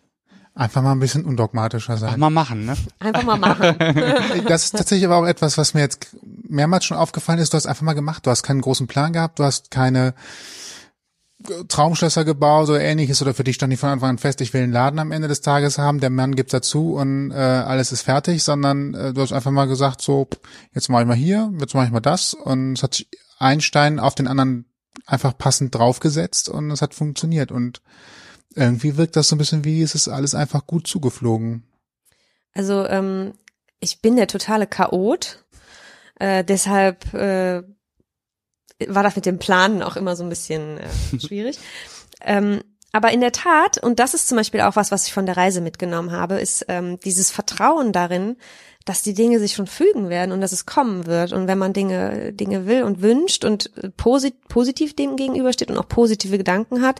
Einfach 0.54 0.82
mal 0.82 0.92
ein 0.92 1.00
bisschen 1.00 1.24
undogmatischer 1.24 1.96
sein. 1.98 2.10
Einfach 2.10 2.20
mal 2.20 2.30
machen, 2.30 2.66
ne? 2.66 2.76
Einfach 3.00 3.24
mal 3.24 3.38
machen. 3.38 3.76
das 4.48 4.66
ist 4.66 4.72
tatsächlich 4.72 5.06
aber 5.06 5.16
auch 5.18 5.26
etwas, 5.26 5.58
was 5.58 5.74
mir 5.74 5.80
jetzt 5.80 6.10
mehrmals 6.24 6.84
schon 6.84 6.98
aufgefallen 6.98 7.40
ist. 7.40 7.54
Du 7.54 7.56
hast 7.56 7.68
einfach 7.68 7.84
mal 7.84 7.94
gemacht. 7.94 8.26
Du 8.26 8.32
hast 8.32 8.44
keinen 8.44 8.60
großen 8.60 8.86
Plan 8.86 9.14
gehabt. 9.14 9.40
Du 9.40 9.46
hast 9.46 9.72
keine, 9.72 10.14
Traumschlösser 11.68 12.26
gebaut 12.26 12.70
oder 12.70 12.82
ähnliches 12.82 13.22
oder 13.22 13.34
für 13.34 13.44
dich 13.44 13.56
stand 13.56 13.70
nicht 13.70 13.80
von 13.80 13.90
Anfang 13.90 14.12
an 14.12 14.18
fest, 14.18 14.42
ich 14.42 14.54
will 14.54 14.64
einen 14.64 14.72
Laden 14.72 15.00
am 15.00 15.12
Ende 15.12 15.28
des 15.28 15.42
Tages 15.42 15.78
haben, 15.78 16.00
der 16.00 16.10
Mann 16.10 16.36
gibt's 16.36 16.52
dazu 16.52 16.96
und 16.96 17.32
äh, 17.32 17.36
alles 17.36 17.92
ist 17.92 18.04
fertig, 18.04 18.44
sondern 18.44 18.94
äh, 18.94 19.14
du 19.14 19.22
hast 19.22 19.34
einfach 19.34 19.52
mal 19.52 19.68
gesagt, 19.68 20.02
so, 20.02 20.28
jetzt 20.74 20.90
mache 20.90 21.04
ich 21.04 21.08
mal 21.08 21.16
hier, 21.16 21.52
jetzt 21.60 21.74
mache 21.74 21.86
ich 21.86 21.92
mal 21.92 22.00
das 22.00 22.34
und 22.34 22.74
es 22.74 22.84
hat 22.84 22.96
sich 22.96 23.08
ein 23.40 23.62
Stein 23.62 24.00
auf 24.00 24.16
den 24.16 24.28
anderen 24.28 24.66
einfach 25.06 25.38
passend 25.38 25.74
draufgesetzt 25.74 26.50
und 26.50 26.72
es 26.72 26.82
hat 26.82 26.94
funktioniert 26.94 27.52
und 27.52 27.82
irgendwie 28.56 28.98
wirkt 28.98 29.16
das 29.16 29.30
so 29.30 29.36
ein 29.36 29.40
bisschen 29.40 29.64
wie, 29.64 29.82
es 29.82 29.96
ist 29.96 30.08
alles 30.08 30.36
einfach 30.36 30.68
gut 30.68 30.88
zugeflogen. 30.88 31.64
Also 32.54 32.86
ähm, 32.88 33.34
ich 33.80 34.02
bin 34.02 34.16
der 34.16 34.28
totale 34.28 34.68
Chaot, 34.68 35.44
äh, 36.20 36.44
deshalb 36.44 37.14
äh, 37.14 37.64
war 38.89 39.04
das 39.04 39.15
mit 39.15 39.26
dem 39.26 39.39
Planen 39.39 39.82
auch 39.84 39.96
immer 39.96 40.15
so 40.15 40.24
ein 40.24 40.30
bisschen 40.30 40.78
äh, 40.78 41.20
schwierig. 41.20 41.58
ähm, 42.22 42.62
aber 42.94 43.12
in 43.12 43.22
der 43.22 43.32
Tat, 43.32 43.78
und 43.78 44.00
das 44.00 44.13
ist 44.13 44.28
zum 44.28 44.38
Beispiel 44.38 44.62
auch 44.62 44.76
was, 44.76 44.91
was 44.91 45.08
ich 45.08 45.13
von 45.13 45.26
der 45.26 45.38
Reise 45.38 45.62
mitgenommen 45.62 46.12
habe, 46.12 46.36
ist 46.36 46.65
ähm, 46.67 47.00
dieses 47.00 47.32
Vertrauen 47.32 47.94
darin, 47.94 48.36
dass 48.86 49.02
die 49.02 49.13
Dinge 49.13 49.39
sich 49.39 49.54
schon 49.54 49.67
fügen 49.67 50.10
werden 50.10 50.32
und 50.32 50.41
dass 50.41 50.52
es 50.52 50.65
kommen 50.65 51.06
wird. 51.06 51.32
Und 51.32 51.48
wenn 51.48 51.58
man 51.58 51.72
Dinge, 51.72 52.34
Dinge 52.34 52.65
will 52.65 52.84
und 52.84 53.02
wünscht 53.02 53.46
und 53.46 53.72
posit 53.96 54.48
positiv 54.48 54.96
dem 54.96 55.15
gegenübersteht 55.15 55.70
und 55.70 55.78
auch 55.78 55.88
positive 55.88 56.38
Gedanken 56.38 56.82
hat, 56.82 57.00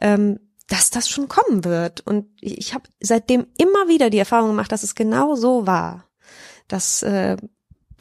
ähm, 0.00 0.40
dass 0.68 0.90
das 0.90 1.08
schon 1.08 1.28
kommen 1.28 1.64
wird. 1.64 2.00
Und 2.06 2.26
ich 2.40 2.74
habe 2.74 2.84
seitdem 3.00 3.46
immer 3.58 3.88
wieder 3.88 4.10
die 4.10 4.18
Erfahrung 4.18 4.48
gemacht, 4.48 4.72
dass 4.72 4.82
es 4.82 4.94
genau 4.94 5.36
so 5.36 5.66
war. 5.66 6.04
Dass 6.68 7.02
äh, 7.02 7.36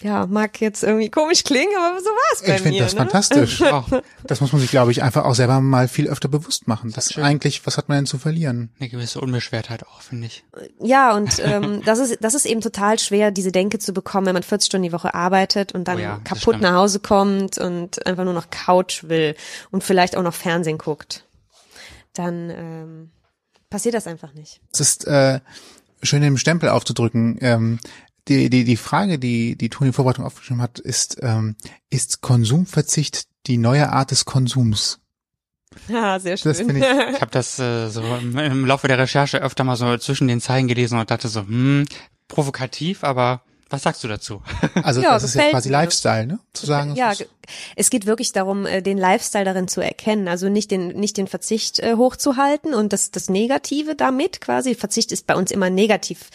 ja, 0.04 0.28
mag 0.28 0.60
jetzt 0.60 0.84
irgendwie 0.84 1.10
komisch 1.10 1.44
klingen, 1.44 1.74
aber 1.78 2.00
so 2.00 2.10
war 2.10 2.34
es 2.34 2.42
bei 2.42 2.46
ich 2.46 2.50
mir. 2.50 2.56
Ich 2.56 2.62
finde 2.63 2.80
das 2.80 2.94
ne? 2.94 2.98
fantastisch. 2.98 3.62
oh, 3.72 3.84
das 4.24 4.42
muss 4.42 4.52
man 4.52 4.62
sich, 4.62 4.70
glaube 4.70 4.92
ich, 4.92 5.02
einfach 5.02 5.24
auch 5.24 5.34
selber 5.34 5.62
mal 5.62 5.88
viel 5.88 6.10
öfter 6.10 6.28
bewusst 6.28 6.68
machen. 6.68 6.92
Das, 6.94 7.08
das 7.08 7.24
eigentlich, 7.24 7.66
was 7.66 7.78
hat 7.78 7.88
man 7.88 8.00
denn 8.00 8.06
zu 8.06 8.18
verlieren? 8.18 8.70
Eine 8.80 8.89
gewisse 8.89 9.22
Unbeschwertheit 9.22 9.84
auch, 9.88 10.02
finde 10.02 10.28
ich. 10.28 10.44
Ja, 10.82 11.16
und 11.16 11.42
ähm, 11.44 11.82
das 11.86 12.00
ist 12.00 12.18
das 12.22 12.34
ist 12.34 12.46
eben 12.46 12.60
total 12.60 13.00
schwer, 13.00 13.32
diese 13.32 13.54
Denke 13.54 13.80
zu 13.80 13.94
bekommen, 13.94 14.28
wenn 14.28 14.34
man 14.34 14.44
40 14.44 14.68
Stunden 14.68 14.84
die 14.84 14.94
Woche 14.94 15.13
arbeitet 15.13 15.72
und 15.72 15.88
dann 15.88 15.98
oh 15.98 16.02
ja, 16.02 16.20
kaputt 16.24 16.60
nach 16.60 16.74
Hause 16.74 17.00
kommt 17.00 17.58
und 17.58 18.06
einfach 18.06 18.26
nur 18.26 18.34
noch 18.34 18.50
Couch 18.50 19.04
will 19.04 19.36
und 19.72 19.84
vielleicht 19.84 20.18
auch 20.18 20.24
noch 20.24 20.34
Fernsehen 20.34 20.78
guckt. 20.78 21.26
Dann 22.13 22.50
ähm, 22.50 23.12
passiert 23.70 23.96
das 23.96 24.06
einfach 24.06 24.34
nicht. 24.34 24.60
Es 24.74 24.82
ist 24.82 25.08
äh, 25.08 25.39
schön, 26.02 26.22
den 26.22 26.38
Stempel 26.38 26.70
aufzudrücken. 26.70 27.38
Ähm, 27.42 27.80
die, 28.28 28.50
die, 28.50 28.64
die 28.64 28.78
Frage, 28.78 29.20
die, 29.20 29.58
die 29.58 29.70
Toni 29.70 29.92
Vorbereitung 29.92 30.26
aufgeschrieben 30.26 30.62
hat, 30.62 30.80
ist, 30.80 31.18
ähm, 31.22 31.56
ist 31.90 32.22
Konsumverzicht 32.22 33.28
die 33.48 33.58
neue 33.58 33.90
Art 33.90 34.12
des 34.12 34.26
Konsums? 34.26 35.00
Ja, 35.88 36.20
sehr 36.20 36.38
schön. 36.38 36.52
Das 36.52 36.60
ich 36.60 36.68
ich 37.16 37.22
habe 37.22 37.32
das 37.32 37.60
äh, 37.60 37.90
so 37.90 38.02
im, 38.02 38.38
im 38.38 38.66
Laufe 38.66 38.88
der 38.88 38.98
Recherche 38.98 39.42
öfter 39.42 39.64
mal 39.64 39.76
so 39.76 39.98
zwischen 39.98 40.28
den 40.28 40.40
Zeilen 40.40 40.68
gelesen 40.68 41.00
und 41.00 41.10
dachte 41.10 41.28
so, 41.28 41.42
hm, 41.42 41.86
provokativ, 42.28 43.04
aber 43.04 43.42
was 43.70 43.82
sagst 43.82 44.04
du 44.04 44.08
dazu? 44.08 44.42
Also 44.84 45.02
ja, 45.02 45.14
das 45.14 45.24
ist 45.24 45.36
ja 45.36 45.50
quasi 45.50 45.70
mir. 45.70 45.78
Lifestyle, 45.78 46.28
ne? 46.28 46.40
Zu 46.54 46.66
sagen. 46.66 46.96
Ja, 46.96 47.14
es 47.76 47.90
geht 47.90 48.06
wirklich 48.06 48.32
darum, 48.32 48.66
äh, 48.66 48.82
den 48.82 48.98
Lifestyle 48.98 49.46
darin 49.46 49.68
zu 49.68 49.82
erkennen. 49.82 50.28
Also 50.28 50.48
nicht 50.48 50.72
den 50.72 50.90
nicht 50.90 51.18
den 51.18 51.28
Verzicht 51.28 51.80
äh, 51.80 51.96
hochzuhalten 51.96 52.74
und 52.74 52.94
das 52.94 53.12
das 53.12 53.30
Negative 53.30 53.96
damit 53.96 54.42
quasi. 54.42 54.76
Verzicht 54.76 55.12
ist 55.12 55.26
bei 55.26 55.36
uns 55.36 55.52
immer 55.52 55.70
negativ 55.70 56.30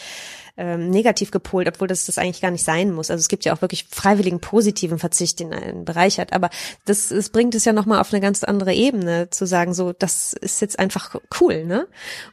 ähm, 0.58 0.90
negativ 0.90 1.30
gepolt, 1.30 1.68
obwohl 1.68 1.88
das 1.88 2.04
das 2.04 2.18
eigentlich 2.18 2.42
gar 2.42 2.50
nicht 2.50 2.64
sein 2.64 2.92
muss. 2.92 3.10
Also 3.10 3.20
es 3.20 3.28
gibt 3.28 3.44
ja 3.44 3.54
auch 3.54 3.62
wirklich 3.62 3.86
freiwilligen 3.88 4.40
positiven 4.40 4.98
Verzicht, 4.98 5.40
den 5.40 5.54
einen 5.54 5.84
Bereich. 5.84 6.20
Aber 6.32 6.50
das, 6.84 7.08
das 7.08 7.30
bringt 7.30 7.54
es 7.54 7.64
ja 7.64 7.72
nochmal 7.72 8.00
auf 8.00 8.12
eine 8.12 8.20
ganz 8.20 8.42
andere 8.44 8.74
Ebene, 8.74 9.30
zu 9.30 9.46
sagen, 9.46 9.72
so, 9.72 9.92
das 9.92 10.32
ist 10.32 10.60
jetzt 10.60 10.78
einfach 10.78 11.14
cool, 11.40 11.64
ne? 11.64 11.86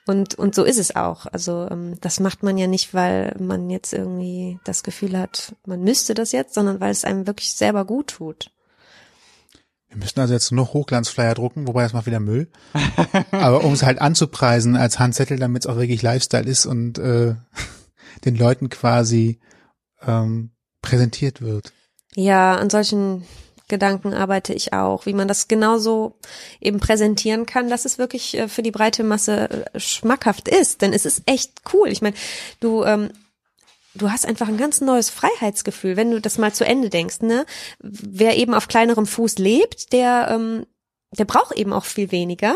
Und, 0.08 0.36
und 0.36 0.56
so 0.56 0.64
ist 0.64 0.80
es 0.80 0.96
auch. 0.96 1.28
Also 1.28 1.68
ähm, 1.70 1.98
das 2.02 2.20
macht 2.20 2.42
man 2.42 2.58
ja 2.58 2.68
nicht, 2.68 2.94
weil 2.94 3.36
man 3.40 3.70
jetzt 3.70 3.94
irgendwie 3.94 4.60
das 4.64 4.84
Gefühl 4.84 5.18
hat, 5.18 5.56
man 5.66 5.82
müsste 5.82 6.16
das 6.16 6.32
jetzt, 6.32 6.56
sondern 6.56 6.80
weil 6.80 6.92
es 6.92 7.06
einem 7.06 7.28
wirklich 7.28 7.54
selber 7.54 7.86
gut 7.86 8.08
tut. 8.08 8.50
Wir 9.90 9.98
müssen 9.98 10.20
also 10.20 10.34
jetzt 10.34 10.52
noch 10.52 10.74
Hochglanzflyer 10.74 11.36
drucken, 11.36 11.68
wobei 11.68 11.84
das 11.84 11.94
macht 11.94 12.06
wieder 12.06 12.20
Müll. 12.20 12.50
Aber 13.32 13.64
um 13.64 13.72
es 13.72 13.84
halt 13.84 14.02
anzupreisen 14.02 14.76
als 14.76 15.00
Handzettel, 15.00 15.38
damit 15.38 15.64
es 15.64 15.68
auch 15.68 15.78
wirklich 15.78 16.02
Lifestyle 16.02 16.46
ist 16.46 16.66
und 16.66 16.98
äh, 16.98 17.36
den 18.26 18.36
Leuten 18.36 18.70
quasi 18.70 19.40
ähm, 20.06 20.52
präsentiert 20.82 21.42
wird. 21.42 21.72
Ja, 22.16 22.56
an 22.56 22.70
solchen 22.70 23.26
Gedanken 23.68 24.14
arbeite 24.14 24.54
ich 24.54 24.74
auch, 24.74 25.06
wie 25.06 25.14
man 25.14 25.28
das 25.28 25.48
genauso 25.48 26.20
eben 26.62 26.80
präsentieren 26.80 27.46
kann, 27.46 27.70
dass 27.70 27.86
es 27.86 27.98
wirklich 27.98 28.38
äh, 28.38 28.48
für 28.48 28.62
die 28.62 28.72
breite 28.72 29.04
Masse 29.04 29.66
äh, 29.74 29.80
schmackhaft 29.80 30.48
ist. 30.48 30.82
Denn 30.82 30.94
es 30.94 31.06
ist 31.06 31.24
echt 31.26 31.52
cool. 31.74 31.90
Ich 31.90 32.02
meine, 32.02 32.16
du 32.60 32.84
ähm, 32.84 33.10
du 33.96 34.12
hast 34.12 34.26
einfach 34.26 34.48
ein 34.48 34.58
ganz 34.58 34.82
neues 34.82 35.10
Freiheitsgefühl, 35.10 35.98
wenn 35.98 36.12
du 36.12 36.22
das 36.22 36.38
mal 36.38 36.54
zu 36.54 36.66
Ende 36.66 36.90
denkst. 36.90 37.22
Ne, 37.22 37.46
wer 37.80 38.38
eben 38.38 38.54
auf 38.54 38.68
kleinerem 38.68 39.08
Fuß 39.08 39.38
lebt, 39.40 39.94
der 39.94 40.30
ähm, 40.32 40.66
der 41.16 41.26
braucht 41.26 41.54
eben 41.54 41.74
auch 41.74 41.86
viel 41.86 42.12
weniger. 42.12 42.56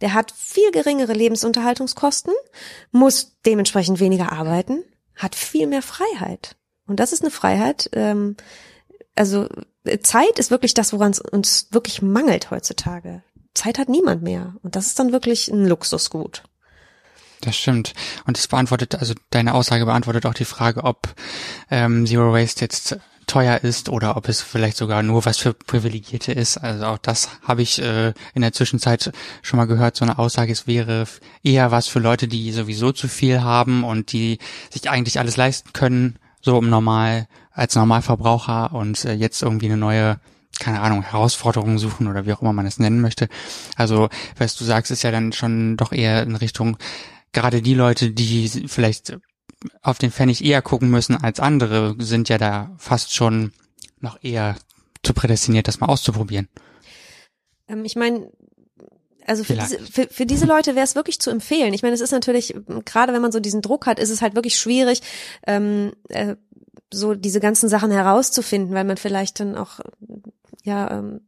Der 0.00 0.14
hat 0.14 0.32
viel 0.36 0.70
geringere 0.72 1.12
Lebensunterhaltungskosten, 1.12 2.32
muss 2.90 3.36
dementsprechend 3.46 4.00
weniger 4.00 4.32
arbeiten, 4.32 4.84
hat 5.16 5.34
viel 5.34 5.66
mehr 5.66 5.82
Freiheit. 5.82 6.56
Und 6.86 7.00
das 7.00 7.12
ist 7.12 7.22
eine 7.22 7.30
Freiheit. 7.30 7.90
Ähm, 7.92 8.36
also 9.14 9.48
Zeit 10.02 10.38
ist 10.38 10.50
wirklich 10.50 10.74
das, 10.74 10.92
woran 10.92 11.12
es 11.12 11.20
uns 11.20 11.68
wirklich 11.70 12.02
mangelt 12.02 12.50
heutzutage. 12.50 13.22
Zeit 13.54 13.78
hat 13.78 13.88
niemand 13.88 14.22
mehr. 14.22 14.54
Und 14.62 14.76
das 14.76 14.86
ist 14.86 14.98
dann 14.98 15.12
wirklich 15.12 15.48
ein 15.48 15.66
Luxusgut. 15.66 16.42
Das 17.42 17.56
stimmt. 17.56 17.92
Und 18.24 18.38
es 18.38 18.46
beantwortet, 18.46 18.94
also 18.94 19.14
deine 19.30 19.54
Aussage 19.54 19.84
beantwortet 19.84 20.26
auch 20.26 20.34
die 20.34 20.44
Frage, 20.44 20.84
ob 20.84 21.14
ähm, 21.70 22.06
Zero 22.06 22.32
Waste 22.32 22.62
jetzt 22.62 22.98
teuer 23.32 23.64
ist 23.64 23.88
oder 23.88 24.18
ob 24.18 24.28
es 24.28 24.42
vielleicht 24.42 24.76
sogar 24.76 25.02
nur 25.02 25.24
was 25.24 25.38
für 25.38 25.54
Privilegierte 25.54 26.32
ist. 26.32 26.58
Also 26.58 26.84
auch 26.84 26.98
das 26.98 27.30
habe 27.42 27.62
ich 27.62 27.80
äh, 27.80 28.12
in 28.34 28.42
der 28.42 28.52
Zwischenzeit 28.52 29.10
schon 29.40 29.56
mal 29.56 29.64
gehört. 29.64 29.96
So 29.96 30.04
eine 30.04 30.18
Aussage, 30.18 30.52
es 30.52 30.66
wäre 30.66 31.06
eher 31.42 31.70
was 31.70 31.88
für 31.88 31.98
Leute, 31.98 32.28
die 32.28 32.52
sowieso 32.52 32.92
zu 32.92 33.08
viel 33.08 33.40
haben 33.40 33.84
und 33.84 34.12
die 34.12 34.38
sich 34.68 34.90
eigentlich 34.90 35.18
alles 35.18 35.38
leisten 35.38 35.72
können, 35.72 36.18
so 36.42 36.58
um 36.58 36.68
normal 36.68 37.26
als 37.52 37.74
Normalverbraucher 37.74 38.74
und 38.74 39.02
äh, 39.06 39.14
jetzt 39.14 39.40
irgendwie 39.40 39.66
eine 39.66 39.78
neue 39.78 40.20
keine 40.58 40.82
Ahnung, 40.82 41.02
Herausforderungen 41.02 41.78
suchen 41.78 42.08
oder 42.08 42.26
wie 42.26 42.34
auch 42.34 42.42
immer 42.42 42.52
man 42.52 42.66
es 42.66 42.78
nennen 42.78 43.00
möchte. 43.00 43.30
Also, 43.76 44.10
was 44.36 44.54
du 44.54 44.64
sagst, 44.64 44.92
ist 44.92 45.02
ja 45.02 45.10
dann 45.10 45.32
schon 45.32 45.78
doch 45.78 45.92
eher 45.92 46.22
in 46.22 46.36
Richtung, 46.36 46.76
gerade 47.32 47.62
die 47.62 47.72
Leute, 47.72 48.10
die 48.10 48.48
vielleicht 48.66 49.16
auf 49.82 49.98
den 49.98 50.10
Pfennig 50.10 50.44
eher 50.44 50.62
gucken 50.62 50.90
müssen 50.90 51.16
als 51.16 51.40
andere, 51.40 51.96
sind 51.98 52.28
ja 52.28 52.38
da 52.38 52.70
fast 52.78 53.14
schon 53.14 53.52
noch 54.00 54.22
eher 54.22 54.56
zu 55.02 55.14
prädestiniert, 55.14 55.68
das 55.68 55.80
mal 55.80 55.88
auszuprobieren. 55.88 56.48
Ähm, 57.68 57.84
ich 57.84 57.96
meine, 57.96 58.30
also 59.26 59.44
für 59.44 59.54
diese, 59.54 59.78
für, 59.78 60.08
für 60.08 60.26
diese 60.26 60.46
Leute 60.46 60.74
wäre 60.74 60.84
es 60.84 60.94
wirklich 60.94 61.20
zu 61.20 61.30
empfehlen. 61.30 61.74
Ich 61.74 61.82
meine, 61.82 61.94
es 61.94 62.00
ist 62.00 62.10
natürlich, 62.10 62.54
gerade 62.84 63.12
wenn 63.12 63.22
man 63.22 63.32
so 63.32 63.40
diesen 63.40 63.62
Druck 63.62 63.86
hat, 63.86 63.98
ist 63.98 64.10
es 64.10 64.22
halt 64.22 64.34
wirklich 64.34 64.56
schwierig, 64.56 65.00
ähm, 65.46 65.92
äh, 66.08 66.36
so 66.92 67.14
diese 67.14 67.40
ganzen 67.40 67.68
Sachen 67.68 67.90
herauszufinden, 67.90 68.74
weil 68.74 68.84
man 68.84 68.96
vielleicht 68.96 69.40
dann 69.40 69.56
auch 69.56 69.80
ja 70.64 70.98
ähm, 70.98 71.20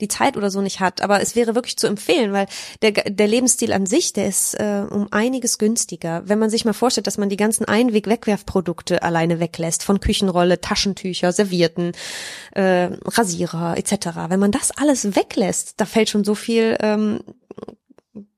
die 0.00 0.08
Zeit 0.08 0.36
oder 0.36 0.50
so 0.50 0.60
nicht 0.60 0.80
hat. 0.80 1.02
Aber 1.02 1.20
es 1.20 1.36
wäre 1.36 1.54
wirklich 1.54 1.76
zu 1.76 1.86
empfehlen, 1.86 2.32
weil 2.32 2.46
der, 2.82 2.92
der 2.92 3.26
Lebensstil 3.26 3.72
an 3.72 3.86
sich, 3.86 4.12
der 4.12 4.28
ist 4.28 4.54
äh, 4.54 4.84
um 4.88 5.08
einiges 5.10 5.58
günstiger. 5.58 6.22
Wenn 6.26 6.38
man 6.38 6.50
sich 6.50 6.64
mal 6.64 6.72
vorstellt, 6.72 7.06
dass 7.06 7.18
man 7.18 7.28
die 7.28 7.36
ganzen 7.36 7.64
Einweg-Wegwerfprodukte 7.64 9.02
alleine 9.02 9.40
weglässt, 9.40 9.82
von 9.82 10.00
Küchenrolle, 10.00 10.60
Taschentücher, 10.60 11.32
Servierten, 11.32 11.92
äh, 12.52 12.90
Rasierer 13.04 13.76
etc. 13.76 14.08
Wenn 14.28 14.40
man 14.40 14.52
das 14.52 14.70
alles 14.70 15.16
weglässt, 15.16 15.74
da 15.76 15.84
fällt 15.84 16.10
schon 16.10 16.24
so 16.24 16.34
viel 16.34 16.76
ähm, 16.80 17.20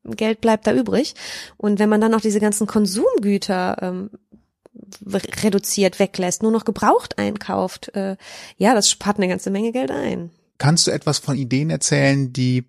Geld 0.05 0.41
bleibt 0.41 0.67
da 0.67 0.75
übrig. 0.75 1.15
Und 1.57 1.79
wenn 1.79 1.89
man 1.89 2.01
dann 2.01 2.13
noch 2.13 2.21
diese 2.21 2.41
ganzen 2.41 2.67
Konsumgüter 2.67 3.77
ähm, 3.81 4.11
reduziert 5.43 5.99
weglässt, 5.99 6.43
nur 6.43 6.53
noch 6.53 6.65
gebraucht 6.65 7.19
einkauft, 7.19 7.95
äh, 7.95 8.17
ja, 8.57 8.75
das 8.75 8.91
spart 8.91 9.17
eine 9.17 9.29
ganze 9.29 9.51
Menge 9.51 9.73
Geld 9.73 9.91
ein. 9.91 10.31
Kannst 10.59 10.87
du 10.87 10.91
etwas 10.91 11.19
von 11.19 11.37
Ideen 11.37 11.71
erzählen, 11.71 12.33
die 12.33 12.65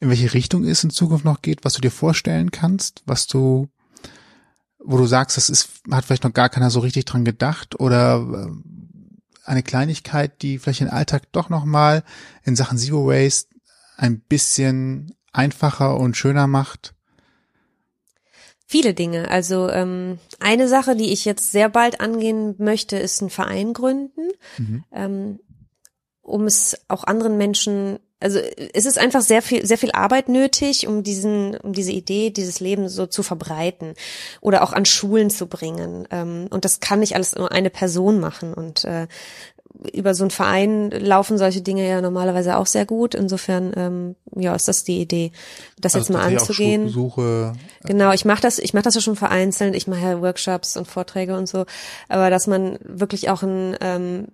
in 0.00 0.08
welche 0.08 0.32
Richtung 0.32 0.64
es 0.64 0.84
in 0.84 0.90
Zukunft 0.90 1.24
noch 1.24 1.42
geht, 1.42 1.64
was 1.64 1.74
du 1.74 1.80
dir 1.80 1.90
vorstellen 1.90 2.50
kannst, 2.50 3.02
was 3.06 3.26
du, 3.26 3.68
wo 4.78 4.96
du 4.96 5.06
sagst, 5.06 5.36
das 5.36 5.50
ist, 5.50 5.70
hat 5.90 6.04
vielleicht 6.04 6.24
noch 6.24 6.32
gar 6.32 6.48
keiner 6.48 6.70
so 6.70 6.80
richtig 6.80 7.04
dran 7.04 7.24
gedacht 7.24 7.80
oder 7.80 8.48
äh, 8.48 8.50
eine 9.44 9.62
Kleinigkeit, 9.62 10.42
die 10.42 10.58
vielleicht 10.58 10.80
den 10.80 10.90
Alltag 10.90 11.32
doch 11.32 11.48
nochmal 11.48 12.04
in 12.44 12.54
Sachen 12.54 12.78
Zero 12.78 13.06
Waste 13.06 13.48
ein 13.96 14.20
bisschen 14.20 15.16
einfacher 15.32 15.96
und 15.98 16.16
schöner 16.16 16.46
macht? 16.46 16.94
Viele 18.66 18.92
Dinge. 18.92 19.30
Also 19.30 19.70
ähm, 19.70 20.18
eine 20.40 20.68
Sache, 20.68 20.94
die 20.94 21.10
ich 21.12 21.24
jetzt 21.24 21.52
sehr 21.52 21.70
bald 21.70 22.00
angehen 22.00 22.54
möchte, 22.58 22.98
ist 22.98 23.22
einen 23.22 23.30
Verein 23.30 23.72
gründen. 23.72 24.28
Mhm. 24.58 24.84
Ähm, 24.92 25.40
um 26.28 26.46
es 26.46 26.80
auch 26.88 27.04
anderen 27.04 27.36
Menschen 27.36 27.98
also 28.20 28.40
es 28.40 28.84
ist 28.84 28.98
einfach 28.98 29.20
sehr 29.20 29.42
viel 29.42 29.64
sehr 29.64 29.78
viel 29.78 29.92
Arbeit 29.92 30.28
nötig, 30.28 30.88
um 30.88 31.02
diesen 31.04 31.56
um 31.56 31.72
diese 31.72 31.92
Idee, 31.92 32.30
dieses 32.30 32.58
Leben 32.58 32.88
so 32.88 33.06
zu 33.06 33.22
verbreiten 33.22 33.94
oder 34.40 34.62
auch 34.62 34.72
an 34.72 34.84
Schulen 34.84 35.30
zu 35.30 35.46
bringen. 35.46 36.08
Ähm, 36.10 36.48
und 36.50 36.64
das 36.64 36.80
kann 36.80 37.00
nicht 37.00 37.14
alles 37.14 37.36
nur 37.36 37.52
eine 37.52 37.70
Person 37.70 38.18
machen. 38.18 38.54
Und 38.54 38.84
äh, 38.84 39.06
über 39.92 40.14
so 40.14 40.24
einen 40.24 40.32
Verein 40.32 40.90
laufen 40.90 41.38
solche 41.38 41.60
Dinge 41.60 41.88
ja 41.88 42.00
normalerweise 42.00 42.56
auch 42.56 42.66
sehr 42.66 42.86
gut. 42.86 43.14
Insofern 43.14 43.72
ähm, 43.76 44.16
ja 44.34 44.52
ist 44.54 44.66
das 44.66 44.82
die 44.82 45.00
Idee, 45.00 45.30
das 45.80 45.94
also 45.94 46.08
jetzt 46.12 46.12
mal 46.12 46.26
anzugehen. 46.26 46.88
Suche. 46.88 47.52
Genau, 47.84 48.12
ich 48.12 48.24
mache 48.24 48.42
das 48.42 48.58
ich 48.58 48.74
mache 48.74 48.84
das 48.84 48.96
ja 48.96 49.00
schon 49.00 49.14
vereinzelt. 49.14 49.76
Ich 49.76 49.86
mache 49.86 50.00
ja 50.00 50.20
Workshops 50.20 50.76
und 50.76 50.88
Vorträge 50.88 51.36
und 51.36 51.48
so, 51.48 51.66
aber 52.08 52.30
dass 52.30 52.48
man 52.48 52.80
wirklich 52.82 53.30
auch 53.30 53.44
ein 53.44 53.76
ähm, 53.80 54.26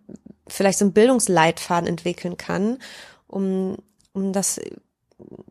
vielleicht 0.46 0.78
so 0.78 0.84
einen 0.84 0.92
Bildungsleitfaden 0.92 1.88
entwickeln 1.88 2.36
kann, 2.36 2.78
um, 3.26 3.76
um 4.12 4.32
das 4.32 4.60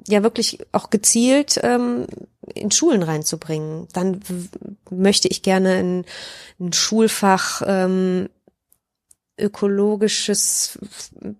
ja 0.07 0.23
wirklich 0.23 0.59
auch 0.71 0.89
gezielt 0.89 1.59
ähm, 1.63 2.07
in 2.53 2.71
Schulen 2.71 3.03
reinzubringen. 3.03 3.87
Dann 3.93 4.19
möchte 4.89 5.27
ich 5.27 5.41
gerne 5.41 5.75
ein, 5.75 6.05
ein 6.59 6.73
Schulfach 6.73 7.61
ähm, 7.65 8.29
ökologisches 9.39 10.77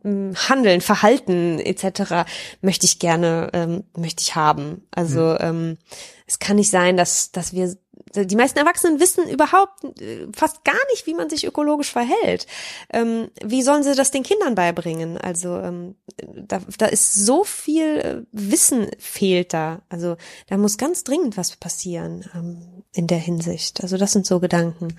Handeln, 0.04 0.82
Verhalten 0.82 1.60
etc. 1.60 2.26
möchte 2.62 2.86
ich 2.86 2.98
gerne 2.98 3.50
ähm, 3.54 3.84
möchte 3.96 4.22
ich 4.22 4.36
haben. 4.36 4.88
Also 4.92 5.38
ähm, 5.40 5.78
es 6.26 6.40
kann 6.40 6.56
nicht 6.56 6.72
sein, 6.72 6.98
dass 6.98 7.32
dass 7.32 7.54
wir 7.54 7.76
die 8.16 8.36
meisten 8.36 8.60
Erwachsenen 8.60 9.00
wissen 9.00 9.28
überhaupt 9.28 9.84
äh, 10.02 10.28
fast 10.34 10.64
gar 10.64 10.76
nicht, 10.92 11.08
wie 11.08 11.14
man 11.14 11.30
sich 11.30 11.46
ökologisch 11.46 11.92
verhält. 11.92 12.48
Ähm, 12.92 13.30
wie 13.44 13.64
sollen 13.64 13.84
sie 13.84 13.96
das 13.96 14.12
den 14.12 14.24
Kindern 14.24 14.56
beibringen? 14.56 15.18
Also 15.18 15.58
ähm, 15.58 15.96
da, 16.18 16.62
da 16.78 16.86
ist 16.86 17.14
so 17.14 17.44
viel 17.44 17.98
äh, 17.98 18.22
Wissen 18.32 18.88
fehlt 19.00 19.54
da. 19.54 19.82
Also 19.90 20.18
da 20.48 20.58
muss 20.58 20.78
ganz 20.78 21.04
dringend 21.04 21.38
was 21.38 21.56
passieren 21.56 22.26
ähm, 22.36 22.84
in 22.94 23.08
der 23.08 23.20
Hinsicht. 23.20 23.82
Also 23.82 23.98
das 23.98 24.12
sind 24.12 24.26
so 24.26 24.40
Gedanken 24.40 24.96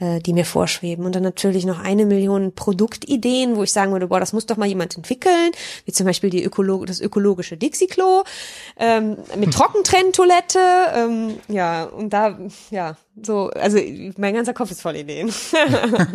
äh, 0.00 0.20
die 0.20 0.32
mir 0.32 0.44
vorschweben. 0.44 1.06
Und 1.06 1.14
dann 1.14 1.22
natürlich 1.22 1.64
noch 1.64 1.78
eine 1.78 2.04
Million 2.04 2.54
Produktideen, 2.54 3.56
wo 3.56 3.62
ich 3.62 3.72
sagen 3.72 3.92
würde, 3.92 4.08
boah, 4.08 4.20
das 4.20 4.32
muss 4.32 4.46
doch 4.46 4.56
mal 4.56 4.66
jemand 4.66 4.96
entwickeln, 4.96 5.52
wie 5.84 5.92
zum 5.92 6.06
Beispiel 6.06 6.30
die 6.30 6.42
Ökolo 6.42 6.84
das 6.84 7.00
ökologische 7.00 7.56
Dixie-Klo 7.56 8.24
ähm, 8.76 9.16
mit 9.38 9.52
Trockentrenntoilette. 9.54 10.58
Ähm, 10.94 11.38
ja, 11.48 11.84
und 11.84 12.12
da, 12.12 12.38
ja, 12.70 12.96
so, 13.22 13.50
also 13.50 13.78
mein 14.16 14.34
ganzer 14.34 14.54
Kopf 14.54 14.72
ist 14.72 14.82
voll 14.82 14.96
Ideen. 14.96 15.32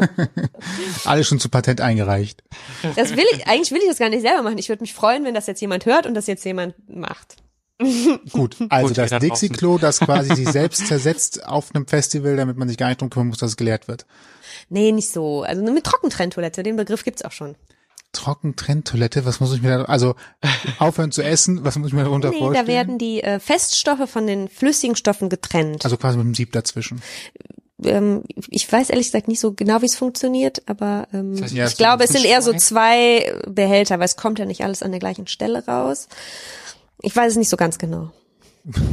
Alles 1.05 1.27
schon 1.27 1.39
zu 1.39 1.47
Patent 1.47 1.79
eingereicht. 1.79 2.43
Das 2.97 3.15
will 3.15 3.25
ich, 3.31 3.47
eigentlich 3.47 3.71
will 3.71 3.79
ich 3.81 3.87
das 3.87 3.99
gar 3.99 4.09
nicht 4.09 4.21
selber 4.21 4.43
machen. 4.43 4.57
Ich 4.57 4.67
würde 4.67 4.83
mich 4.83 4.93
freuen, 4.93 5.23
wenn 5.23 5.33
das 5.33 5.47
jetzt 5.47 5.61
jemand 5.61 5.85
hört 5.85 6.05
und 6.05 6.13
das 6.13 6.27
jetzt 6.27 6.43
jemand 6.43 6.75
macht. 6.89 7.37
Gut, 8.31 8.57
also 8.69 8.87
Gut, 8.89 8.97
das 8.97 9.19
Dixie-Klo, 9.19 9.77
das 9.77 9.99
quasi 9.99 10.35
sich 10.35 10.49
selbst 10.49 10.87
zersetzt 10.87 11.45
auf 11.45 11.73
einem 11.73 11.87
Festival, 11.87 12.35
damit 12.35 12.57
man 12.57 12.67
sich 12.67 12.77
gar 12.77 12.89
nicht 12.89 12.99
drum 12.99 13.09
kümmern 13.09 13.29
muss, 13.29 13.37
dass 13.37 13.51
es 13.51 13.57
geleert 13.57 13.87
wird. 13.87 14.05
Nee, 14.69 14.91
nicht 14.91 15.11
so. 15.11 15.43
Also 15.43 15.61
mit 15.61 15.83
Trockentrenntoilette, 15.85 16.63
den 16.63 16.75
Begriff 16.75 17.03
gibt's 17.03 17.23
auch 17.23 17.31
schon. 17.31 17.55
Trockentrenntoilette, 18.11 19.25
was 19.25 19.39
muss 19.39 19.53
ich 19.53 19.61
mir 19.61 19.69
da, 19.69 19.83
also 19.83 20.15
aufhören 20.79 21.11
zu 21.11 21.21
essen, 21.21 21.63
was 21.63 21.77
muss 21.77 21.89
ich 21.89 21.93
mir 21.93 22.03
darunter 22.03 22.31
nee, 22.31 22.39
vorstellen? 22.39 22.65
da 22.65 22.71
werden 22.71 22.97
die 22.97 23.21
äh, 23.21 23.39
Feststoffe 23.39 24.09
von 24.09 24.27
den 24.27 24.49
flüssigen 24.49 24.95
Stoffen 24.95 25.29
getrennt. 25.29 25.85
Also 25.85 25.95
quasi 25.97 26.17
mit 26.17 26.25
dem 26.25 26.35
Sieb 26.35 26.51
dazwischen. 26.51 27.01
Ähm, 27.83 28.23
ich 28.49 28.69
weiß 28.69 28.89
ehrlich 28.89 29.07
gesagt 29.07 29.27
nicht 29.27 29.39
so 29.39 29.53
genau, 29.53 29.81
wie 29.81 29.85
es 29.85 29.95
funktioniert, 29.95 30.63
aber 30.65 31.07
ähm, 31.13 31.33
das 31.33 31.43
heißt, 31.43 31.53
ja, 31.53 31.67
ich 31.67 31.77
glaube, 31.77 32.03
es 32.03 32.11
sind 32.11 32.25
eher 32.25 32.41
so 32.41 32.51
zwei 32.53 33.33
Behälter, 33.47 33.99
weil 33.99 34.05
es 34.05 34.15
kommt 34.15 34.39
ja 34.39 34.45
nicht 34.45 34.63
alles 34.63 34.83
an 34.83 34.91
der 34.91 34.99
gleichen 34.99 35.27
Stelle 35.27 35.65
raus. 35.65 36.07
Ich 37.01 37.15
weiß 37.15 37.31
es 37.31 37.37
nicht 37.37 37.49
so 37.49 37.57
ganz 37.57 37.77
genau. 37.77 38.11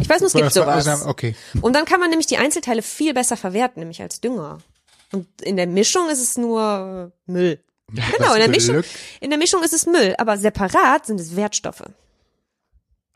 Ich 0.01 0.09
weiß 0.09 0.21
nur, 0.21 0.29
es 0.29 0.33
gibt 0.33 0.53
sowas. 0.53 1.07
Okay. 1.07 1.35
Und 1.61 1.75
dann 1.75 1.85
kann 1.85 2.01
man 2.01 2.11
nämlich 2.11 2.27
die 2.27 2.39
Einzelteile 2.39 2.83
viel 2.83 3.15
besser 3.15 3.37
verwerten, 3.37 3.81
nämlich 3.81 4.01
als 4.01 4.21
Dünger. 4.21 4.59
Und 5.13 5.27
in 5.43 5.57
der 5.57 5.67
Mischung 5.67 6.09
ist 6.09 6.23
es 6.23 6.37
nur 6.37 7.13
Müll. 7.27 7.61
Genau, 7.93 8.35
in 8.35 8.41
der 8.41 8.49
Mischung, 8.49 8.83
in 9.21 9.31
der 9.31 9.39
Mischung 9.39 9.63
ist 9.63 9.73
es 9.73 9.87
Müll, 9.87 10.15
aber 10.19 10.37
separat 10.37 11.07
sind 11.07 11.21
es 11.21 11.37
Wertstoffe. 11.37 11.85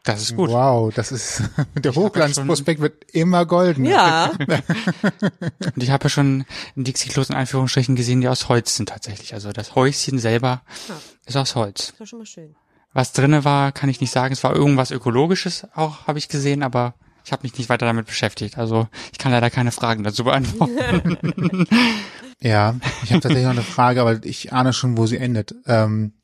Das 0.05 0.23
ist 0.23 0.37
gut. 0.37 0.51
Wow, 0.51 0.95
das 0.95 1.13
ist 1.13 1.43
der 1.75 1.95
Hochglanzprospekt 1.95 2.81
wird 2.81 3.05
immer 3.13 3.45
golden. 3.45 3.85
Ja. 3.85 4.33
Und 5.75 5.83
ich 5.83 5.91
habe 5.91 6.05
ja 6.05 6.09
schon 6.09 6.47
in 6.75 6.85
Dixie-Klos 6.85 7.29
in 7.29 7.37
Anführungsstrichen 7.37 7.97
gesehen, 7.97 8.21
die 8.21 8.29
aus 8.29 8.49
Holz 8.49 8.77
sind 8.77 8.89
tatsächlich. 8.89 9.35
Also 9.35 9.53
das 9.53 9.75
Häuschen 9.75 10.19
selber 10.19 10.63
ja. 10.89 10.97
ist 11.27 11.37
aus 11.37 11.55
Holz. 11.55 11.89
Das 11.89 12.01
war 12.01 12.07
schon 12.07 12.19
mal 12.21 12.27
schön. 12.27 12.55
Was 12.93 13.13
drinne 13.13 13.45
war, 13.45 13.73
kann 13.73 13.89
ich 13.89 14.01
nicht 14.01 14.11
sagen. 14.11 14.33
Es 14.33 14.43
war 14.43 14.55
irgendwas 14.55 14.91
Ökologisches 14.91 15.67
auch, 15.75 16.07
habe 16.07 16.19
ich 16.19 16.29
gesehen, 16.29 16.63
aber 16.63 16.95
ich 17.25 17.33
habe 17.33 17.43
mich 17.43 17.57
nicht 17.57 17.69
weiter 17.69 17.87
damit 17.87 18.07
beschäftigt. 18.07 18.59
Also 18.59 18.89
ich 19.13 19.19
kann 19.19 19.33
leider 19.33 19.51
keine 19.51 19.71
Fragen 19.71 20.03
dazu 20.03 20.25
beantworten. 20.25 21.67
ja, 22.41 22.75
ich 23.05 23.11
habe 23.11 23.21
tatsächlich 23.21 23.45
noch 23.45 23.51
eine 23.51 23.63
Frage, 23.63 24.01
aber 24.01 24.25
ich 24.25 24.53
ahne 24.53 24.73
schon, 24.73 24.97
wo 24.97 25.07
sie 25.07 25.19
endet. 25.19 25.55
Ähm, 25.67 26.15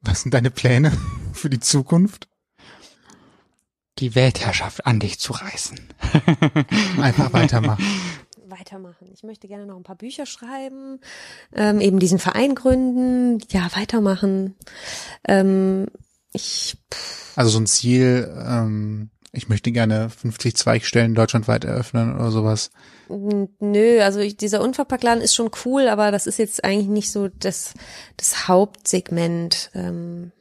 was 0.00 0.22
sind 0.22 0.32
deine 0.32 0.50
Pläne 0.50 0.92
für 1.32 1.50
die 1.50 1.60
Zukunft? 1.60 2.28
Die 3.98 4.14
Weltherrschaft 4.14 4.86
an 4.86 5.00
dich 5.00 5.20
zu 5.20 5.34
reißen. 5.34 5.78
Einfach 6.98 7.32
weitermachen 7.34 7.84
weitermachen. 8.58 9.10
Ich 9.12 9.22
möchte 9.22 9.48
gerne 9.48 9.66
noch 9.66 9.76
ein 9.76 9.82
paar 9.82 9.96
Bücher 9.96 10.26
schreiben, 10.26 11.00
ähm, 11.54 11.80
eben 11.80 11.98
diesen 11.98 12.18
Verein 12.18 12.54
gründen, 12.54 13.38
ja, 13.50 13.68
weitermachen. 13.74 14.54
Ähm, 15.26 15.86
ich, 16.32 16.76
Also 17.36 17.50
so 17.50 17.60
ein 17.60 17.66
Ziel, 17.66 18.32
ähm, 18.46 19.10
ich 19.32 19.48
möchte 19.48 19.72
gerne 19.72 20.10
50 20.10 20.56
Zweigstellen 20.56 21.14
deutschlandweit 21.14 21.64
eröffnen 21.64 22.14
oder 22.14 22.30
sowas. 22.30 22.70
nö, 23.08 24.00
also 24.02 24.20
ich, 24.20 24.36
dieser 24.36 24.60
Unverpacktladen 24.60 25.22
ist 25.22 25.34
schon 25.34 25.50
cool, 25.64 25.88
aber 25.88 26.10
das 26.10 26.26
ist 26.26 26.38
jetzt 26.38 26.64
eigentlich 26.64 26.88
nicht 26.88 27.10
so 27.10 27.28
das, 27.28 27.74
das 28.16 28.48
Hauptsegment. 28.48 29.70
Ähm, 29.74 30.32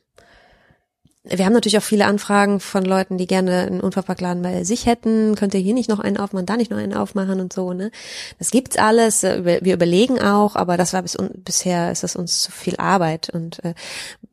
wir 1.23 1.45
haben 1.45 1.53
natürlich 1.53 1.77
auch 1.77 1.83
viele 1.83 2.07
Anfragen 2.07 2.59
von 2.59 2.83
Leuten, 2.83 3.19
die 3.19 3.27
gerne 3.27 3.59
einen 3.67 3.79
Unverpacktladen 3.79 4.41
bei 4.41 4.63
sich 4.63 4.87
hätten. 4.87 5.35
Könnt 5.35 5.53
ihr 5.53 5.59
hier 5.59 5.75
nicht 5.75 5.87
noch 5.87 5.99
einen 5.99 6.17
aufmachen, 6.17 6.47
da 6.47 6.57
nicht 6.57 6.71
noch 6.71 6.79
einen 6.79 6.95
aufmachen 6.95 7.39
und 7.39 7.53
so, 7.53 7.73
ne? 7.73 7.91
Das 8.39 8.49
gibt's 8.49 8.75
alles. 8.75 9.23
äh, 9.23 9.59
Wir 9.63 9.75
überlegen 9.75 10.19
auch, 10.19 10.55
aber 10.55 10.77
das 10.77 10.93
war 10.93 11.03
bis 11.03 11.15
bisher 11.35 11.91
ist 11.91 12.01
das 12.01 12.15
uns 12.15 12.41
zu 12.41 12.51
viel 12.51 12.75
Arbeit 12.77 13.29
und 13.29 13.63
äh, 13.63 13.75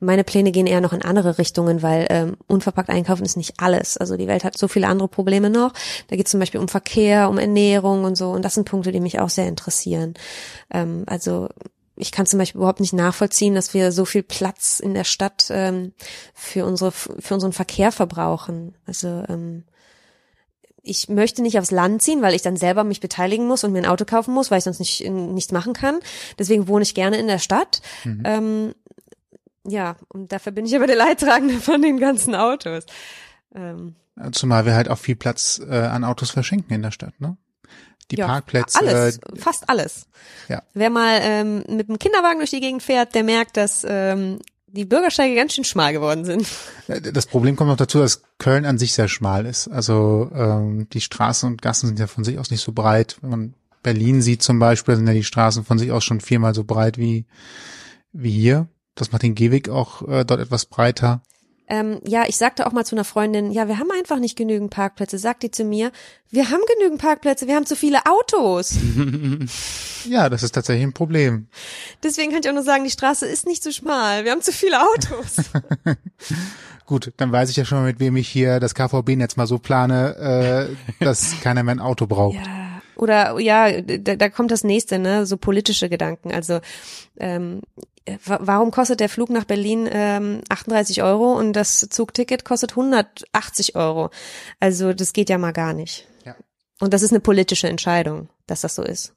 meine 0.01 0.25
Pläne 0.25 0.51
gehen 0.51 0.67
eher 0.67 0.81
noch 0.81 0.95
in 0.95 1.03
andere 1.03 1.37
Richtungen, 1.37 1.83
weil 1.83 2.07
ähm, 2.09 2.37
unverpackt 2.47 2.89
einkaufen 2.89 3.25
ist 3.27 3.37
nicht 3.37 3.55
alles. 3.59 3.99
Also 3.99 4.17
die 4.17 4.27
Welt 4.27 4.45
hat 4.45 4.57
so 4.57 4.67
viele 4.67 4.87
andere 4.87 5.09
Probleme 5.09 5.51
noch. 5.51 5.75
Da 6.09 6.17
geht 6.17 6.27
es 6.27 6.31
zum 6.31 6.41
Beispiel 6.41 6.61
um 6.61 6.69
Verkehr, 6.69 7.29
um 7.29 7.37
Ernährung 7.37 8.05
und 8.05 8.17
so 8.17 8.31
und 8.31 8.43
das 8.47 8.55
sind 8.55 8.67
Punkte, 8.67 8.93
die 8.93 9.01
mich 9.01 9.21
auch 9.21 9.31
sehr 9.31 9.47
interessieren. 9.47 10.15
Ähm, 10.73 11.03
also 11.07 11.49
ich 11.99 12.13
kann 12.13 12.27
zum 12.27 12.39
Beispiel 12.39 12.59
überhaupt 12.59 12.81
nicht 12.81 12.93
nachvollziehen, 12.93 13.55
dass 13.55 13.75
wir 13.75 13.93
so 13.93 14.05
viel 14.05 14.23
Platz 14.23 14.81
in 14.81 14.95
der 14.95 15.05
Stadt 15.05 15.49
ähm, 15.51 15.93
für 16.35 16.65
unsere 16.65 16.93
für 16.93 17.35
unseren 17.35 17.53
Verkehr 17.53 17.93
verbrauchen. 17.93 18.75
Also 18.87 19.25
ähm, 19.29 19.65
ich 20.83 21.09
möchte 21.09 21.43
nicht 21.43 21.59
aufs 21.59 21.71
Land 21.71 22.03
ziehen, 22.03 22.23
weil 22.23 22.35
ich 22.35 22.43
dann 22.43 22.57
selber 22.57 22.85
mich 22.85 23.01
beteiligen 23.01 23.47
muss 23.47 23.65
und 23.65 23.73
mir 23.73 23.81
ein 23.81 23.87
Auto 23.87 24.05
kaufen 24.05 24.33
muss, 24.33 24.51
weil 24.51 24.59
ich 24.59 24.65
sonst 24.65 24.79
nicht 24.79 25.09
nichts 25.09 25.53
machen 25.53 25.73
kann. 25.73 25.99
Deswegen 26.39 26.69
wohne 26.69 26.83
ich 26.83 26.95
gerne 26.95 27.19
in 27.19 27.27
der 27.27 27.39
Stadt. 27.39 27.83
Mhm. 28.05 28.23
Ähm, 28.25 28.75
ja, 29.67 29.97
und 30.09 30.33
dafür 30.33 30.53
bin 30.53 30.65
ich 30.65 30.75
aber 30.75 30.87
der 30.87 30.97
Leidtragende 30.97 31.55
von 31.61 31.83
den 31.83 31.99
ganzen 31.99 32.35
Autos. 32.35 32.87
Ähm, 33.55 33.97
Zumal 34.33 34.67
wir 34.67 34.75
halt 34.75 34.89
auch 34.89 34.99
viel 34.99 35.17
Platz 35.17 35.61
äh, 35.69 35.77
an 35.77 36.05
Autos 36.05 36.31
verschenken 36.31 36.75
in 36.75 36.83
der 36.83 36.91
Stadt, 36.91 37.21
ne? 37.21 37.37
Die 38.11 38.17
ja, 38.17 38.27
Parkplätze. 38.27 38.79
Alles, 38.79 39.19
äh, 39.19 39.37
fast 39.37 39.69
alles. 39.69 40.07
Ja. 40.49 40.63
Wer 40.75 40.91
mal 40.91 41.19
ähm, 41.23 41.65
mit 41.69 41.89
dem 41.89 41.99
Kinderwagen 41.99 42.39
durch 42.39 42.51
die 42.51 42.61
Gegend 42.61 42.83
fährt, 42.83 43.15
der 43.15 43.23
merkt, 43.23 43.57
dass 43.57 43.85
ähm, 43.87 44.39
die 44.67 44.85
Bürgersteige 44.85 45.35
ganz 45.35 45.55
schön 45.55 45.65
schmal 45.65 45.93
geworden 45.93 46.25
sind. 46.25 46.47
Äh, 46.89 47.01
Das 47.01 47.27
Problem 47.27 47.57
kommt 47.57 47.71
noch 47.71 47.77
dazu, 47.77 47.99
dass 47.99 48.23
Köln 48.39 48.65
an 48.65 48.79
sich 48.79 48.95
sehr 48.95 49.09
schmal 49.09 49.47
ist. 49.47 49.69
Also 49.69 50.31
ähm, 50.35 50.89
die 50.91 51.01
Straßen 51.01 51.49
und 51.49 51.63
Gassen 51.63 51.87
sind 51.87 51.99
ja 51.99 52.07
von 52.07 52.25
sich 52.25 52.39
aus 52.39 52.51
nicht 52.51 52.63
so 52.63 52.73
breit. 52.73 53.19
Wenn 53.21 53.31
man 53.31 53.55
Berlin 53.83 54.23
sieht 54.23 54.43
zum 54.43 54.59
Beispiel, 54.59 54.97
sind 54.97 55.07
ja 55.07 55.15
die 55.15 55.25
Straßen 55.25 55.65
von 55.65 55.79
sich 55.79 55.93
aus 55.93 56.05
schon 56.05 56.21
viermal 56.21 56.55
so 56.55 56.65
breit 56.65 56.99
wie, 56.99 57.27
wie 58.13 58.31
hier. 58.31 58.69
Das 58.95 59.13
macht 59.13 59.23
den 59.23 59.35
Gehweg 59.35 59.69
auch 59.69 60.07
äh, 60.09 60.25
dort 60.25 60.41
etwas 60.41 60.67
breiter. 60.67 61.23
Ähm, 61.69 62.01
ja, 62.07 62.25
ich 62.27 62.37
sagte 62.37 62.67
auch 62.67 62.73
mal 62.73 62.85
zu 62.85 62.97
einer 62.97 63.05
Freundin, 63.05 63.51
ja, 63.51 63.69
wir 63.69 63.79
haben 63.79 63.91
einfach 63.91 64.19
nicht 64.19 64.37
genügend 64.37 64.71
Parkplätze. 64.71 65.19
Sagt 65.19 65.43
die 65.43 65.51
zu 65.51 65.65
mir, 65.65 65.93
wir 66.31 66.51
haben 66.51 66.63
genügend 66.77 67.01
Parkplätze, 67.01 67.47
wir 67.47 67.57
haben 67.57 67.67
zu 67.67 67.77
viele 67.77 68.01
Autos. 68.07 68.77
Ja, 70.05 70.29
das 70.29 70.43
ist 70.43 70.53
tatsächlich 70.53 70.87
ein 70.87 70.93
Problem. 70.93 71.49
Deswegen 72.03 72.31
kann 72.31 72.41
ich 72.41 72.49
auch 72.49 72.55
nur 72.55 72.63
sagen, 72.63 72.85
die 72.85 72.91
Straße 72.91 73.27
ist 73.27 73.47
nicht 73.47 73.63
so 73.63 73.73
schmal, 73.73 74.25
wir 74.25 74.31
haben 74.31 74.41
zu 74.41 74.53
viele 74.53 74.81
Autos. 74.81 75.51
Gut, 76.87 77.13
dann 77.17 77.33
weiß 77.33 77.51
ich 77.51 77.57
ja 77.57 77.65
schon 77.65 77.79
mal, 77.79 77.85
mit 77.85 78.01
wem 78.01 78.17
ich 78.17 78.29
hier 78.29 78.61
das 78.61 78.75
KVB-Netz 78.75 79.37
mal 79.37 79.47
so 79.47 79.59
plane, 79.59 80.71
äh, 81.01 81.05
dass 81.05 81.41
keiner 81.43 81.63
mehr 81.63 81.75
ein 81.75 81.81
Auto 81.81 82.07
braucht. 82.07 82.37
Ja. 82.37 82.81
Oder 82.97 83.39
ja, 83.39 83.83
da, 83.83 84.17
da 84.17 84.29
kommt 84.29 84.51
das 84.51 84.65
nächste, 84.65 84.99
ne? 84.99 85.27
So 85.27 85.37
politische 85.37 85.89
Gedanken. 85.89 86.33
Also 86.33 86.61
ähm, 87.19 87.61
warum 88.25 88.71
kostet 88.71 89.01
der 89.01 89.09
Flug 89.09 89.31
nach 89.31 89.45
Berlin 89.45 89.89
ähm, 89.91 90.41
38 90.49 91.03
Euro 91.03 91.33
und 91.35 91.53
das 91.55 91.81
Zugticket 91.91 92.45
kostet 92.45 92.71
180 92.73 93.75
Euro? 93.77 94.11
Also 94.61 94.93
das 94.93 95.13
geht 95.13 95.31
ja 95.31 95.39
mal 95.39 95.53
gar 95.53 95.73
nicht. 95.73 96.07
Ja. 96.25 96.35
Und 96.81 96.95
das 96.95 97.03
ist 97.03 97.11
eine 97.13 97.21
politische 97.21 97.69
Entscheidung, 97.69 98.29
dass 98.47 98.61
das 98.63 98.75
so 98.75 98.83
ist. 98.83 99.15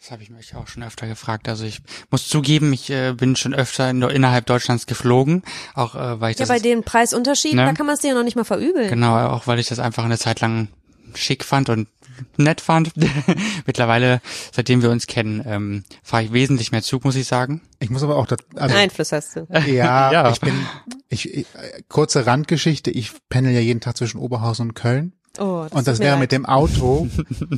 Das 0.00 0.10
habe 0.10 0.22
ich 0.22 0.30
mich 0.30 0.54
auch 0.54 0.66
schon 0.66 0.82
öfter 0.82 1.06
gefragt. 1.06 1.46
Also 1.48 1.64
ich 1.64 1.82
muss 2.10 2.26
zugeben, 2.26 2.72
ich 2.72 2.88
äh, 2.88 3.12
bin 3.12 3.36
schon 3.36 3.52
öfter 3.52 3.90
in, 3.90 4.00
innerhalb 4.02 4.46
Deutschlands 4.46 4.86
geflogen, 4.86 5.42
auch 5.74 5.94
äh, 5.94 6.18
weil 6.20 6.30
ich 6.32 6.38
Ja, 6.38 6.46
das 6.46 6.48
bei 6.48 6.58
dem 6.58 6.82
Preisunterschied, 6.84 7.54
Ne? 7.54 7.66
da 7.66 7.72
kann 7.74 7.84
man 7.84 7.96
es 7.96 8.00
dir 8.00 8.08
ja 8.08 8.14
noch 8.14 8.24
nicht 8.24 8.36
mal 8.36 8.44
verübeln. 8.44 8.88
genau 8.88 9.14
auch 9.28 9.46
weil 9.46 9.58
ich 9.58 9.68
das 9.68 9.78
einfach 9.78 10.04
eine 10.04 10.16
Zeit 10.18 10.40
lang 10.40 10.68
schick 11.14 11.44
fand 11.44 11.68
und 11.68 11.86
nett 12.36 12.60
fand. 12.60 12.92
Mittlerweile, 13.66 14.20
seitdem 14.52 14.82
wir 14.82 14.90
uns 14.90 15.06
kennen, 15.06 15.42
ähm, 15.46 15.84
fahre 16.02 16.24
ich 16.24 16.32
wesentlich 16.32 16.72
mehr 16.72 16.82
Zug, 16.82 17.04
muss 17.04 17.16
ich 17.16 17.26
sagen. 17.26 17.60
Ich 17.78 17.90
muss 17.90 18.02
aber 18.02 18.16
auch, 18.16 18.26
dat- 18.26 18.44
also, 18.56 18.76
Einfluss 18.76 19.12
hast 19.12 19.36
du. 19.36 19.46
ja, 19.66 20.12
Ja. 20.12 20.30
ich 20.30 20.40
bin, 20.40 20.54
ich, 21.08 21.32
ich, 21.32 21.46
äh, 21.54 21.82
kurze 21.88 22.26
Randgeschichte, 22.26 22.90
ich 22.90 23.12
pendel 23.28 23.52
ja 23.52 23.60
jeden 23.60 23.80
Tag 23.80 23.96
zwischen 23.96 24.18
Oberhausen 24.18 24.68
und 24.68 24.74
Köln. 24.74 25.12
Oh, 25.38 25.66
Und 25.70 25.86
das 25.86 25.96
tut 25.96 25.98
mir 25.98 26.04
wäre 26.06 26.10
leid. 26.14 26.20
mit 26.20 26.32
dem 26.32 26.44
Auto 26.46 27.08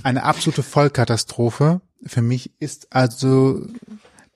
eine 0.02 0.24
absolute 0.24 0.62
Vollkatastrophe. 0.62 1.80
Für 2.04 2.22
mich 2.22 2.52
ist 2.60 2.88
also 2.90 3.64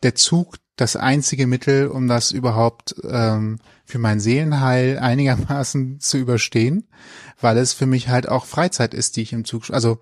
der 0.02 0.14
Zug 0.14 0.56
das 0.76 0.96
einzige 0.96 1.46
Mittel, 1.46 1.88
um 1.88 2.08
das 2.08 2.30
überhaupt 2.32 2.94
ähm, 3.08 3.58
für 3.86 3.98
mein 3.98 4.20
Seelenheil 4.20 4.98
einigermaßen 4.98 6.00
zu 6.00 6.18
überstehen, 6.18 6.88
weil 7.40 7.56
es 7.56 7.72
für 7.72 7.86
mich 7.86 8.08
halt 8.08 8.28
auch 8.28 8.44
Freizeit 8.44 8.92
ist, 8.92 9.16
die 9.16 9.22
ich 9.22 9.32
im 9.32 9.44
Zug, 9.44 9.70
also 9.70 9.98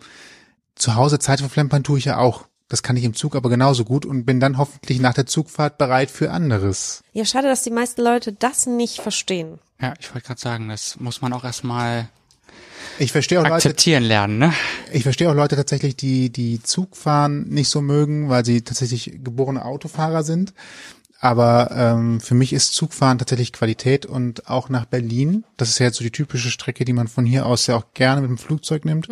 zu 0.74 0.97
Hause 0.97 1.18
Zeit 1.18 1.41
verplempern 1.41 1.85
tue 1.85 1.99
ich 1.99 2.07
ja 2.07 2.18
auch. 2.18 2.47
Das 2.68 2.82
kann 2.82 2.97
ich 2.97 3.05
im 3.05 3.14
Zug 3.14 3.37
aber 3.37 3.51
genauso 3.51 3.85
gut 3.85 4.07
und 4.07 4.24
bin 4.24 4.41
dann 4.41 4.57
hoffentlich 4.57 4.99
nach 4.99 5.14
der 5.14 5.26
Zugfahrt 5.26 5.76
bereit 5.76 6.11
für 6.11 6.30
anderes. 6.30 7.03
Ja, 7.12 7.24
schade, 7.24 7.47
dass 7.47 7.62
die 7.62 7.70
meisten 7.70 8.01
Leute 8.03 8.32
das 8.32 8.66
nicht 8.66 9.01
verstehen. 9.01 9.59
Ja, 9.80 9.93
ich 10.01 10.12
wollte 10.14 10.26
gerade 10.26 10.41
sagen, 10.41 10.68
das 10.70 10.99
muss 10.99 11.20
man 11.20 11.32
auch 11.35 11.45
erstmal 11.45 12.09
Ich 12.99 13.12
verstehe 13.12 13.39
auch 13.39 13.45
Leute, 13.45 13.57
akzeptieren 13.57 14.03
lernen, 14.03 14.39
ne? 14.39 14.55
Ich 14.93 15.03
verstehe 15.03 15.30
auch 15.30 15.35
Leute 15.35 15.57
tatsächlich, 15.57 15.95
die 15.95 16.30
die 16.30 16.62
Zugfahren 16.62 17.49
nicht 17.49 17.68
so 17.68 17.82
mögen, 17.82 18.30
weil 18.30 18.47
sie 18.47 18.62
tatsächlich 18.62 19.20
geborene 19.22 19.64
Autofahrer 19.64 20.22
sind. 20.22 20.55
Aber 21.25 21.70
ähm, 21.75 22.20
für 22.20 22.35
mich 22.35 22.53
ist 22.53 22.75
Zugfahren 22.75 23.16
tatsächlich 23.16 23.55
Qualität 23.55 24.05
und 24.05 24.51
auch 24.51 24.68
nach 24.68 24.85
Berlin. 24.85 25.45
Das 25.57 25.70
ist 25.70 25.79
ja 25.79 25.87
jetzt 25.87 25.97
so 25.97 26.05
die 26.05 26.11
typische 26.11 26.51
Strecke, 26.51 26.85
die 26.85 26.93
man 26.93 27.09
von 27.09 27.25
hier 27.25 27.47
aus 27.47 27.66
ja 27.66 27.77
auch 27.77 27.95
gerne 27.95 28.20
mit 28.20 28.29
dem 28.29 28.37
Flugzeug 28.37 28.85
nimmt, 28.85 29.09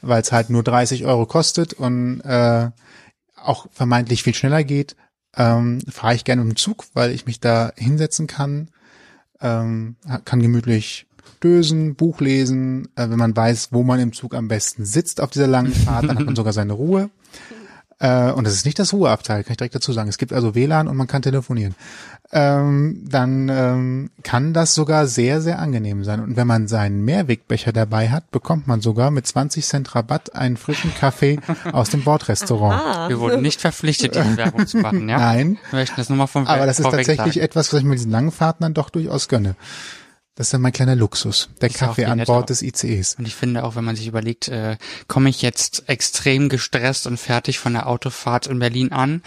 weil 0.00 0.20
es 0.20 0.32
halt 0.32 0.50
nur 0.50 0.64
30 0.64 1.06
Euro 1.06 1.24
kostet 1.24 1.72
und 1.72 2.20
äh, 2.22 2.68
auch 3.36 3.68
vermeintlich 3.70 4.24
viel 4.24 4.34
schneller 4.34 4.64
geht. 4.64 4.96
Ähm, 5.36 5.78
Fahre 5.88 6.16
ich 6.16 6.24
gerne 6.24 6.42
mit 6.42 6.54
dem 6.54 6.56
Zug, 6.56 6.84
weil 6.94 7.12
ich 7.12 7.26
mich 7.26 7.38
da 7.38 7.70
hinsetzen 7.76 8.26
kann, 8.26 8.70
ähm, 9.40 9.94
kann 10.24 10.42
gemütlich 10.42 11.06
dösen, 11.44 11.94
Buch 11.94 12.20
lesen, 12.20 12.88
äh, 12.96 13.08
wenn 13.08 13.20
man 13.20 13.36
weiß, 13.36 13.68
wo 13.70 13.84
man 13.84 14.00
im 14.00 14.12
Zug 14.12 14.34
am 14.34 14.48
besten 14.48 14.84
sitzt 14.84 15.20
auf 15.20 15.30
dieser 15.30 15.46
langen 15.46 15.72
Fahrt, 15.72 16.08
dann 16.08 16.18
hat 16.18 16.26
man 16.26 16.34
sogar 16.36 16.52
seine 16.52 16.72
Ruhe. 16.72 17.08
Äh, 18.02 18.32
und 18.32 18.44
das 18.44 18.54
ist 18.54 18.64
nicht 18.66 18.80
das 18.80 18.92
Ruheabteil, 18.92 19.44
kann 19.44 19.52
ich 19.52 19.58
direkt 19.58 19.76
dazu 19.76 19.92
sagen. 19.92 20.08
Es 20.08 20.18
gibt 20.18 20.32
also 20.32 20.56
WLAN 20.56 20.88
und 20.88 20.96
man 20.96 21.06
kann 21.06 21.22
telefonieren. 21.22 21.76
Ähm, 22.32 23.04
dann 23.08 23.48
ähm, 23.48 24.10
kann 24.24 24.52
das 24.52 24.74
sogar 24.74 25.06
sehr, 25.06 25.40
sehr 25.40 25.60
angenehm 25.60 26.02
sein. 26.02 26.18
Und 26.18 26.34
wenn 26.34 26.48
man 26.48 26.66
seinen 26.66 27.04
Mehrwegbecher 27.04 27.72
dabei 27.72 28.10
hat, 28.10 28.32
bekommt 28.32 28.66
man 28.66 28.80
sogar 28.80 29.12
mit 29.12 29.26
20 29.26 29.64
Cent 29.64 29.94
Rabatt 29.94 30.34
einen 30.34 30.56
frischen 30.56 30.92
Kaffee 30.94 31.38
aus 31.72 31.90
dem 31.90 32.02
Bordrestaurant. 32.02 32.82
Ah, 32.84 33.08
Wir 33.08 33.20
wurden 33.20 33.40
nicht 33.40 33.60
verpflichtet, 33.60 34.16
diese 34.16 34.36
Werbung 34.36 34.66
zu 34.66 34.78
machen, 34.78 35.08
ja? 35.08 35.18
Nein, 35.20 35.58
Wir 35.70 35.78
möchten 35.78 35.96
das 35.96 36.08
nur 36.08 36.18
mal 36.18 36.26
vom 36.26 36.48
aber 36.48 36.66
das 36.66 36.80
ist 36.80 36.84
tatsächlich 36.90 37.34
sagen. 37.34 37.38
etwas, 37.38 37.72
was 37.72 37.78
ich 37.80 37.86
mir 37.86 37.94
diesen 37.94 38.10
langen 38.10 38.32
Fahrten 38.32 38.64
dann 38.64 38.74
doch 38.74 38.90
durchaus 38.90 39.28
gönne. 39.28 39.54
Das 40.34 40.46
ist 40.46 40.54
dann 40.54 40.62
mein 40.62 40.72
kleiner 40.72 40.96
Luxus, 40.96 41.50
der 41.60 41.68
Ist 41.68 41.76
Kaffee 41.78 42.06
an. 42.06 42.22
Bord 42.24 42.48
des 42.48 42.62
ICEs. 42.62 43.16
Und 43.16 43.28
ich 43.28 43.34
finde 43.34 43.64
auch, 43.64 43.76
wenn 43.76 43.84
man 43.84 43.96
sich 43.96 44.06
überlegt, 44.06 44.48
äh, 44.48 44.78
komme 45.06 45.28
ich 45.28 45.42
jetzt 45.42 45.88
extrem 45.90 46.48
gestresst 46.48 47.06
und 47.06 47.18
fertig 47.18 47.58
von 47.58 47.74
der 47.74 47.86
Autofahrt 47.86 48.46
in 48.46 48.58
Berlin 48.58 48.92
an, 48.92 49.22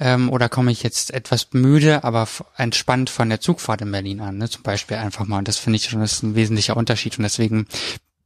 ähm, 0.00 0.28
oder 0.30 0.48
komme 0.48 0.72
ich 0.72 0.82
jetzt 0.82 1.12
etwas 1.12 1.48
müde, 1.52 2.02
aber 2.02 2.26
entspannt 2.56 3.10
von 3.10 3.28
der 3.28 3.40
Zugfahrt 3.40 3.82
in 3.82 3.92
Berlin 3.92 4.20
an, 4.20 4.38
ne? 4.38 4.48
zum 4.48 4.62
Beispiel 4.62 4.96
einfach 4.96 5.26
mal. 5.26 5.38
Und 5.38 5.46
das 5.46 5.58
finde 5.58 5.76
ich 5.76 5.84
schon, 5.84 6.00
das 6.00 6.14
ist 6.14 6.22
ein 6.24 6.34
wesentlicher 6.34 6.76
Unterschied. 6.76 7.16
Und 7.18 7.22
deswegen 7.22 7.66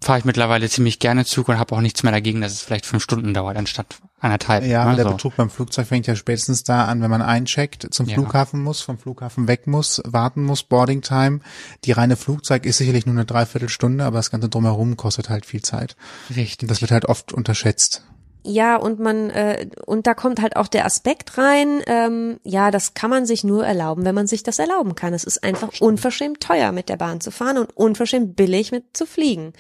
fahre 0.05 0.19
ich 0.19 0.25
mittlerweile 0.25 0.69
ziemlich 0.69 0.99
gerne 0.99 1.25
Zug 1.25 1.49
und 1.49 1.59
habe 1.59 1.75
auch 1.75 1.81
nichts 1.81 2.03
mehr 2.03 2.13
dagegen, 2.13 2.41
dass 2.41 2.53
es 2.53 2.63
vielleicht 2.63 2.87
fünf 2.87 3.03
Stunden 3.03 3.33
dauert, 3.33 3.57
anstatt 3.57 3.87
anderthalb. 4.21 4.65
Ja, 4.65 4.85
ne? 4.91 4.97
der 4.97 5.05
so. 5.05 5.11
Betrug 5.13 5.37
beim 5.37 5.51
Flugzeug 5.51 5.87
fängt 5.87 6.07
ja 6.07 6.17
spätestens 6.17 6.65
da 6.65 6.85
an, 6.85 7.01
wenn 7.03 7.11
man 7.11 7.23
eincheckt, 7.23 7.89
zum 7.91 8.07
Ja. 8.07 8.15
Flughafen 8.15 8.63
muss, 8.63 8.81
vom 8.81 8.99
Flughafen 8.99 9.49
weg 9.49 9.67
muss, 9.67 10.03
warten 10.05 10.43
muss, 10.43 10.63
Boarding 10.63 11.03
Time. 11.03 11.41
Die 11.85 11.93
reine 11.93 12.17
Flugzeug 12.17 12.67
ist 12.67 12.79
sicherlich 12.79 13.07
nur 13.07 13.15
eine 13.15 13.25
Dreiviertelstunde, 13.25 14.05
aber 14.05 14.19
das 14.19 14.31
Ganze 14.31 14.49
drumherum 14.49 14.97
kostet 14.97 15.31
halt 15.31 15.47
viel 15.47 15.63
Zeit. 15.63 15.97
Richtig. 16.35 16.63
Und 16.63 16.71
das 16.71 16.81
wird 16.81 16.91
halt 16.91 17.07
oft 17.07 17.33
unterschätzt. 17.33 18.03
Ja, 18.47 18.77
und 18.77 19.01
man, 19.01 19.31
äh, 19.31 19.69
und 19.87 20.07
da 20.07 20.13
kommt 20.13 20.43
halt 20.43 20.57
auch 20.57 20.69
der 20.69 20.85
Aspekt 20.85 21.39
rein, 21.39 21.81
ähm, 21.87 22.39
ja, 22.45 22.71
das 22.71 22.93
kann 22.93 23.09
man 23.09 23.25
sich 23.25 23.43
nur 23.43 23.65
erlauben, 23.65 24.05
wenn 24.05 24.15
man 24.15 24.27
sich 24.27 24.43
das 24.43 24.59
erlauben 24.59 24.95
kann. 24.95 25.15
Es 25.15 25.25
ist 25.25 25.43
einfach 25.43 25.81
unverschämt 25.81 26.41
teuer, 26.41 26.71
mit 26.71 26.91
der 26.91 26.97
Bahn 26.99 27.23
zu 27.23 27.31
fahren 27.31 27.57
und 27.57 27.75
unverschämt 27.75 28.37
billig 28.37 28.71
mit 28.71 28.95
zu 28.95 29.07
fliegen. 29.07 29.55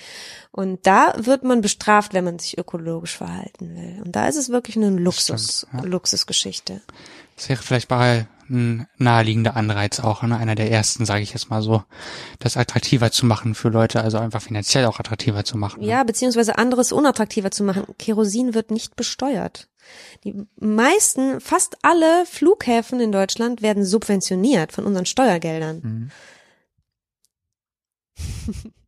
Und 0.51 0.87
da 0.87 1.14
wird 1.16 1.45
man 1.45 1.62
bestraft, 1.62 2.12
wenn 2.12 2.24
man 2.24 2.39
sich 2.39 2.59
ökologisch 2.59 3.16
verhalten 3.16 3.74
will. 3.74 4.03
Und 4.05 4.14
da 4.14 4.28
ist 4.28 4.37
es 4.37 4.51
wirklich 4.51 4.76
eine 4.76 4.91
Luxus, 4.91 5.66
Stimmt, 5.66 5.85
ja. 5.85 5.89
Luxusgeschichte. 5.89 6.82
Das 7.37 7.49
wäre 7.49 7.62
vielleicht 7.62 7.89
bei 7.89 8.26
ein 8.49 8.86
naheliegender 8.97 9.57
Anreiz 9.57 10.01
auch, 10.01 10.22
ne? 10.22 10.36
einer 10.36 10.55
der 10.55 10.70
ersten, 10.70 11.05
sage 11.05 11.22
ich 11.22 11.32
jetzt 11.32 11.51
mal 11.51 11.62
so, 11.62 11.82
das 12.38 12.57
attraktiver 12.57 13.11
zu 13.11 13.26
machen 13.26 13.55
für 13.55 13.68
Leute, 13.68 14.01
also 14.03 14.18
einfach 14.18 14.42
finanziell 14.42 14.86
auch 14.86 15.01
attraktiver 15.01 15.45
zu 15.45 15.57
machen. 15.57 15.80
ne? 15.80 15.86
Ja, 15.86 16.05
beziehungsweise 16.05 16.59
anderes 16.59 16.92
unattraktiver 16.92 17.51
zu 17.51 17.64
machen. 17.64 17.84
Kerosin 17.99 18.55
wird 18.55 18.70
nicht 18.70 18.97
besteuert. 18.97 19.68
Die 20.24 20.34
meisten, 20.59 21.40
fast 21.40 21.76
alle 21.82 22.24
Flughäfen 22.26 23.01
in 23.01 23.12
Deutschland 23.12 23.62
werden 23.62 23.84
subventioniert 23.84 24.72
von 24.72 24.84
unseren 24.84 25.07
Steuergeldern. 25.07 26.11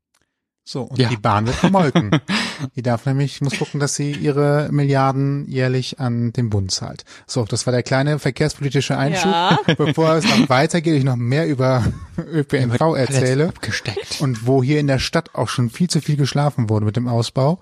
So, 0.68 0.82
und 0.82 0.98
Ja. 0.98 1.08
die 1.08 1.16
Bahn 1.16 1.46
wird 1.46 1.54
vermolken. 1.54 2.10
die 2.74 2.82
darf 2.82 3.06
nämlich, 3.06 3.40
muss 3.40 3.56
gucken, 3.56 3.78
dass 3.78 3.94
sie 3.94 4.10
ihre 4.10 4.68
Milliarden 4.72 5.46
jährlich 5.48 6.00
an 6.00 6.32
den 6.32 6.50
Bund 6.50 6.72
zahlt. 6.72 7.04
So, 7.28 7.44
das 7.44 7.66
war 7.66 7.72
der 7.72 7.84
kleine 7.84 8.18
verkehrspolitische 8.18 8.98
Einschub. 8.98 9.30
Ja. 9.30 9.58
Bevor 9.78 10.14
es 10.14 10.24
noch 10.24 10.48
weitergeht, 10.48 10.96
ich 10.96 11.04
noch 11.04 11.14
mehr 11.14 11.46
über 11.46 11.84
ÖPNV 12.18 12.80
erzähle. 12.96 13.46
Abgesteckt. 13.50 14.20
Und 14.20 14.48
wo 14.48 14.60
hier 14.60 14.80
in 14.80 14.88
der 14.88 14.98
Stadt 14.98 15.36
auch 15.36 15.48
schon 15.48 15.70
viel 15.70 15.88
zu 15.88 16.00
viel 16.00 16.16
geschlafen 16.16 16.68
wurde 16.68 16.84
mit 16.84 16.96
dem 16.96 17.06
Ausbau. 17.06 17.60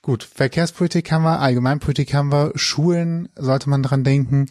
Gut, 0.00 0.22
Verkehrspolitik 0.22 1.12
haben 1.12 1.24
wir, 1.24 1.40
Allgemeinpolitik 1.40 2.14
haben 2.14 2.32
wir, 2.32 2.52
Schulen 2.54 3.28
sollte 3.36 3.68
man 3.68 3.82
dran 3.82 4.02
denken. 4.02 4.46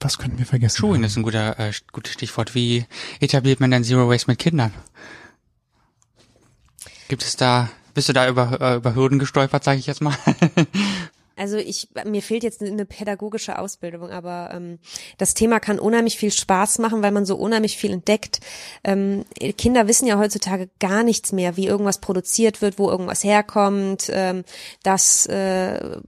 Was 0.00 0.18
könnten 0.18 0.38
wir 0.38 0.46
vergessen? 0.46 0.78
Schulen 0.78 0.96
haben? 0.96 1.04
ist 1.04 1.16
ein 1.16 1.22
guter, 1.22 1.58
äh, 1.58 1.72
gutes 1.92 2.12
Stichwort. 2.12 2.54
Wie 2.54 2.84
etabliert 3.20 3.60
man 3.60 3.70
denn 3.70 3.84
Zero 3.84 4.08
Waste 4.08 4.30
mit 4.30 4.38
Kindern? 4.38 4.72
Gibt 7.08 7.22
es 7.22 7.36
da, 7.36 7.70
bist 7.94 8.08
du 8.08 8.12
da 8.12 8.28
über, 8.28 8.60
äh, 8.60 8.76
über 8.76 8.94
Hürden 8.94 9.18
gestolpert, 9.18 9.64
sage 9.64 9.78
ich 9.78 9.86
jetzt 9.86 10.00
mal? 10.02 10.16
Also 11.36 11.56
ich, 11.56 11.88
mir 12.04 12.22
fehlt 12.22 12.44
jetzt 12.44 12.62
eine 12.62 12.84
pädagogische 12.84 13.58
Ausbildung, 13.58 14.10
aber 14.10 14.50
ähm, 14.52 14.78
das 15.18 15.34
Thema 15.34 15.58
kann 15.58 15.80
unheimlich 15.80 16.16
viel 16.16 16.30
Spaß 16.30 16.78
machen, 16.78 17.02
weil 17.02 17.10
man 17.10 17.26
so 17.26 17.36
unheimlich 17.36 17.76
viel 17.76 17.92
entdeckt. 17.92 18.40
Ähm, 18.84 19.24
Kinder 19.58 19.88
wissen 19.88 20.06
ja 20.06 20.18
heutzutage 20.18 20.70
gar 20.78 21.02
nichts 21.02 21.32
mehr, 21.32 21.56
wie 21.56 21.66
irgendwas 21.66 21.98
produziert 21.98 22.62
wird, 22.62 22.78
wo 22.78 22.88
irgendwas 22.88 23.24
herkommt, 23.24 24.10
ähm, 24.12 24.44
dass 24.84 25.26
äh, 25.26 25.98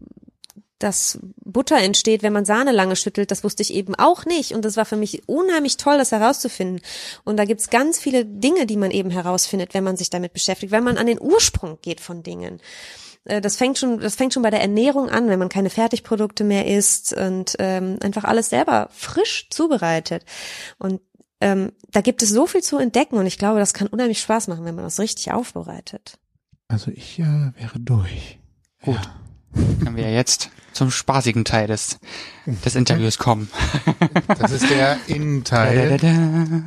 dass 0.79 1.18
Butter 1.45 1.79
entsteht, 1.79 2.22
wenn 2.22 2.33
man 2.33 2.45
Sahne 2.45 2.72
lange 2.72 2.97
schüttelt, 2.97 3.31
das 3.31 3.45
wusste 3.45 3.62
ich 3.62 3.72
eben 3.72 3.95
auch 3.95 4.24
nicht. 4.27 4.53
Und 4.53 4.64
das 4.64 4.77
war 4.77 4.85
für 4.85 4.97
mich 4.97 5.27
unheimlich 5.27 5.77
toll, 5.77 5.99
das 5.99 6.12
herauszufinden. 6.12 6.81
Und 7.24 7.39
da 7.39 7.45
gibt's 7.45 7.70
ganz 7.70 7.99
viele 7.99 8.24
Dinge, 8.24 8.66
die 8.66 8.77
man 8.77 8.91
eben 8.91 9.11
herausfindet, 9.11 9.74
wenn 9.74 9.85
man 9.85 9.97
sich 9.97 10.11
damit 10.11 10.33
beschäftigt, 10.33 10.72
wenn 10.72 10.85
man 10.85 10.99
an 10.99 11.07
den 11.07 11.20
Ursprung 11.20 11.79
geht 11.81 12.01
von 12.01 12.22
Dingen. 12.22 12.61
Äh, 13.24 13.41
Das 13.41 13.57
fängt 13.57 13.79
schon, 13.79 14.01
das 14.01 14.16
fängt 14.16 14.35
schon 14.35 14.43
bei 14.43 14.51
der 14.51 14.61
Ernährung 14.61 15.09
an, 15.09 15.29
wenn 15.29 15.39
man 15.39 15.49
keine 15.49 15.70
Fertigprodukte 15.70 16.45
mehr 16.45 16.66
isst 16.66 17.12
und 17.12 17.57
ähm, 17.59 17.99
einfach 18.03 18.24
alles 18.24 18.51
selber 18.51 18.89
frisch 18.93 19.49
zubereitet. 19.51 20.24
Und 20.79 21.01
ähm, 21.41 21.72
da 21.91 22.01
gibt 22.01 22.22
es 22.22 22.31
so 22.31 22.47
viel 22.47 22.62
zu 22.62 22.79
entdecken 22.79 23.16
und 23.16 23.27
ich 23.27 23.39
glaube, 23.39 23.59
das 23.59 23.74
kann 23.74 23.89
unheimlich 23.89 24.20
Spaß 24.20 24.49
machen, 24.49 24.64
wenn 24.64 24.74
man 24.74 24.85
das 24.85 24.99
richtig 24.99 25.33
aufbereitet. 25.33 26.18
Also 26.68 26.91
ich 26.91 27.18
äh, 27.18 27.53
wäre 27.57 27.79
durch. 27.79 28.39
Gut. 28.83 29.01
Können 29.82 29.96
wir 29.96 30.04
ja 30.04 30.11
jetzt 30.11 30.50
zum 30.72 30.90
spaßigen 30.90 31.44
Teil 31.44 31.66
des, 31.66 31.98
des 32.46 32.74
Interviews 32.74 33.18
kommen. 33.18 33.50
Das 34.38 34.50
ist 34.50 34.68
der 34.68 34.98
Innenteil. 35.07 35.98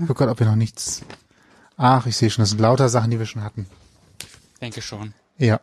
Oh 0.10 0.14
Gott, 0.14 0.30
ob 0.30 0.40
wir 0.40 0.48
noch 0.48 0.56
nichts. 0.56 1.04
Ach, 1.78 2.06
ich 2.06 2.18
sehe 2.18 2.30
schon, 2.30 2.42
das 2.42 2.50
sind 2.50 2.60
lauter 2.60 2.90
Sachen, 2.90 3.12
die 3.12 3.20
wir 3.20 3.26
schon 3.26 3.44
hatten. 3.44 3.68
Denke 4.62 4.82
schon. 4.82 5.14
Ja. 5.38 5.62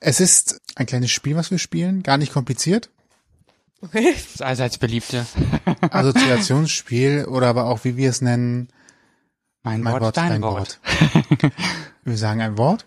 Es 0.00 0.20
ist 0.20 0.60
ein 0.74 0.86
kleines 0.86 1.10
Spiel, 1.10 1.36
was 1.36 1.50
wir 1.50 1.58
spielen, 1.58 2.02
gar 2.02 2.18
nicht 2.18 2.32
kompliziert. 2.32 2.90
Das 3.80 4.42
allseits 4.42 4.78
beliebte. 4.78 5.24
Assoziationsspiel 5.90 7.26
oder 7.26 7.46
aber 7.46 7.66
auch, 7.66 7.84
wie 7.84 7.96
wir 7.96 8.10
es 8.10 8.20
nennen, 8.20 8.68
Mein, 9.62 9.82
mein 9.82 9.94
Wort, 9.94 10.02
Wort, 10.02 10.16
dein, 10.16 10.28
dein 10.30 10.42
Wort. 10.42 10.80
Wort. 10.82 11.52
Wir 12.04 12.16
sagen 12.16 12.40
ein 12.40 12.58
Wort 12.58 12.86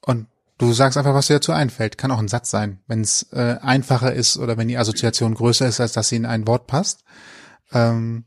und 0.00 0.26
du 0.58 0.72
sagst 0.72 0.96
einfach, 0.96 1.14
was 1.14 1.26
dir 1.26 1.34
dazu 1.34 1.52
einfällt. 1.52 1.98
Kann 1.98 2.10
auch 2.10 2.18
ein 2.18 2.28
Satz 2.28 2.50
sein, 2.50 2.80
wenn 2.86 3.00
es 3.00 3.28
äh, 3.32 3.56
einfacher 3.60 4.12
ist 4.12 4.36
oder 4.36 4.56
wenn 4.56 4.68
die 4.68 4.78
Assoziation 4.78 5.34
größer 5.34 5.66
ist, 5.66 5.80
als 5.80 5.92
dass 5.92 6.08
sie 6.08 6.16
in 6.16 6.26
ein 6.26 6.46
Wort 6.46 6.66
passt. 6.66 7.04
Ähm, 7.72 8.24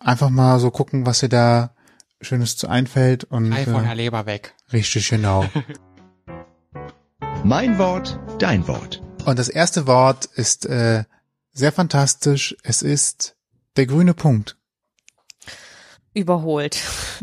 einfach 0.00 0.30
mal 0.30 0.58
so 0.60 0.70
gucken, 0.70 1.06
was 1.06 1.20
dir 1.20 1.28
da 1.28 1.74
Schönes 2.20 2.56
zu 2.56 2.68
einfällt 2.68 3.24
und 3.24 3.52
Ei 3.52 3.64
von 3.64 3.84
äh, 3.84 3.86
der 3.86 3.94
Leber 3.94 4.26
weg. 4.26 4.54
richtig 4.72 5.08
genau. 5.08 5.44
Mein 7.44 7.78
Wort, 7.78 8.18
dein 8.40 8.66
Wort. 8.66 9.00
Und 9.24 9.38
das 9.38 9.48
erste 9.48 9.86
Wort 9.86 10.24
ist 10.24 10.66
äh, 10.66 11.04
sehr 11.52 11.72
fantastisch. 11.72 12.56
Es 12.62 12.82
ist 12.82 13.36
der 13.76 13.86
grüne 13.86 14.14
Punkt. 14.14 14.57
Überholt. 16.18 16.76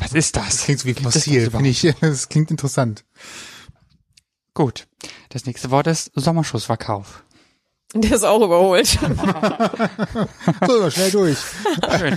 Was 0.00 0.12
ist 0.12 0.36
das? 0.36 0.46
Das 0.48 0.64
klingt 0.64 0.80
so 0.80 0.88
wie 0.88 0.94
fossil, 0.94 1.50
finde 1.50 1.68
ich. 1.70 1.82
Das 2.00 2.28
klingt 2.28 2.50
interessant. 2.50 3.04
Gut. 4.52 4.86
Das 5.28 5.46
nächste 5.46 5.70
Wort 5.70 5.86
ist 5.86 6.10
Sommerschussverkauf. 6.14 7.22
Der 7.94 8.12
ist 8.16 8.24
auch 8.24 8.42
überholt. 8.44 8.88
So, 10.66 10.90
schnell 10.90 11.10
durch. 11.12 11.38
Schön. 11.98 12.16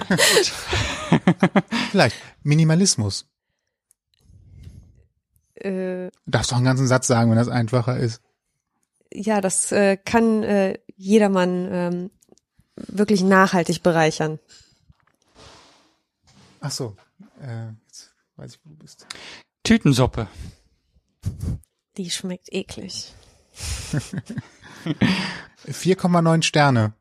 Vielleicht 1.92 2.16
Minimalismus. 2.44 3.28
äh, 5.56 6.10
Du 6.26 6.32
darfst 6.32 6.52
doch 6.52 6.56
einen 6.58 6.66
ganzen 6.66 6.88
Satz 6.88 7.06
sagen, 7.08 7.30
wenn 7.30 7.38
das 7.38 7.50
einfacher 7.50 7.98
ist. 7.98 8.22
ja, 9.14 9.42
das 9.42 9.72
äh, 9.72 9.98
kann 9.98 10.42
äh, 10.44 10.80
jedermann 10.96 11.68
ähm, 11.72 12.12
wirklich 12.76 13.22
nachhaltig 13.22 13.84
bereichern. 13.84 14.40
Ach 16.62 16.72
so. 16.72 16.96
Äh, 17.42 17.70
jetzt 17.86 18.14
weiß 18.36 18.56
ich, 18.56 18.60
wo 18.64 18.70
du 18.70 18.76
bist. 18.78 19.08
Tütensuppe. 19.64 20.28
Die 21.98 22.10
schmeckt 22.10 22.52
eklig. 22.52 23.14
4,9 25.68 26.44
Sterne. 26.44 26.94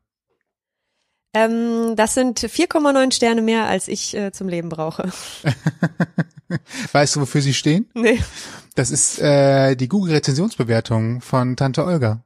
Ähm, 1.33 1.95
das 1.95 2.13
sind 2.13 2.39
4,9 2.39 3.13
Sterne 3.13 3.41
mehr, 3.41 3.65
als 3.67 3.87
ich 3.87 4.15
äh, 4.15 4.31
zum 4.31 4.49
Leben 4.49 4.69
brauche. 4.69 5.11
Weißt 6.91 7.15
du, 7.15 7.21
wofür 7.21 7.41
sie 7.41 7.53
stehen? 7.53 7.89
nee. 7.93 8.19
Das 8.75 8.91
ist 8.91 9.19
äh, 9.19 9.75
die 9.75 9.87
Google-Rezensionsbewertung 9.87 11.21
von 11.21 11.55
Tante 11.55 11.85
Olga. 11.85 12.23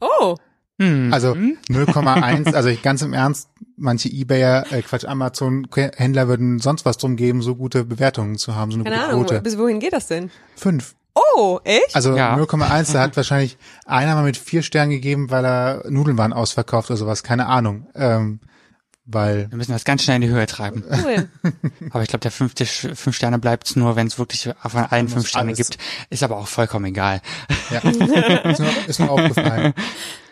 Oh, 0.00 0.36
Hm. 0.80 1.12
Also 1.12 1.32
0,1, 1.68 2.54
also 2.54 2.70
ganz 2.82 3.02
im 3.02 3.12
Ernst, 3.12 3.48
manche 3.76 4.08
Ebayer, 4.08 4.64
äh, 4.72 4.82
Quatsch, 4.82 5.04
Amazon-Händler 5.04 6.28
würden 6.28 6.58
sonst 6.60 6.84
was 6.84 6.98
drum 6.98 7.16
geben, 7.16 7.42
so 7.42 7.56
gute 7.56 7.84
Bewertungen 7.84 8.36
zu 8.38 8.54
haben, 8.54 8.70
so 8.70 8.76
eine 8.76 8.84
keine 8.84 8.96
gute 8.96 9.08
Ahnung. 9.10 9.24
Quote. 9.26 9.40
Bis 9.42 9.58
wohin 9.58 9.80
geht 9.80 9.92
das 9.92 10.06
denn? 10.06 10.30
Fünf. 10.56 10.94
Oh, 11.14 11.58
echt? 11.64 11.94
Also 11.96 12.16
Ja. 12.16 12.36
0,1, 12.36 12.92
da 12.92 13.00
hat 13.00 13.16
wahrscheinlich 13.16 13.58
einer 13.86 14.14
mal 14.14 14.22
mit 14.22 14.36
vier 14.36 14.62
Sternen 14.62 14.90
gegeben, 14.90 15.30
weil 15.30 15.44
er 15.44 15.82
Nudeln 15.88 16.16
waren 16.16 16.32
ausverkauft 16.32 16.90
oder 16.90 16.96
sowas, 16.96 17.22
keine 17.24 17.46
Ahnung. 17.46 17.88
Ähm, 17.96 18.38
weil, 19.10 19.46
Wir 19.50 19.56
müssen 19.56 19.72
das 19.72 19.84
ganz 19.84 20.02
schnell 20.02 20.16
in 20.16 20.22
die 20.22 20.28
Höhe 20.28 20.46
treiben. 20.46 20.84
Cool. 20.86 21.28
Aber 21.90 22.02
ich 22.02 22.08
glaube, 22.10 22.20
der 22.20 22.30
fünfte, 22.30 22.66
fünf 22.66 23.16
Sterne 23.16 23.38
bleibt's 23.38 23.74
nur, 23.74 23.96
wenn 23.96 24.06
es 24.06 24.18
wirklich 24.18 24.50
von 24.60 24.80
allen 24.84 25.08
fünf 25.08 25.26
Sterne 25.26 25.48
alles- 25.48 25.56
gibt. 25.70 25.78
Ist 26.10 26.22
aber 26.22 26.36
auch 26.36 26.46
vollkommen 26.46 26.84
egal. 26.84 27.22
ja, 27.70 27.78
ist 27.78 27.98
nur, 28.60 28.68
ist 28.86 29.00
nur 29.00 29.10
aufgefallen. 29.10 29.72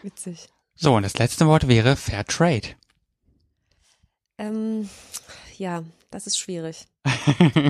Witzig. 0.06 0.48
So, 0.76 0.94
und 0.94 1.02
das 1.02 1.18
letzte 1.18 1.48
Wort 1.48 1.66
wäre 1.66 1.96
Fair 1.96 2.24
Trade. 2.24 2.68
Ähm, 4.38 4.88
ja, 5.56 5.82
das 6.12 6.28
ist 6.28 6.38
schwierig. 6.38 6.86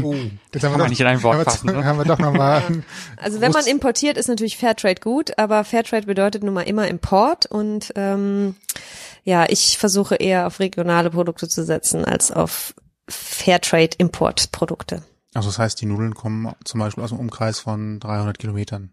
Oh, 0.02 0.14
jetzt 0.52 0.62
haben 0.62 0.72
Kann 0.72 0.80
man 0.80 0.90
nicht 0.90 1.00
in 1.00 1.06
ein 1.06 1.22
Wort 1.22 1.36
haben 1.36 1.40
wir, 1.40 1.44
fassen, 1.50 1.66
ne? 1.68 1.84
haben 1.86 1.98
wir 1.98 2.04
doch 2.04 2.18
nochmal, 2.18 2.62
Also 3.16 3.40
wenn 3.40 3.52
man 3.52 3.64
importiert, 3.64 4.18
ist 4.18 4.28
natürlich 4.28 4.58
Fairtrade 4.58 5.00
gut, 5.00 5.38
aber 5.38 5.64
Fairtrade 5.64 6.06
bedeutet 6.06 6.44
nun 6.44 6.52
mal 6.52 6.64
immer 6.64 6.86
Import 6.88 7.46
und 7.46 7.94
ähm, 7.96 8.54
ja, 9.24 9.46
ich 9.48 9.78
versuche 9.78 10.16
eher 10.16 10.46
auf 10.46 10.60
regionale 10.60 11.08
Produkte 11.08 11.48
zu 11.48 11.64
setzen 11.64 12.04
als 12.04 12.30
auf 12.32 12.74
Fairtrade-Importprodukte. 13.08 15.02
also 15.32 15.48
das 15.48 15.58
heißt, 15.58 15.80
die 15.80 15.86
Nudeln 15.86 16.14
kommen 16.14 16.52
zum 16.64 16.80
Beispiel 16.80 17.02
aus 17.02 17.12
einem 17.12 17.20
Umkreis 17.20 17.60
von 17.60 17.98
300 17.98 18.38
Kilometern. 18.38 18.92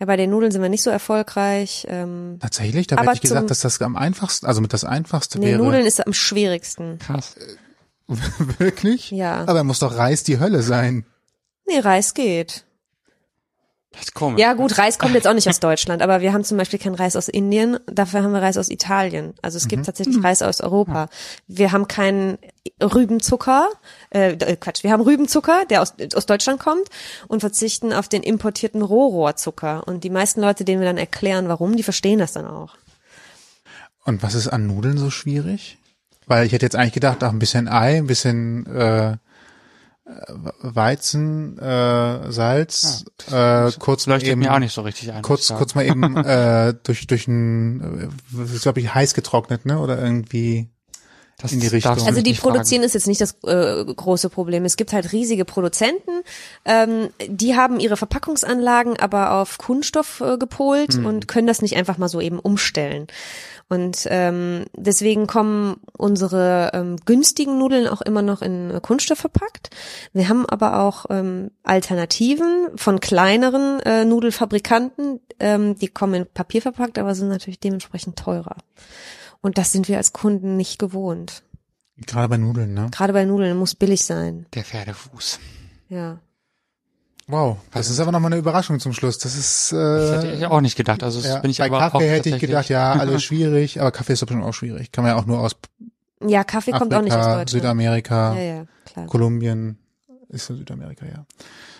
Ja, 0.00 0.06
bei 0.06 0.16
den 0.16 0.30
Nudeln 0.30 0.50
sind 0.50 0.60
wir 0.60 0.68
nicht 0.68 0.82
so 0.82 0.90
erfolgreich. 0.90 1.86
Ähm, 1.88 2.38
Tatsächlich? 2.40 2.88
Da 2.88 3.00
hätte 3.00 3.12
ich 3.14 3.20
gesagt, 3.20 3.50
dass 3.50 3.60
das 3.60 3.80
am 3.80 3.96
einfachsten, 3.96 4.46
also 4.46 4.60
mit 4.60 4.72
das 4.72 4.84
einfachste 4.84 5.38
nee, 5.38 5.46
wäre. 5.46 5.62
Nudeln 5.62 5.86
ist 5.86 6.04
am 6.04 6.12
schwierigsten. 6.12 6.98
Krass. 6.98 7.36
Wirklich? 8.58 9.10
Ja. 9.10 9.44
Aber 9.46 9.64
muss 9.64 9.78
doch 9.78 9.96
Reis 9.96 10.24
die 10.24 10.40
Hölle 10.40 10.62
sein. 10.62 11.06
Nee, 11.66 11.78
Reis 11.78 12.14
geht. 12.14 12.64
Das 13.94 14.04
ist 14.04 14.14
komisch. 14.14 14.40
Ja 14.40 14.54
gut, 14.54 14.76
Reis 14.78 14.98
kommt 14.98 15.14
jetzt 15.14 15.26
auch 15.26 15.34
nicht 15.34 15.48
aus 15.48 15.60
Deutschland, 15.60 16.02
aber 16.02 16.20
wir 16.20 16.32
haben 16.32 16.44
zum 16.44 16.58
Beispiel 16.58 16.78
keinen 16.78 16.94
Reis 16.94 17.16
aus 17.16 17.28
Indien, 17.28 17.78
dafür 17.86 18.22
haben 18.22 18.32
wir 18.32 18.42
Reis 18.42 18.56
aus 18.56 18.68
Italien. 18.68 19.34
Also 19.42 19.56
es 19.56 19.68
gibt 19.68 19.86
tatsächlich 19.86 20.22
Reis 20.22 20.42
aus 20.42 20.60
Europa. 20.60 21.08
Wir 21.46 21.72
haben 21.72 21.88
keinen 21.88 22.38
Rübenzucker, 22.82 23.68
äh, 24.10 24.32
äh, 24.32 24.56
Quatsch, 24.56 24.82
wir 24.82 24.92
haben 24.92 25.02
Rübenzucker, 25.02 25.64
der 25.68 25.82
aus, 25.82 25.94
aus 26.14 26.26
Deutschland 26.26 26.60
kommt 26.60 26.88
und 27.28 27.40
verzichten 27.40 27.92
auf 27.92 28.08
den 28.08 28.22
importierten 28.22 28.82
Rohrohrzucker. 28.82 29.86
Und 29.86 30.04
die 30.04 30.10
meisten 30.10 30.40
Leute, 30.40 30.64
denen 30.64 30.80
wir 30.80 30.86
dann 30.86 30.98
erklären, 30.98 31.48
warum, 31.48 31.76
die 31.76 31.82
verstehen 31.82 32.18
das 32.18 32.32
dann 32.32 32.46
auch. 32.46 32.76
Und 34.04 34.22
was 34.22 34.34
ist 34.34 34.48
an 34.48 34.66
Nudeln 34.66 34.98
so 34.98 35.10
schwierig? 35.10 35.78
Weil 36.26 36.46
ich 36.46 36.52
hätte 36.52 36.66
jetzt 36.66 36.76
eigentlich 36.76 36.92
gedacht, 36.92 37.22
auch 37.22 37.32
ein 37.32 37.38
bisschen 37.38 37.68
Ei, 37.68 37.98
ein 37.98 38.06
bisschen 38.06 38.66
äh, 38.66 39.16
Weizen, 40.06 41.58
äh, 41.58 42.30
Salz, 42.30 43.06
äh, 43.30 43.72
kurz 43.78 44.06
mal 44.06 44.22
eben, 44.22 44.40
mir 44.40 44.52
auch 44.52 44.58
nicht 44.58 44.74
so 44.74 44.82
richtig 44.82 45.10
ein. 45.12 45.22
kurz, 45.22 45.48
kurz 45.48 45.74
mal 45.74 45.86
eben 45.86 46.16
äh, 46.16 46.74
durch 46.82 47.06
durch 47.06 47.26
ein, 47.26 48.12
äh, 48.34 48.58
glaube 48.58 48.80
ich, 48.80 48.94
heiß 48.94 49.14
getrocknet, 49.14 49.64
ne? 49.64 49.78
Oder 49.78 50.02
irgendwie 50.02 50.68
Das 51.44 51.52
in 51.52 51.60
die 51.60 51.66
Richtung. 51.66 51.92
Also 51.92 52.22
die 52.22 52.30
nicht 52.30 52.40
fragen. 52.40 52.54
produzieren 52.54 52.82
ist 52.82 52.94
jetzt 52.94 53.06
nicht 53.06 53.20
das 53.20 53.36
äh, 53.44 53.84
große 53.84 54.30
Problem. 54.30 54.64
Es 54.64 54.78
gibt 54.78 54.94
halt 54.94 55.12
riesige 55.12 55.44
Produzenten, 55.44 56.22
ähm, 56.64 57.10
die 57.28 57.54
haben 57.54 57.80
ihre 57.80 57.98
Verpackungsanlagen 57.98 58.98
aber 58.98 59.32
auf 59.32 59.58
Kunststoff 59.58 60.22
äh, 60.22 60.38
gepolt 60.38 60.96
und 60.96 61.28
können 61.28 61.46
das 61.46 61.60
nicht 61.60 61.76
einfach 61.76 61.98
mal 61.98 62.08
so 62.08 62.18
eben 62.22 62.38
umstellen. 62.38 63.08
Und 63.68 64.06
ähm, 64.10 64.64
deswegen 64.74 65.26
kommen 65.26 65.76
unsere 65.98 66.70
ähm, 66.72 66.96
günstigen 67.04 67.58
Nudeln 67.58 67.88
auch 67.88 68.00
immer 68.00 68.22
noch 68.22 68.40
in 68.40 68.70
äh, 68.70 68.80
Kunststoff 68.80 69.18
verpackt. 69.18 69.68
Wir 70.14 70.30
haben 70.30 70.46
aber 70.46 70.80
auch 70.80 71.04
ähm, 71.10 71.50
Alternativen 71.62 72.68
von 72.76 73.00
kleineren 73.00 73.80
äh, 73.80 74.06
Nudelfabrikanten, 74.06 75.20
ähm, 75.40 75.78
die 75.78 75.88
kommen 75.88 76.14
in 76.14 76.26
Papier 76.26 76.62
verpackt, 76.62 76.98
aber 76.98 77.14
sind 77.14 77.28
natürlich 77.28 77.60
dementsprechend 77.60 78.16
teurer. 78.16 78.56
Und 79.44 79.58
das 79.58 79.72
sind 79.72 79.88
wir 79.88 79.98
als 79.98 80.14
Kunden 80.14 80.56
nicht 80.56 80.78
gewohnt. 80.78 81.42
gerade 82.06 82.28
bei 82.30 82.38
Nudeln, 82.38 82.72
ne? 82.72 82.88
Gerade 82.90 83.12
bei 83.12 83.26
Nudeln 83.26 83.58
muss 83.58 83.74
billig 83.74 84.02
sein. 84.02 84.46
Der 84.54 84.64
Pferdefuß. 84.64 85.38
Ja. 85.90 86.18
Wow, 87.26 87.58
das 87.70 87.90
ist 87.90 88.00
aber 88.00 88.10
nochmal 88.10 88.32
eine 88.32 88.38
Überraschung 88.40 88.80
zum 88.80 88.94
Schluss. 88.94 89.18
Das 89.18 89.36
ist 89.36 89.72
äh, 89.72 89.76
Das 89.76 90.24
hätte 90.24 90.34
ich 90.34 90.46
auch 90.46 90.62
nicht 90.62 90.76
gedacht. 90.76 91.02
Also 91.02 91.20
das 91.20 91.28
ja, 91.30 91.38
bin 91.40 91.50
ich 91.50 91.58
bei 91.58 91.66
aber 91.66 91.78
Kaffee 91.78 91.96
auch 91.96 92.00
hätte 92.00 92.30
ich 92.30 92.38
gedacht, 92.38 92.70
ja, 92.70 92.92
alles 92.98 93.22
schwierig, 93.22 93.80
aber 93.82 93.92
Kaffee 93.92 94.14
ist 94.14 94.22
doch 94.22 94.26
bestimmt 94.26 94.44
auch 94.46 94.54
schwierig. 94.54 94.92
Kann 94.92 95.04
man 95.04 95.12
ja 95.14 95.20
auch 95.20 95.26
nur 95.26 95.40
aus 95.40 95.56
Ja, 96.26 96.42
Kaffee 96.42 96.72
kommt 96.72 96.94
auch 96.94 97.02
nicht 97.02 97.12
aus 97.12 97.18
Afrika, 97.18 97.30
Deutschland. 97.40 97.50
Südamerika, 97.50 98.34
Ja, 98.34 98.40
ja, 98.40 98.66
klar. 98.86 99.06
Kolumbien, 99.06 99.76
ist 100.30 100.48
in 100.48 100.56
Südamerika, 100.56 101.04
ja. 101.04 101.26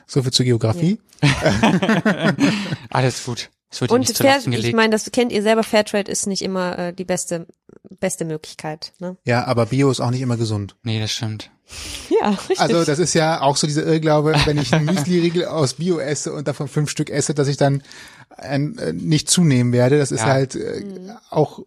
So 0.07 0.23
viel 0.23 0.33
zur 0.33 0.45
Geografie. 0.45 1.01
Alles 2.91 3.25
gut. 3.25 3.49
Es 3.75 3.81
wird 3.81 3.91
dir 3.91 3.95
Und 3.95 4.01
nicht 4.01 4.17
zu 4.17 4.23
Fair, 4.23 4.39
ich 4.47 4.73
meine, 4.73 4.91
das 4.91 5.11
kennt 5.11 5.33
ihr 5.33 5.43
selber, 5.43 5.65
Fairtrade 5.65 6.11
ist 6.11 6.27
nicht 6.27 6.43
immer 6.43 6.79
äh, 6.79 6.93
die 6.93 7.05
beste 7.05 7.47
beste 8.01 8.25
Möglichkeit. 8.25 8.93
Ne? 8.99 9.17
Ja, 9.25 9.45
aber 9.47 9.67
Bio 9.67 9.91
ist 9.91 10.01
auch 10.01 10.11
nicht 10.11 10.21
immer 10.21 10.37
gesund. 10.37 10.77
nee, 10.83 11.01
das 11.01 11.11
stimmt. 11.13 11.51
Ja, 12.21 12.31
richtig. 12.31 12.61
Also 12.61 12.85
das 12.85 12.99
ist 12.99 13.15
ja 13.15 13.41
auch 13.41 13.57
so 13.57 13.67
dieser 13.67 13.85
Irrglaube, 13.87 14.35
wenn 14.45 14.59
ich 14.59 14.73
einen 14.75 14.85
Müsli-Riegel 14.87 15.45
aus 15.47 15.75
Bio 15.75 15.99
esse 15.99 16.33
und 16.33 16.47
davon 16.47 16.69
fünf 16.69 16.91
Stück 16.91 17.09
esse, 17.11 17.35
dass 17.35 17.49
ich 17.49 17.57
dann 17.57 17.83
ein, 18.29 18.77
äh, 18.79 18.93
nicht 18.93 19.29
zunehmen 19.31 19.73
werde. 19.73 19.99
Das 19.99 20.13
ist 20.13 20.21
Ja. 20.21 20.27
halt 20.27 20.55
äh, 20.55 20.85
auch 21.31 21.61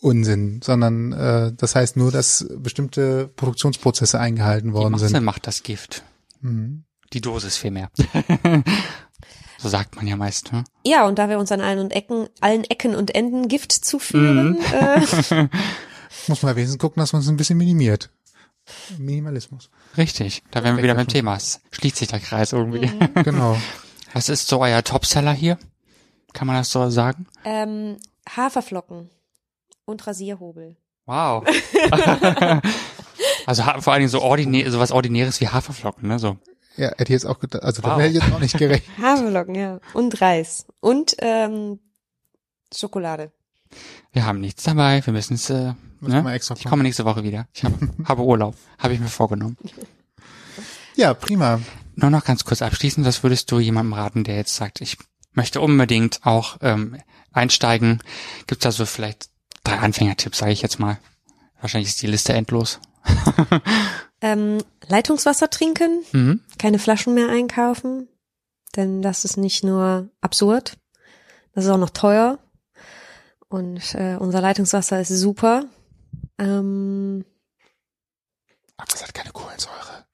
Unsinn, 0.00 0.60
sondern 0.62 1.12
äh, 1.12 1.52
das 1.56 1.74
heißt 1.74 1.96
nur, 1.96 2.10
dass 2.12 2.46
bestimmte 2.56 3.28
Produktionsprozesse 3.36 4.18
eingehalten 4.20 4.68
Die 4.68 4.74
worden 4.74 4.92
Masse 4.92 5.08
sind. 5.08 5.24
macht 5.24 5.46
das 5.46 5.62
Gift. 5.64 6.04
Mhm. 6.40 6.84
Die 7.12 7.20
Dosis 7.20 7.56
vielmehr. 7.56 7.90
so 9.60 9.68
sagt 9.68 9.96
man 9.96 10.06
ja 10.06 10.16
meist. 10.16 10.52
Ne? 10.52 10.64
ja, 10.84 11.06
und 11.06 11.18
da 11.18 11.28
wir 11.28 11.38
uns 11.38 11.52
an 11.52 11.60
allen 11.60 11.78
und 11.78 11.92
Ecken, 11.92 12.28
allen 12.40 12.64
Ecken 12.64 12.94
und 12.94 13.14
Enden 13.14 13.48
Gift 13.48 13.72
zuführen, 13.72 14.58
äh, 14.72 15.00
Muss 16.26 16.42
man 16.42 16.56
wenigstens 16.56 16.78
gucken, 16.80 17.00
dass 17.00 17.12
man 17.12 17.22
es 17.22 17.28
ein 17.28 17.36
bisschen 17.36 17.58
minimiert. 17.58 18.10
Minimalismus. 18.98 19.70
Richtig. 19.96 20.42
Da 20.50 20.62
wären 20.62 20.76
wir 20.76 20.84
wieder 20.84 20.94
beim 20.94 21.08
Thema. 21.08 21.36
Es 21.36 21.60
schließt 21.72 21.96
sich 21.96 22.08
der 22.08 22.20
Kreis 22.20 22.52
irgendwie. 22.52 22.86
Mhm. 22.86 23.14
Genau. 23.24 23.56
Was 24.12 24.28
ist 24.28 24.48
so 24.48 24.60
euer 24.60 24.82
Topseller 24.82 25.32
hier? 25.32 25.58
Kann 26.32 26.46
man 26.46 26.56
das 26.56 26.70
so 26.70 26.90
sagen? 26.90 27.26
ähm, 27.44 27.96
Haferflocken 28.28 29.10
und 29.84 30.06
Rasierhobel. 30.06 30.76
Wow. 31.06 31.44
also 33.46 33.62
vor 33.80 33.92
allen 33.92 34.00
Dingen 34.00 34.08
so 34.08 34.20
ordinär, 34.20 34.70
sowas 34.70 34.92
Ordinäres 34.92 35.40
wie 35.40 35.48
Haferflocken, 35.48 36.08
ne? 36.08 36.18
So. 36.18 36.36
Ja, 36.76 36.88
hätte 36.88 37.04
ich 37.04 37.08
jetzt 37.10 37.26
auch 37.26 37.38
gedacht, 37.38 37.62
also 37.62 37.82
Wow. 37.82 37.90
das 37.90 37.98
hätte 37.98 38.16
ich 38.18 38.22
jetzt 38.22 38.32
auch 38.32 38.40
nicht 38.40 38.58
gerechnet. 38.58 38.98
Haferflocken, 39.02 39.54
ja. 39.54 39.80
Und 39.92 40.20
Reis. 40.20 40.66
Und 40.80 41.16
ähm, 41.18 41.80
Schokolade. 42.74 43.32
Wir 44.12 44.24
haben 44.24 44.40
nichts 44.40 44.64
dabei, 44.64 45.04
wir 45.04 45.12
müssen 45.12 45.34
es, 45.34 45.50
äh, 45.50 45.74
Müssen 46.00 46.24
ne? 46.24 46.36
Ich 46.36 46.64
komme 46.64 46.82
nächste 46.82 47.04
Woche 47.04 47.22
wieder. 47.22 47.46
Ich 47.52 47.64
habe, 47.64 47.76
habe 48.04 48.22
Urlaub. 48.22 48.56
Habe 48.78 48.94
ich 48.94 49.00
mir 49.00 49.08
vorgenommen. 49.08 49.56
Ja, 50.96 51.14
prima. 51.14 51.60
Nur 51.94 52.10
noch 52.10 52.24
ganz 52.24 52.44
kurz 52.44 52.62
abschließend, 52.62 53.06
was 53.06 53.22
würdest 53.22 53.50
du 53.50 53.60
jemandem 53.60 53.92
raten, 53.92 54.24
der 54.24 54.36
jetzt 54.36 54.56
sagt, 54.56 54.80
ich 54.80 54.96
möchte 55.32 55.60
unbedingt 55.60 56.20
auch 56.24 56.56
ähm, 56.62 56.96
einsteigen? 57.32 58.02
Gibt 58.46 58.62
es 58.62 58.64
da 58.64 58.72
so 58.72 58.86
vielleicht 58.86 59.28
drei 59.62 59.78
Anfängertipps, 59.78 60.38
sage 60.38 60.52
ich 60.52 60.62
jetzt 60.62 60.78
mal? 60.80 60.98
Wahrscheinlich 61.60 61.90
ist 61.90 62.02
die 62.02 62.06
Liste 62.06 62.32
endlos. 62.32 62.80
Ähm, 64.22 64.58
Leitungswasser 64.86 65.48
trinken, 65.48 66.02
Mhm. 66.12 66.40
keine 66.58 66.78
Flaschen 66.78 67.14
mehr 67.14 67.30
einkaufen, 67.30 68.06
denn 68.76 69.00
das 69.00 69.24
ist 69.24 69.38
nicht 69.38 69.64
nur 69.64 70.10
absurd, 70.20 70.76
das 71.54 71.64
ist 71.64 71.70
auch 71.70 71.78
noch 71.78 71.88
teuer. 71.88 72.38
Und 73.48 73.94
äh, 73.94 74.16
unser 74.18 74.42
Leitungswasser 74.42 75.00
ist 75.00 75.08
super. 75.08 75.64
Ähm, 76.38 77.24
Aber 78.76 78.92
es 78.94 79.02
hat 79.02 79.14
keine 79.14 79.30
Kohlensäure. 79.32 80.04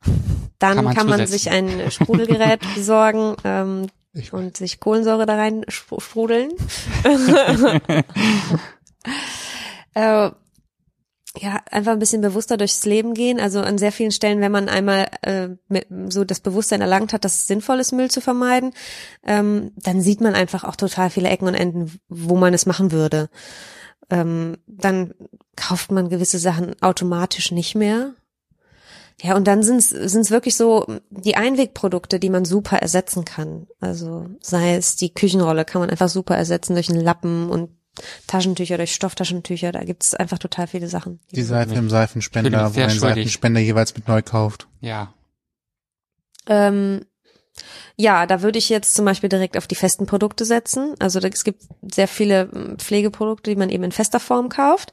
dann 0.61 0.77
Kann 0.77 0.95
kann 0.95 1.07
man 1.09 1.19
man, 1.19 1.27
zusetzen. 1.27 1.33
sich 1.33 1.51
ein 1.51 1.91
Sprudelgerät 1.91 2.61
besorgen 2.77 3.35
ähm, 3.43 3.89
und 4.31 4.57
sich 4.57 4.79
Kohlensäure 4.79 5.27
da 5.27 5.35
rein 5.35 5.65
spr- 5.65 6.01
sprudeln. 6.01 6.53
äh, 9.95 10.31
ja, 11.39 11.61
einfach 11.71 11.93
ein 11.93 11.99
bisschen 11.99 12.23
bewusster 12.23 12.57
durchs 12.57 12.85
Leben 12.85 13.15
gehen. 13.15 13.41
Also 13.41 13.61
an 13.61 13.79
sehr 13.79 13.93
vielen 13.93 14.11
Stellen, 14.11 14.41
wenn 14.41 14.53
man 14.53 14.69
einmal 14.69 15.09
äh, 15.23 15.49
mit, 15.69 15.87
so 16.09 16.25
das 16.25 16.41
Bewusstsein 16.41 16.81
erlangt 16.81 17.13
hat, 17.13 17.25
dass 17.25 17.35
es 17.35 17.47
sinnvoll 17.47 17.81
ist, 17.81 17.93
Müll 17.93 18.11
zu 18.11 18.21
vermeiden, 18.21 18.73
ähm, 19.25 19.73
dann 19.77 20.01
sieht 20.01 20.21
man 20.21 20.35
einfach 20.35 20.65
auch 20.65 20.77
total 20.77 21.11
viele 21.11 21.29
Ecken 21.29 21.49
und 21.49 21.55
Enden, 21.55 21.99
wo 22.09 22.37
man 22.37 22.55
es 22.55 22.67
machen 22.67 22.91
würde. 22.91 23.29
Ähm, 24.09 24.57
dann 24.67 25.15
kauft 25.57 25.91
man 25.91 26.09
gewisse 26.09 26.39
Sachen 26.39 26.81
automatisch 26.81 27.51
nicht 27.53 27.75
mehr. 27.75 28.15
Ja, 29.23 29.35
und 29.35 29.47
dann 29.47 29.63
sind 29.63 29.79
es 29.79 30.31
wirklich 30.31 30.57
so 30.57 30.87
die 31.09 31.37
Einwegprodukte, 31.37 32.21
die 32.21 32.29
man 32.29 32.45
super 32.45 32.77
ersetzen 32.77 33.25
kann. 33.25 33.67
Also 33.81 34.27
sei 34.41 34.77
es 34.77 34.97
die 34.97 35.15
Küchenrolle, 35.15 35.65
kann 35.65 35.81
man 35.81 35.89
einfach 35.89 36.11
super 36.11 36.37
ersetzen 36.37 36.75
durch 36.75 36.91
einen 36.91 37.01
Lappen 37.01 37.49
und 37.49 37.71
Taschentücher, 38.27 38.77
durch 38.77 38.95
Stofftaschentücher. 38.95 39.73
Da 39.73 39.85
gibt 39.85 40.05
es 40.05 40.15
einfach 40.15 40.39
total 40.39 40.67
viele 40.67 40.89
Sachen. 40.89 41.21
Die 41.33 41.43
Seife 41.43 41.75
im 41.75 41.91
Seifenspender, 41.91 42.75
wo 42.75 42.81
schuldig. 42.81 43.01
Seifenspender 43.01 43.61
jeweils 43.61 43.95
mit 43.95 44.09
neu 44.09 44.23
kauft. 44.23 44.69
Ja. 44.81 45.13
Ähm, 46.49 47.05
ja, 47.97 48.27
da 48.27 48.43
würde 48.43 48.59
ich 48.59 48.69
jetzt 48.69 48.95
zum 48.95 49.05
Beispiel 49.05 49.29
direkt 49.29 49.57
auf 49.57 49.67
die 49.67 49.75
festen 49.75 50.07
Produkte 50.07 50.45
setzen. 50.45 50.95
Also 50.99 51.19
es 51.21 51.45
gibt 51.45 51.63
sehr 51.83 52.09
viele 52.09 52.47
mm, 52.47 52.77
Pflegeprodukte, 52.79 53.51
die 53.51 53.57
man 53.57 53.71
eben 53.71 53.85
in 53.85 53.93
fester 53.93 54.21
Form 54.21 54.49
kauft. 54.49 54.93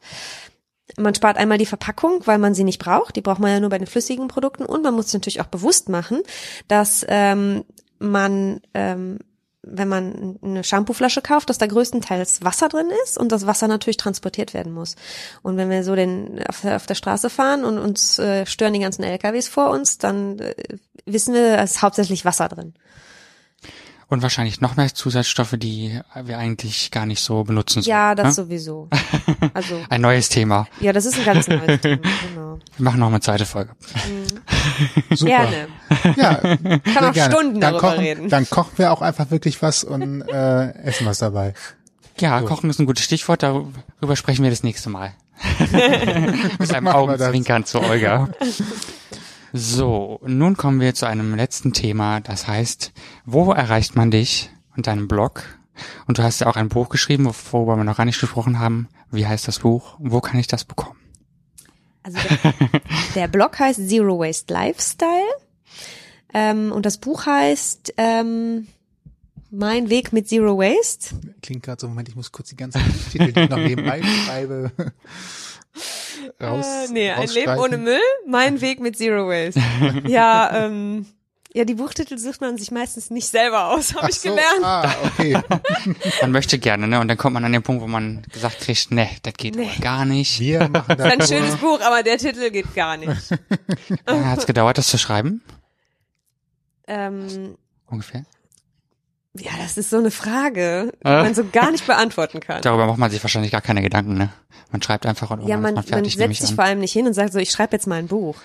Man 0.97 1.15
spart 1.15 1.37
einmal 1.37 1.57
die 1.57 1.65
Verpackung, 1.65 2.21
weil 2.25 2.37
man 2.37 2.53
sie 2.53 2.63
nicht 2.63 2.79
braucht. 2.79 3.15
Die 3.15 3.21
braucht 3.21 3.39
man 3.39 3.51
ja 3.51 3.59
nur 3.59 3.69
bei 3.69 3.77
den 3.77 3.87
flüssigen 3.87 4.27
Produkten. 4.27 4.65
Und 4.65 4.83
man 4.83 4.93
muss 4.93 5.07
sich 5.07 5.15
natürlich 5.15 5.41
auch 5.41 5.47
bewusst 5.47 5.89
machen, 5.89 6.21
dass 6.67 7.05
ähm, 7.09 7.63
man, 7.99 8.61
ähm, 8.73 9.19
wenn 9.63 9.87
man 9.87 10.37
eine 10.43 10.63
Shampooflasche 10.63 11.21
kauft, 11.21 11.49
dass 11.49 11.57
da 11.57 11.65
größtenteils 11.65 12.43
Wasser 12.43 12.69
drin 12.69 12.89
ist 13.05 13.17
und 13.17 13.31
das 13.31 13.47
Wasser 13.47 13.67
natürlich 13.67 13.97
transportiert 13.97 14.53
werden 14.53 14.73
muss. 14.73 14.95
Und 15.41 15.57
wenn 15.57 15.69
wir 15.69 15.83
so 15.83 15.95
den 15.95 16.43
auf 16.47 16.61
der, 16.61 16.75
auf 16.75 16.85
der 16.85 16.95
Straße 16.95 17.29
fahren 17.29 17.63
und 17.63 17.77
uns 17.77 18.19
äh, 18.19 18.45
stören 18.45 18.73
die 18.73 18.79
ganzen 18.79 19.03
LKWs 19.03 19.47
vor 19.47 19.69
uns, 19.69 19.97
dann 19.97 20.39
äh, 20.39 20.53
wissen 21.05 21.33
wir, 21.33 21.57
es 21.59 21.71
ist 21.71 21.81
hauptsächlich 21.81 22.25
Wasser 22.25 22.49
drin. 22.49 22.73
Und 24.13 24.21
wahrscheinlich 24.21 24.61
noch 24.61 24.75
mehr 24.75 24.93
Zusatzstoffe, 24.93 25.55
die 25.57 25.99
wir 26.23 26.37
eigentlich 26.37 26.91
gar 26.91 27.07
nicht 27.07 27.19
so 27.19 27.43
benutzen 27.43 27.81
sollten. 27.81 27.89
Ja, 27.89 28.13
das 28.13 28.27
ne? 28.27 28.33
sowieso. 28.33 28.87
Also, 29.55 29.79
Ein 29.89 30.01
neues 30.01 30.29
Thema. 30.29 30.67
ja, 30.79 30.93
das 30.93 31.05
ist 31.05 31.17
ein 31.17 31.25
ganz 31.25 31.47
neues 31.47 31.81
Thema, 31.81 32.01
genau. 32.29 32.59
Wir 32.77 32.83
machen 32.83 32.99
noch 32.99 33.07
eine 33.07 33.19
zweite 33.21 33.45
Folge. 33.45 33.71
Super. 35.15 35.25
Gerne. 35.25 35.67
Ja, 36.15 36.35
Kann 36.93 37.05
auch 37.05 37.13
gerne. 37.13 37.33
Stunden 37.33 37.59
dann 37.59 37.73
darüber 37.73 37.89
kochen, 37.89 37.99
reden. 37.99 38.29
Dann 38.29 38.47
kochen 38.49 38.71
wir 38.77 38.91
auch 38.91 39.01
einfach 39.01 39.31
wirklich 39.31 39.61
was 39.63 39.83
und 39.83 40.21
äh, 40.21 40.73
essen 40.83 41.07
was 41.07 41.17
dabei. 41.17 41.55
Ja, 42.19 42.41
Kochen 42.41 42.69
ist 42.69 42.79
ein 42.79 42.85
gutes 42.85 43.03
Stichwort. 43.03 43.41
Darüber 43.41 44.15
sprechen 44.15 44.43
wir 44.43 44.51
das 44.51 44.61
nächste 44.61 44.91
Mal. 44.91 45.13
Mit 45.59 45.73
einem 45.73 46.85
wir 46.85 46.91
das. 46.91 46.93
Augenzwinkern 46.93 47.65
zu 47.65 47.81
Olga. 47.81 48.29
So, 49.55 50.19
nun 50.25 50.57
kommen 50.57 50.79
wir 50.79 50.95
zu 50.95 51.05
einem 51.05 51.35
letzten 51.35 51.73
Thema. 51.73 52.21
Das 52.21 52.47
heißt, 52.47 52.91
wo 53.25 53.51
erreicht 53.51 53.95
man 53.95 54.09
dich 54.09 54.49
und 54.75 54.87
deinem 54.87 55.07
Blog. 55.07 55.43
Und 56.07 56.17
du 56.17 56.23
hast 56.23 56.39
ja 56.39 56.47
auch 56.47 56.55
ein 56.55 56.69
Buch 56.69 56.89
geschrieben, 56.89 57.29
worüber 57.51 57.77
wir 57.77 57.83
noch 57.83 57.97
gar 57.97 58.05
nicht 58.05 58.19
gesprochen 58.19 58.57
haben. 58.57 58.89
Wie 59.11 59.27
heißt 59.27 59.47
das 59.47 59.59
Buch? 59.59 59.95
Wo 59.99 60.21
kann 60.21 60.39
ich 60.39 60.47
das 60.47 60.65
bekommen? 60.65 60.99
Also 62.01 62.17
der, 62.17 62.53
der 63.15 63.27
Blog 63.27 63.59
heißt 63.59 63.87
Zero 63.87 64.17
Waste 64.17 64.51
Lifestyle 64.51 65.21
ähm, 66.33 66.71
und 66.71 66.87
das 66.87 66.97
Buch 66.97 67.27
heißt 67.27 67.93
ähm, 67.97 68.67
Mein 69.51 69.91
Weg 69.91 70.13
mit 70.13 70.27
Zero 70.27 70.57
Waste. 70.57 71.15
Klingt 71.43 71.61
gerade 71.61 71.79
so, 71.79 71.87
Moment, 71.87 72.09
ich 72.09 72.15
muss 72.15 72.31
kurz 72.31 72.49
die 72.49 72.57
ganzen 72.57 72.81
Titel, 73.11 73.31
die 73.31 73.41
ich 73.41 73.49
noch 73.49 73.57
nebenbei 73.57 74.01
schreibe, 74.25 74.71
raus, 76.41 76.65
äh, 76.65 76.91
nee, 76.91 77.11
ein 77.11 77.27
Leben 77.29 77.57
ohne 77.57 77.77
Müll, 77.77 77.99
Mein 78.27 78.61
Weg 78.61 78.79
mit 78.79 78.97
Zero 78.97 79.27
Waste. 79.27 79.61
ja, 80.07 80.65
ähm, 80.65 81.05
ja, 81.55 81.65
die 81.65 81.75
Buchtitel 81.75 82.17
sucht 82.17 82.41
man 82.41 82.57
sich 82.57 82.71
meistens 82.71 83.11
nicht 83.11 83.27
selber 83.27 83.67
aus, 83.67 83.93
habe 83.93 84.09
ich 84.09 84.19
so, 84.19 84.29
gelernt. 84.29 84.63
Ah, 84.63 84.91
okay. 85.05 85.37
Man 86.21 86.31
möchte 86.31 86.57
gerne, 86.57 86.87
ne? 86.87 86.99
Und 86.99 87.07
dann 87.09 87.17
kommt 87.17 87.35
man 87.35 87.45
an 87.45 87.51
den 87.51 87.61
Punkt, 87.61 87.83
wo 87.83 87.87
man 87.87 88.23
gesagt 88.31 88.61
kriegt, 88.61 88.89
ne, 88.89 89.07
das 89.21 89.35
geht 89.35 89.55
Nee. 89.55 89.69
aber 89.71 89.79
gar 89.79 90.05
nicht. 90.05 90.39
Wir 90.39 90.67
machen 90.67 90.85
Das 90.97 91.05
ist 91.05 91.11
ein 91.11 91.27
schönes 91.27 91.57
Buch, 91.57 91.79
aber 91.81 92.01
der 92.01 92.17
Titel 92.17 92.49
geht 92.49 92.73
gar 92.73 92.97
nicht. 92.97 93.29
Lange 94.07 94.25
hat's 94.31 94.47
gedauert, 94.47 94.79
das 94.79 94.87
zu 94.87 94.97
schreiben? 94.97 95.43
Ähm, 96.87 97.55
Ungefähr. 97.85 98.23
Ja, 99.37 99.51
das 99.61 99.77
ist 99.77 99.89
so 99.89 99.97
eine 99.97 100.11
Frage, 100.11 100.91
die 101.03 101.07
Äh? 101.09 101.23
man 101.23 101.33
so 101.35 101.43
gar 101.51 101.71
nicht 101.71 101.85
beantworten 101.87 102.39
kann. 102.39 102.61
Darüber 102.63 102.85
macht 102.87 102.97
man 102.99 103.11
sich 103.11 103.23
wahrscheinlich 103.23 103.51
gar 103.51 103.61
keine 103.61 103.81
Gedanken, 103.81 104.13
ne? 104.15 104.29
Man 104.71 104.81
schreibt 104.81 105.05
einfach 105.05 105.29
und 105.31 105.41
Ja, 105.41 105.55
irgendwann 105.55 105.61
man, 105.61 105.73
man 105.75 105.83
man 105.83 105.83
fertig, 105.85 106.17
nehme 106.17 106.27
setzt 106.27 106.31
ich 106.33 106.39
sich 106.41 106.49
an. 106.51 106.55
vor 106.55 106.63
allem 106.65 106.79
nicht 106.79 106.93
hin 106.93 107.05
und 107.07 107.13
sagt 107.13 107.33
so, 107.33 107.39
ich 107.39 107.51
schreibe 107.51 107.73
jetzt 107.73 107.87
mal 107.87 107.99
ein 107.99 108.07
Buch. 108.07 108.35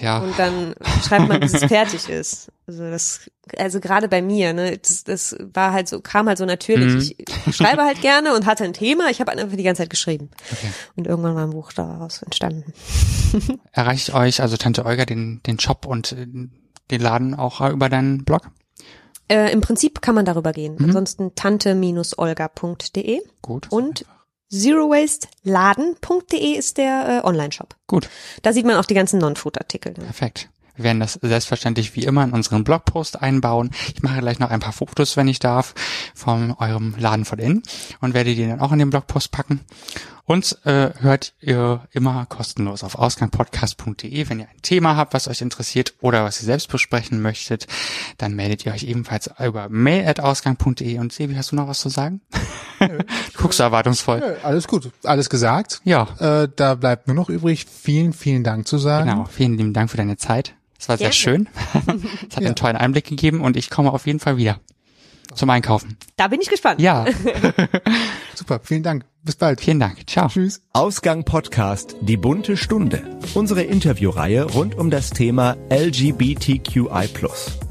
Ja, 0.00 0.18
Und 0.20 0.38
dann 0.38 0.74
schreibt 1.06 1.28
man, 1.28 1.40
bis 1.40 1.52
es 1.52 1.64
fertig 1.66 2.08
ist. 2.08 2.50
Also 2.66 2.90
das, 2.90 3.30
also 3.58 3.80
gerade 3.80 4.08
bei 4.08 4.22
mir, 4.22 4.54
ne, 4.54 4.78
das, 4.78 5.04
das 5.04 5.36
war 5.52 5.72
halt 5.74 5.88
so, 5.88 6.00
kam 6.00 6.26
halt 6.26 6.38
so 6.38 6.46
natürlich. 6.46 7.16
Mhm. 7.18 7.24
Ich 7.46 7.56
schreibe 7.56 7.82
halt 7.82 8.00
gerne 8.00 8.34
und 8.34 8.46
hatte 8.46 8.64
ein 8.64 8.72
Thema. 8.72 9.10
Ich 9.10 9.20
habe 9.20 9.30
einfach 9.30 9.54
die 9.54 9.62
ganze 9.62 9.82
Zeit 9.82 9.90
geschrieben. 9.90 10.30
Okay. 10.50 10.72
Und 10.96 11.06
irgendwann 11.06 11.34
war 11.34 11.44
ein 11.44 11.50
Buch 11.50 11.70
daraus 11.72 12.22
entstanden. 12.22 12.72
erreicht 13.72 14.14
euch, 14.14 14.40
also 14.40 14.56
Tante 14.56 14.86
Olga, 14.86 15.04
den, 15.04 15.42
den 15.46 15.58
Shop 15.58 15.84
und 15.86 16.12
äh, 16.12 16.26
den 16.90 17.00
Laden 17.00 17.34
auch 17.34 17.60
über 17.70 17.88
deinen 17.90 18.24
Blog? 18.24 18.50
Äh, 19.28 19.52
Im 19.52 19.60
Prinzip 19.60 20.02
kann 20.02 20.14
man 20.14 20.24
darüber 20.24 20.52
gehen. 20.52 20.76
Mhm. 20.78 20.86
Ansonsten 20.86 21.34
tante-olga.de 21.34 23.20
Gut. 23.40 23.66
und 23.70 24.04
zerowasteladen.de 24.50 26.52
ist 26.52 26.76
der 26.76 27.22
äh, 27.22 27.26
Online-Shop. 27.26 27.74
Gut, 27.86 28.08
Da 28.42 28.52
sieht 28.52 28.66
man 28.66 28.76
auch 28.76 28.84
die 28.84 28.94
ganzen 28.94 29.18
Non-Food-Artikel. 29.18 29.94
Ne? 29.96 30.04
perfekt. 30.04 30.50
Wir 30.74 30.84
werden 30.84 31.00
das 31.00 31.18
selbstverständlich 31.20 31.94
wie 31.96 32.04
immer 32.04 32.24
in 32.24 32.32
unseren 32.32 32.64
Blogpost 32.64 33.20
einbauen. 33.20 33.70
Ich 33.94 34.02
mache 34.02 34.20
gleich 34.20 34.38
noch 34.38 34.50
ein 34.50 34.60
paar 34.60 34.72
Fotos, 34.72 35.18
wenn 35.18 35.28
ich 35.28 35.38
darf, 35.38 35.74
von 36.14 36.54
eurem 36.58 36.94
Laden 36.98 37.24
von 37.26 37.38
innen 37.38 37.62
und 38.00 38.14
werde 38.14 38.34
die 38.34 38.46
dann 38.46 38.60
auch 38.60 38.72
in 38.72 38.78
den 38.78 38.88
Blogpost 38.90 39.32
packen. 39.32 39.60
Uns 40.24 40.52
äh, 40.64 40.90
hört 41.00 41.34
ihr 41.40 41.80
immer 41.90 42.26
kostenlos 42.26 42.84
auf 42.84 42.94
ausgangpodcast.de. 42.94 44.28
Wenn 44.28 44.38
ihr 44.40 44.46
ein 44.48 44.62
Thema 44.62 44.96
habt, 44.96 45.14
was 45.14 45.26
euch 45.26 45.40
interessiert 45.40 45.94
oder 46.00 46.22
was 46.24 46.40
ihr 46.40 46.46
selbst 46.46 46.68
besprechen 46.70 47.20
möchtet, 47.20 47.66
dann 48.18 48.34
meldet 48.34 48.64
ihr 48.64 48.72
euch 48.72 48.84
ebenfalls 48.84 49.28
über 49.44 49.68
mail.ausgang.de. 49.68 50.98
Und 51.00 51.12
Sebi, 51.12 51.34
hast 51.34 51.50
du 51.50 51.56
noch 51.56 51.66
was 51.66 51.80
zu 51.80 51.88
sagen? 51.88 52.20
du 52.78 52.88
guckst 53.36 53.58
so 53.58 53.64
erwartungsvoll. 53.64 54.20
Nö, 54.20 54.34
Alles 54.44 54.68
gut, 54.68 54.90
alles 55.02 55.28
gesagt. 55.28 55.80
Ja, 55.84 56.06
Äh, 56.20 56.48
da 56.54 56.76
bleibt 56.76 57.08
nur 57.08 57.16
noch 57.16 57.28
übrig, 57.28 57.66
vielen, 57.66 58.12
vielen 58.12 58.44
Dank 58.44 58.68
zu 58.68 58.78
sagen. 58.78 59.10
genau. 59.10 59.24
Vielen 59.24 59.56
lieben 59.58 59.72
Dank 59.72 59.90
für 59.90 59.96
deine 59.96 60.16
Zeit. 60.18 60.54
Es 60.78 60.88
war 60.88 60.98
sehr 60.98 61.10
Gerne. 61.10 61.14
schön. 61.14 61.48
Es 62.30 62.36
hat 62.36 62.44
einen 62.44 62.54
tollen 62.54 62.76
Einblick 62.76 63.06
gegeben 63.06 63.40
und 63.40 63.56
ich 63.56 63.70
komme 63.70 63.92
auf 63.92 64.06
jeden 64.06 64.20
Fall 64.20 64.36
wieder 64.36 64.60
zum 65.34 65.50
Einkaufen. 65.50 65.96
Da 66.16 66.28
bin 66.28 66.40
ich 66.40 66.48
gespannt. 66.48 66.80
Ja, 66.80 67.06
Super, 68.34 68.60
vielen 68.62 68.82
Dank. 68.82 69.04
Bis 69.22 69.36
bald. 69.36 69.60
vielen 69.60 69.78
Dank. 69.78 70.08
Ciao. 70.08 70.28
Tschüss. 70.28 70.62
Ausgang 70.72 71.24
Podcast 71.24 71.94
Die 72.00 72.16
bunte 72.16 72.56
Stunde. 72.56 73.18
Unsere 73.34 73.62
Interviewreihe 73.62 74.44
rund 74.44 74.74
um 74.76 74.90
das 74.90 75.10
Thema 75.10 75.56
LGBTQI+. 75.70 77.08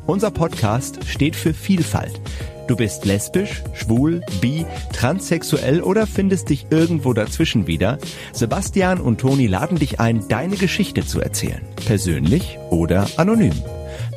Unser 0.08 0.32
Podcast 0.32 1.00
steht 1.06 1.36
für 1.36 1.54
Vielfalt. 1.54 2.22
Du 2.68 2.78
bist 2.78 3.04
lesbisch, 3.06 3.64
schwul, 3.74 4.22
bi, 4.40 4.66
transsexuell 4.94 5.82
oder 5.82 6.08
findest 6.08 6.50
dich 6.50 6.68
irgendwo 6.70 7.12
dazwischen 7.12 7.68
wieder? 7.68 7.98
Sebastian 8.32 9.02
und 9.02 9.20
Toni 9.20 9.48
laden 9.48 9.78
dich 9.78 10.00
ein, 10.00 10.26
deine 10.30 10.56
Geschichte 10.56 11.06
zu 11.06 11.20
erzählen. 11.20 11.62
Persönlich 11.86 12.58
oder 12.70 13.08
anonym. 13.18 13.62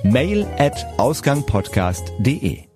Mail 0.05 0.47
at 0.59 0.87
ausgangpodcast.de 0.99 2.74